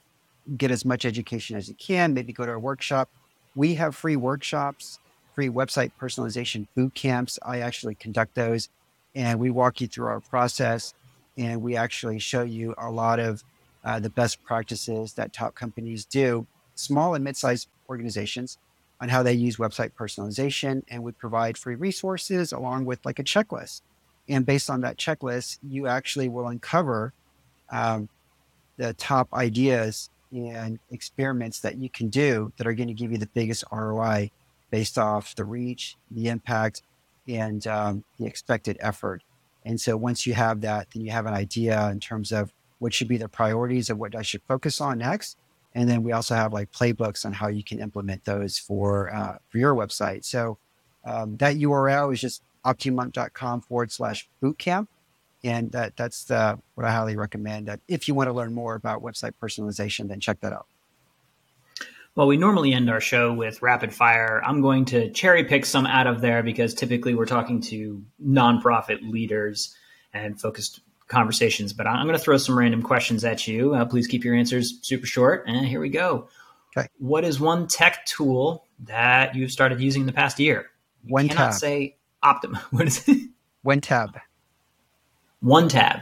get 0.58 0.72
as 0.72 0.84
much 0.84 1.06
education 1.06 1.56
as 1.56 1.70
you 1.70 1.76
can. 1.76 2.14
Maybe 2.14 2.34
go 2.34 2.46
to 2.46 2.52
a 2.52 2.60
workshop. 2.60 3.10
We 3.56 3.76
have 3.76 3.96
free 3.96 4.16
workshops, 4.16 5.00
free 5.36 5.50
website 5.50 5.92
personalization 6.00 6.68
boot 6.76 6.94
camps. 6.94 7.40
I 7.44 7.60
actually 7.60 7.96
conduct 7.96 8.36
those 8.36 8.70
and 9.16 9.40
we 9.40 9.50
walk 9.50 9.82
you 9.82 9.88
through 9.88 10.08
our 10.08 10.20
process 10.20 10.94
and 11.38 11.62
we 11.62 11.76
actually 11.76 12.20
show 12.20 12.44
you 12.44 12.74
a 12.78 12.90
lot 12.90 13.20
of 13.20 13.44
uh, 13.84 14.00
the 14.00 14.10
best 14.10 14.44
practices 14.44 15.14
that 15.14 15.34
top 15.34 15.56
companies 15.56 16.06
do 16.06 16.48
small 16.76 17.14
and 17.14 17.24
mid-sized 17.24 17.68
organizations 17.90 18.58
on 19.02 19.10
how 19.10 19.22
they 19.22 19.34
use 19.34 19.58
website 19.58 19.92
personalization 19.92 20.84
and 20.88 21.04
we 21.04 21.12
provide 21.12 21.58
free 21.58 21.76
resources 21.76 22.52
along 22.52 22.86
with 22.86 23.00
like 23.06 23.20
a 23.20 23.24
checklist 23.24 23.82
and 24.30 24.46
based 24.46 24.70
on 24.70 24.82
that 24.82 24.98
checklist 24.98 25.60
you 25.68 25.88
actually 25.88 26.30
will 26.30 26.48
uncover 26.48 27.14
um, 27.72 28.08
the 28.78 28.94
top 28.94 29.28
ideas 29.34 30.10
and 30.32 30.80
experiments 30.90 31.60
that 31.60 31.78
you 31.78 31.90
can 31.90 32.10
do 32.10 32.52
that 32.58 32.66
are 32.66 32.74
going 32.74 32.88
to 32.88 32.94
give 32.94 33.12
you 33.12 33.18
the 33.18 33.28
biggest 33.28 33.64
roi 33.72 34.32
based 34.74 34.98
off 34.98 35.36
the 35.36 35.46
reach 35.46 35.98
the 36.10 36.30
impact 36.30 36.82
and 37.28 37.68
um, 37.68 38.04
the 38.18 38.26
expected 38.26 38.76
effort. 38.80 39.22
And 39.64 39.80
so 39.80 39.96
once 39.96 40.26
you 40.26 40.34
have 40.34 40.62
that, 40.62 40.88
then 40.92 41.04
you 41.06 41.12
have 41.12 41.28
an 41.28 41.36
idea 41.36 41.90
in 41.92 42.00
terms 42.00 42.32
of 42.32 42.52
what 42.80 42.92
should 42.92 43.08
be 43.08 43.18
the 43.18 43.30
priorities 43.30 43.92
of 43.92 44.00
what 44.00 44.16
I 44.16 44.24
should 44.24 44.42
focus 44.48 44.82
on 44.82 44.98
next. 44.98 45.38
And 45.76 45.88
then 45.88 46.02
we 46.02 46.12
also 46.12 46.34
have 46.34 46.54
like 46.54 46.72
playbooks 46.72 47.24
on 47.24 47.34
how 47.34 47.50
you 47.50 47.64
can 47.64 47.80
implement 47.80 48.26
those 48.26 48.58
for 48.58 49.14
uh, 49.14 49.38
for 49.48 49.60
your 49.60 49.76
website. 49.76 50.26
So 50.26 50.58
um, 51.06 51.38
that 51.38 51.56
URL 51.56 52.12
is 52.12 52.20
just 52.20 52.42
optimonk.com 52.66 53.62
forward 53.62 53.92
slash 53.92 54.28
bootcamp. 54.42 54.88
And 55.44 55.72
that 55.74 55.96
that's 55.98 56.24
the, 56.24 56.60
what 56.74 56.88
I 56.88 56.92
highly 56.92 57.16
recommend 57.16 57.68
that 57.68 57.80
if 57.88 58.08
you 58.08 58.16
want 58.16 58.28
to 58.28 58.34
learn 58.34 58.56
more 58.56 58.74
about 58.74 59.04
website 59.04 59.34
personalization, 59.40 60.08
then 60.08 60.20
check 60.20 60.40
that 60.40 60.52
out. 60.52 60.66
Well, 62.16 62.28
we 62.28 62.38
normally 62.38 62.74
end 62.74 62.90
our 62.92 63.02
show 63.02 63.34
with 63.34 63.62
rapid 63.64 63.92
fire. 63.92 64.42
I'm 64.46 64.62
going 64.62 64.86
to 64.86 65.10
cherry 65.12 65.44
pick 65.44 65.66
some 65.66 65.88
out 65.88 66.06
of 66.06 66.22
there 66.22 66.44
because 66.44 66.76
typically 66.76 67.16
we're 67.16 67.26
talking 67.26 67.60
to 67.62 68.04
nonprofit 68.24 69.00
leaders 69.10 69.76
and 70.14 70.40
focused 70.40 70.82
conversations. 71.08 71.74
But 71.74 71.88
I'm 71.88 72.06
going 72.06 72.18
to 72.18 72.24
throw 72.24 72.38
some 72.38 72.58
random 72.58 72.84
questions 72.84 73.26
at 73.26 73.48
you. 73.48 73.74
Uh, 73.74 73.86
please 73.86 74.06
keep 74.06 74.24
your 74.24 74.36
answers 74.36 74.78
super 74.84 75.08
short. 75.08 75.46
And 75.48 75.66
here 75.66 75.80
we 75.80 75.90
go. 75.90 76.28
Okay. 76.78 76.88
What 77.00 77.24
is 77.24 77.40
one 77.40 77.68
tech 77.68 78.06
tool 78.06 78.66
that 78.86 79.36
you've 79.36 79.52
started 79.52 79.82
using 79.82 80.04
in 80.04 80.06
the 80.06 80.14
past 80.14 80.40
year? 80.40 80.68
You 81.04 81.14
one 81.14 81.28
cannot 81.28 81.52
tab. 81.52 81.54
say 81.54 81.96
OptiMonk. 82.24 82.62
What 82.72 82.88
is 82.88 83.08
it? 83.08 83.30
One 83.64 83.82
tab. 83.82 84.20
One 85.40 85.68
tab. 85.68 86.02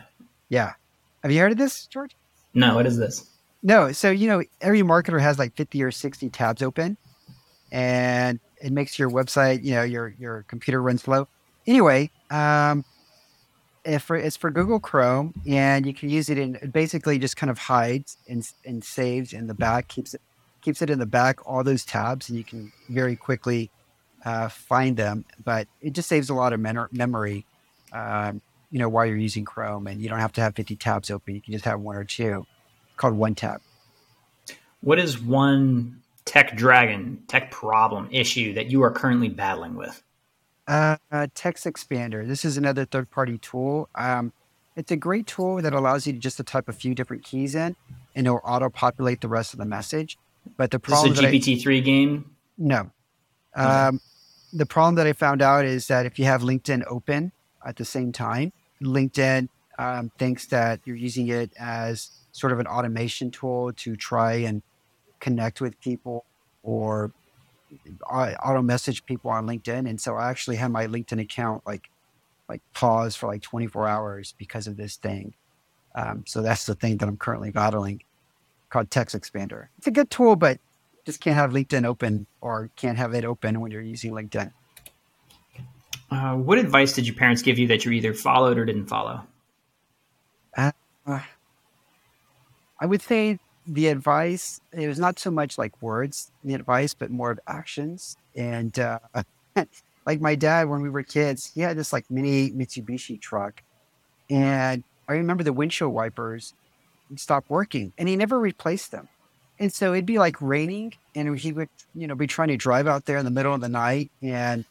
Yeah. 0.49 0.73
Have 1.23 1.31
you 1.31 1.39
heard 1.39 1.53
of 1.53 1.57
this, 1.57 1.85
George? 1.87 2.15
No. 2.53 2.75
What 2.75 2.85
is 2.85 2.97
this? 2.97 3.30
No, 3.63 3.91
so 3.91 4.09
you 4.09 4.27
know, 4.27 4.43
every 4.59 4.81
marketer 4.81 5.21
has 5.21 5.37
like 5.37 5.55
50 5.55 5.83
or 5.83 5.91
60 5.91 6.29
tabs 6.29 6.61
open 6.61 6.97
and 7.71 8.39
it 8.61 8.71
makes 8.71 8.99
your 8.99 9.09
website, 9.09 9.63
you 9.63 9.73
know, 9.73 9.83
your 9.83 10.13
your 10.19 10.43
computer 10.47 10.81
run 10.81 10.97
slow. 10.97 11.27
Anyway, 11.67 12.09
um 12.29 12.83
if 13.83 14.11
it's 14.11 14.37
for 14.37 14.51
Google 14.51 14.79
Chrome 14.79 15.33
and 15.47 15.85
you 15.85 15.93
can 15.93 16.09
use 16.09 16.29
it 16.29 16.37
in 16.37 16.55
it 16.55 16.71
basically 16.71 17.17
just 17.17 17.35
kind 17.37 17.49
of 17.49 17.57
hides 17.57 18.17
and, 18.29 18.47
and 18.65 18.83
saves 18.83 19.33
in 19.33 19.47
the 19.47 19.53
back, 19.53 19.87
keeps 19.87 20.13
it 20.13 20.21
keeps 20.61 20.81
it 20.81 20.89
in 20.89 20.99
the 20.99 21.05
back, 21.05 21.39
all 21.47 21.63
those 21.63 21.83
tabs, 21.83 22.29
and 22.29 22.37
you 22.37 22.43
can 22.43 22.71
very 22.89 23.15
quickly 23.15 23.69
uh, 24.25 24.47
find 24.47 24.95
them. 24.95 25.25
But 25.43 25.67
it 25.81 25.93
just 25.93 26.07
saves 26.07 26.29
a 26.29 26.33
lot 26.35 26.53
of 26.53 26.59
men- 26.59 26.87
memory, 26.91 27.45
um, 27.91 28.41
you 28.69 28.79
know, 28.79 28.87
while 28.87 29.05
you're 29.05 29.17
using 29.17 29.43
Chrome, 29.43 29.87
and 29.87 30.01
you 30.01 30.07
don't 30.07 30.19
have 30.19 30.33
to 30.33 30.41
have 30.41 30.55
50 30.55 30.75
tabs 30.75 31.09
open. 31.09 31.35
You 31.35 31.41
can 31.41 31.53
just 31.53 31.65
have 31.65 31.79
one 31.79 31.95
or 31.95 32.03
two. 32.03 32.45
Called 33.01 33.15
One 33.15 33.33
Tab. 33.33 33.61
What 34.81 34.99
is 34.99 35.19
one 35.19 36.03
tech 36.23 36.55
dragon, 36.55 37.23
tech 37.27 37.49
problem, 37.49 38.07
issue 38.11 38.53
that 38.53 38.69
you 38.69 38.83
are 38.83 38.91
currently 38.91 39.27
battling 39.27 39.73
with? 39.73 40.03
Uh, 40.67 40.97
uh, 41.11 41.25
Text 41.33 41.65
Expander. 41.65 42.27
This 42.27 42.45
is 42.45 42.57
another 42.57 42.85
third-party 42.85 43.39
tool. 43.39 43.89
Um, 43.95 44.33
it's 44.75 44.91
a 44.91 44.95
great 44.95 45.25
tool 45.25 45.63
that 45.63 45.73
allows 45.73 46.05
you 46.05 46.13
to 46.13 46.19
just 46.19 46.37
to 46.37 46.43
type 46.43 46.69
a 46.69 46.73
few 46.73 46.93
different 46.93 47.23
keys 47.23 47.55
in, 47.55 47.75
and 48.15 48.27
it'll 48.27 48.39
auto-populate 48.43 49.21
the 49.21 49.27
rest 49.27 49.53
of 49.53 49.57
the 49.57 49.65
message. 49.65 50.19
But 50.55 50.69
the 50.69 50.77
problem 50.77 51.13
is 51.13 51.19
a 51.19 51.23
GPT 51.23 51.59
three 51.59 51.81
game? 51.81 52.35
No. 52.55 52.91
Okay. 53.57 53.65
Um, 53.65 53.99
the 54.53 54.67
problem 54.67 54.93
that 54.95 55.07
I 55.07 55.13
found 55.13 55.41
out 55.41 55.65
is 55.65 55.87
that 55.87 56.05
if 56.05 56.19
you 56.19 56.25
have 56.25 56.43
LinkedIn 56.43 56.83
open 56.85 57.31
at 57.65 57.77
the 57.77 57.85
same 57.85 58.11
time, 58.11 58.53
LinkedIn 58.79 59.49
um, 59.79 60.11
thinks 60.19 60.45
that 60.47 60.81
you're 60.85 60.95
using 60.95 61.29
it 61.29 61.51
as 61.57 62.11
sort 62.31 62.53
of 62.53 62.59
an 62.59 62.67
automation 62.67 63.31
tool 63.31 63.71
to 63.73 63.95
try 63.95 64.33
and 64.33 64.61
connect 65.19 65.61
with 65.61 65.79
people 65.81 66.25
or 66.63 67.11
auto 68.09 68.61
message 68.61 69.05
people 69.05 69.31
on 69.31 69.47
LinkedIn. 69.47 69.89
And 69.89 69.99
so 69.99 70.15
I 70.15 70.29
actually 70.29 70.57
had 70.57 70.71
my 70.71 70.87
LinkedIn 70.87 71.21
account 71.21 71.63
like 71.65 71.89
like 72.49 72.61
pause 72.73 73.15
for 73.15 73.27
like 73.27 73.41
24 73.41 73.87
hours 73.87 74.35
because 74.37 74.67
of 74.67 74.75
this 74.75 74.97
thing. 74.97 75.33
Um, 75.95 76.25
so 76.27 76.41
that's 76.41 76.65
the 76.65 76.75
thing 76.75 76.97
that 76.97 77.07
I'm 77.07 77.15
currently 77.15 77.49
battling 77.49 78.03
called 78.69 78.91
Text 78.91 79.15
Expander. 79.15 79.67
It's 79.77 79.87
a 79.87 79.91
good 79.91 80.09
tool, 80.09 80.35
but 80.35 80.59
just 81.05 81.21
can't 81.21 81.35
have 81.35 81.51
LinkedIn 81.51 81.85
open 81.85 82.27
or 82.41 82.69
can't 82.75 82.97
have 82.97 83.13
it 83.13 83.23
open 83.23 83.61
when 83.61 83.71
you're 83.71 83.81
using 83.81 84.11
LinkedIn. 84.11 84.51
Uh, 86.09 86.35
what 86.35 86.57
advice 86.57 86.91
did 86.91 87.07
your 87.07 87.15
parents 87.15 87.41
give 87.41 87.57
you 87.57 87.67
that 87.67 87.85
you 87.85 87.91
either 87.91 88.13
followed 88.13 88.57
or 88.57 88.65
didn't 88.65 88.87
follow? 88.87 89.25
Uh, 90.57 90.71
I 92.81 92.85
would 92.85 93.01
say 93.01 93.39
the 93.67 93.87
advice 93.87 94.59
it 94.73 94.87
was 94.87 94.99
not 94.99 95.19
so 95.19 95.29
much 95.29 95.57
like 95.59 95.79
words 95.83 96.31
the 96.43 96.55
advice 96.55 96.95
but 96.95 97.11
more 97.11 97.29
of 97.29 97.39
actions 97.47 98.17
and 98.35 98.77
uh, 98.79 98.97
like 100.07 100.19
my 100.19 100.33
dad 100.33 100.67
when 100.67 100.81
we 100.81 100.89
were 100.89 101.03
kids 101.03 101.51
he 101.53 101.61
had 101.61 101.77
this 101.77 101.93
like 101.93 102.09
mini 102.09 102.49
mitsubishi 102.49 103.21
truck 103.21 103.61
and 104.31 104.83
i 105.07 105.13
remember 105.13 105.43
the 105.43 105.53
windshield 105.53 105.93
wipers 105.93 106.55
stopped 107.19 107.49
working 107.49 107.93
and 107.97 108.07
he 108.07 108.15
never 108.15 108.39
replaced 108.39 108.91
them. 108.91 109.07
And 109.59 109.71
so 109.71 109.93
it'd 109.93 110.05
be 110.05 110.17
like 110.17 110.41
raining 110.41 110.93
and 111.15 111.37
he 111.37 111.51
would, 111.51 111.69
you 111.93 112.07
know, 112.07 112.15
be 112.15 112.27
trying 112.27 112.47
to 112.47 112.57
drive 112.57 112.87
out 112.87 113.05
there 113.05 113.17
in 113.17 113.25
the 113.25 113.31
middle 113.31 113.53
of 113.53 113.61
the 113.61 113.69
night 113.69 114.09
and 114.21 114.65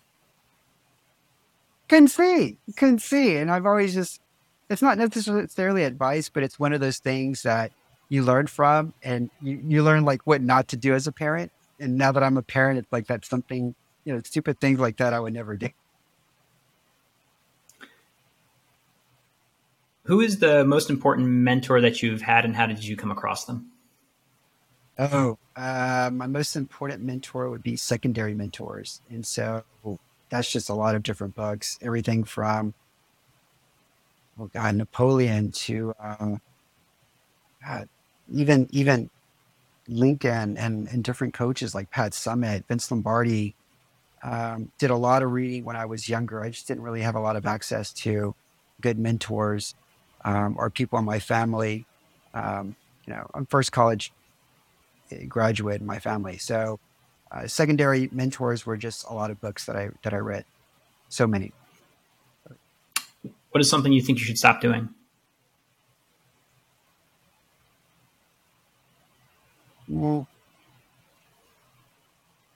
couldn't 1.88 2.08
see, 2.08 2.56
couldn't 2.76 3.00
see. 3.00 3.36
And 3.36 3.50
I've 3.50 3.66
always 3.66 3.94
just, 3.94 4.20
it's 4.68 4.82
not 4.82 4.98
necessarily 4.98 5.84
advice, 5.84 6.28
but 6.28 6.42
it's 6.42 6.58
one 6.58 6.72
of 6.72 6.80
those 6.80 6.98
things 6.98 7.42
that 7.42 7.72
you 8.10 8.22
learn 8.22 8.46
from 8.46 8.92
and 9.02 9.30
you, 9.40 9.62
you 9.66 9.82
learn 9.82 10.04
like 10.04 10.26
what 10.26 10.42
not 10.42 10.68
to 10.68 10.76
do 10.76 10.92
as 10.92 11.06
a 11.06 11.12
parent. 11.12 11.50
And 11.78 11.96
now 11.96 12.12
that 12.12 12.22
I'm 12.22 12.36
a 12.36 12.42
parent, 12.42 12.78
it's 12.78 12.92
like 12.92 13.06
that's 13.06 13.26
something, 13.28 13.74
you 14.04 14.12
know, 14.12 14.20
stupid 14.22 14.60
things 14.60 14.78
like 14.78 14.98
that 14.98 15.14
I 15.14 15.20
would 15.20 15.32
never 15.32 15.56
do. 15.56 15.70
Who 20.04 20.20
is 20.20 20.40
the 20.40 20.64
most 20.64 20.90
important 20.90 21.28
mentor 21.28 21.80
that 21.80 22.02
you've 22.02 22.22
had, 22.22 22.44
and 22.44 22.56
how 22.56 22.66
did 22.66 22.82
you 22.82 22.96
come 22.96 23.12
across 23.12 23.44
them? 23.44 23.70
Oh, 24.98 25.38
uh, 25.54 26.10
my 26.12 26.26
most 26.26 26.56
important 26.56 27.02
mentor 27.02 27.48
would 27.48 27.62
be 27.62 27.76
secondary 27.76 28.34
mentors, 28.34 29.02
and 29.08 29.24
so 29.24 29.62
that's 30.30 30.50
just 30.50 30.68
a 30.68 30.74
lot 30.74 30.96
of 30.96 31.02
different 31.02 31.34
books. 31.36 31.78
Everything 31.80 32.24
from 32.24 32.74
oh 34.38 34.50
god, 34.52 34.74
Napoleon 34.74 35.52
to 35.52 35.94
uh, 36.02 36.36
god, 37.64 37.88
even 38.32 38.68
even 38.70 39.10
Lincoln 39.88 40.56
and 40.56 40.88
and 40.88 41.02
different 41.02 41.34
coaches 41.34 41.74
like 41.74 41.90
Pat 41.90 42.12
Summitt, 42.12 42.66
Vince 42.66 42.90
Lombardi. 42.90 43.54
Um, 44.22 44.70
did 44.78 44.90
a 44.90 44.96
lot 44.96 45.22
of 45.22 45.32
reading 45.32 45.64
when 45.64 45.76
I 45.76 45.86
was 45.86 46.06
younger. 46.06 46.44
I 46.44 46.50
just 46.50 46.68
didn't 46.68 46.82
really 46.82 47.00
have 47.00 47.14
a 47.14 47.20
lot 47.20 47.36
of 47.36 47.46
access 47.46 47.90
to 47.94 48.34
good 48.82 48.98
mentors 48.98 49.74
um, 50.26 50.56
or 50.58 50.68
people 50.68 50.98
in 50.98 51.06
my 51.06 51.18
family. 51.18 51.86
Um, 52.34 52.76
you 53.06 53.14
know, 53.14 53.26
I'm 53.32 53.46
first 53.46 53.72
college 53.72 54.12
eh, 55.10 55.24
graduate 55.24 55.80
in 55.80 55.86
my 55.86 55.98
family, 55.98 56.36
so 56.36 56.78
uh, 57.32 57.46
secondary 57.46 58.10
mentors 58.12 58.66
were 58.66 58.76
just 58.76 59.06
a 59.08 59.14
lot 59.14 59.30
of 59.30 59.40
books 59.40 59.64
that 59.66 59.76
I 59.76 59.90
that 60.02 60.12
I 60.12 60.18
read. 60.18 60.44
So 61.08 61.26
many. 61.26 61.52
What 63.50 63.60
is 63.60 63.70
something 63.70 63.92
you 63.92 64.02
think 64.02 64.18
you 64.18 64.24
should 64.24 64.38
stop 64.38 64.60
doing? 64.60 64.90
Well, 69.90 70.28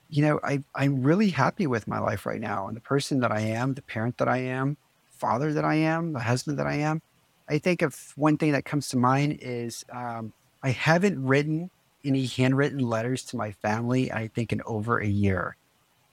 you 0.09 0.21
know, 0.21 0.39
I, 0.41 0.63
I'm 0.73 1.03
really 1.03 1.29
happy 1.29 1.67
with 1.67 1.85
my 1.85 1.99
life 1.99 2.25
right 2.25 2.39
now 2.39 2.67
and 2.67 2.77
the 2.77 2.81
person 2.81 3.19
that 3.19 3.31
I 3.31 3.41
am, 3.41 3.73
the 3.73 3.81
parent 3.81 4.17
that 4.19 4.29
I 4.29 4.37
am, 4.37 4.77
father 5.11 5.51
that 5.51 5.65
I 5.65 5.75
am, 5.75 6.13
the 6.13 6.19
husband 6.19 6.57
that 6.59 6.67
I 6.67 6.75
am. 6.75 7.01
I 7.49 7.57
think 7.57 7.81
of 7.81 8.13
one 8.15 8.37
thing 8.37 8.53
that 8.53 8.63
comes 8.63 8.87
to 8.89 8.97
mind 8.97 9.39
is 9.41 9.83
um, 9.91 10.31
I 10.63 10.69
haven't 10.69 11.21
written 11.23 11.69
any 12.05 12.25
handwritten 12.25 12.79
letters 12.79 13.23
to 13.25 13.37
my 13.37 13.51
family, 13.51 14.11
I 14.13 14.29
think, 14.29 14.53
in 14.53 14.61
over 14.65 14.99
a 14.99 15.07
year. 15.07 15.57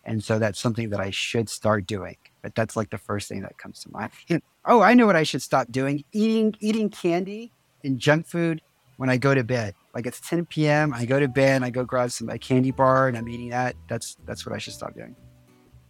And 0.04 0.24
so 0.24 0.40
that's 0.40 0.58
something 0.58 0.90
that 0.90 1.00
I 1.00 1.10
should 1.10 1.48
start 1.48 1.86
doing. 1.86 2.16
But 2.42 2.56
that's 2.56 2.76
like 2.76 2.90
the 2.90 2.98
first 2.98 3.28
thing 3.28 3.42
that 3.42 3.56
comes 3.58 3.80
to 3.84 3.92
mind. 3.92 4.10
oh, 4.64 4.80
I 4.80 4.94
know 4.94 5.06
what 5.06 5.14
I 5.14 5.22
should 5.22 5.42
stop 5.42 5.70
doing 5.70 6.02
eating, 6.12 6.56
eating 6.58 6.90
candy 6.90 7.52
and 7.84 8.00
junk 8.00 8.26
food 8.26 8.60
when 9.02 9.10
I 9.10 9.16
go 9.16 9.34
to 9.34 9.42
bed. 9.42 9.74
Like 9.96 10.06
it's 10.06 10.20
10 10.20 10.46
p.m. 10.46 10.94
I 10.94 11.06
go 11.06 11.18
to 11.18 11.26
bed 11.26 11.56
and 11.56 11.64
I 11.64 11.70
go 11.70 11.84
grab 11.84 12.12
some 12.12 12.28
a 12.28 12.38
candy 12.38 12.70
bar 12.70 13.08
and 13.08 13.18
I'm 13.18 13.28
eating 13.28 13.48
that. 13.48 13.74
That's 13.88 14.16
that's 14.26 14.46
what 14.46 14.54
I 14.54 14.58
should 14.58 14.74
stop 14.74 14.94
doing. 14.94 15.16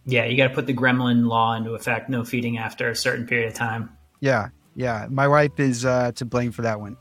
Yeah, 0.07 0.25
you 0.25 0.35
got 0.35 0.47
to 0.47 0.53
put 0.55 0.65
the 0.65 0.73
gremlin 0.73 1.27
law 1.27 1.53
into 1.53 1.75
effect. 1.75 2.09
No 2.09 2.23
feeding 2.23 2.57
after 2.57 2.89
a 2.89 2.95
certain 2.95 3.27
period 3.27 3.49
of 3.49 3.53
time. 3.53 3.95
Yeah, 4.19 4.47
yeah, 4.75 5.05
my 5.11 5.27
wife 5.27 5.59
is 5.59 5.85
uh, 5.85 6.11
to 6.13 6.25
blame 6.25 6.51
for 6.51 6.63
that 6.63 6.79
one. 6.79 6.97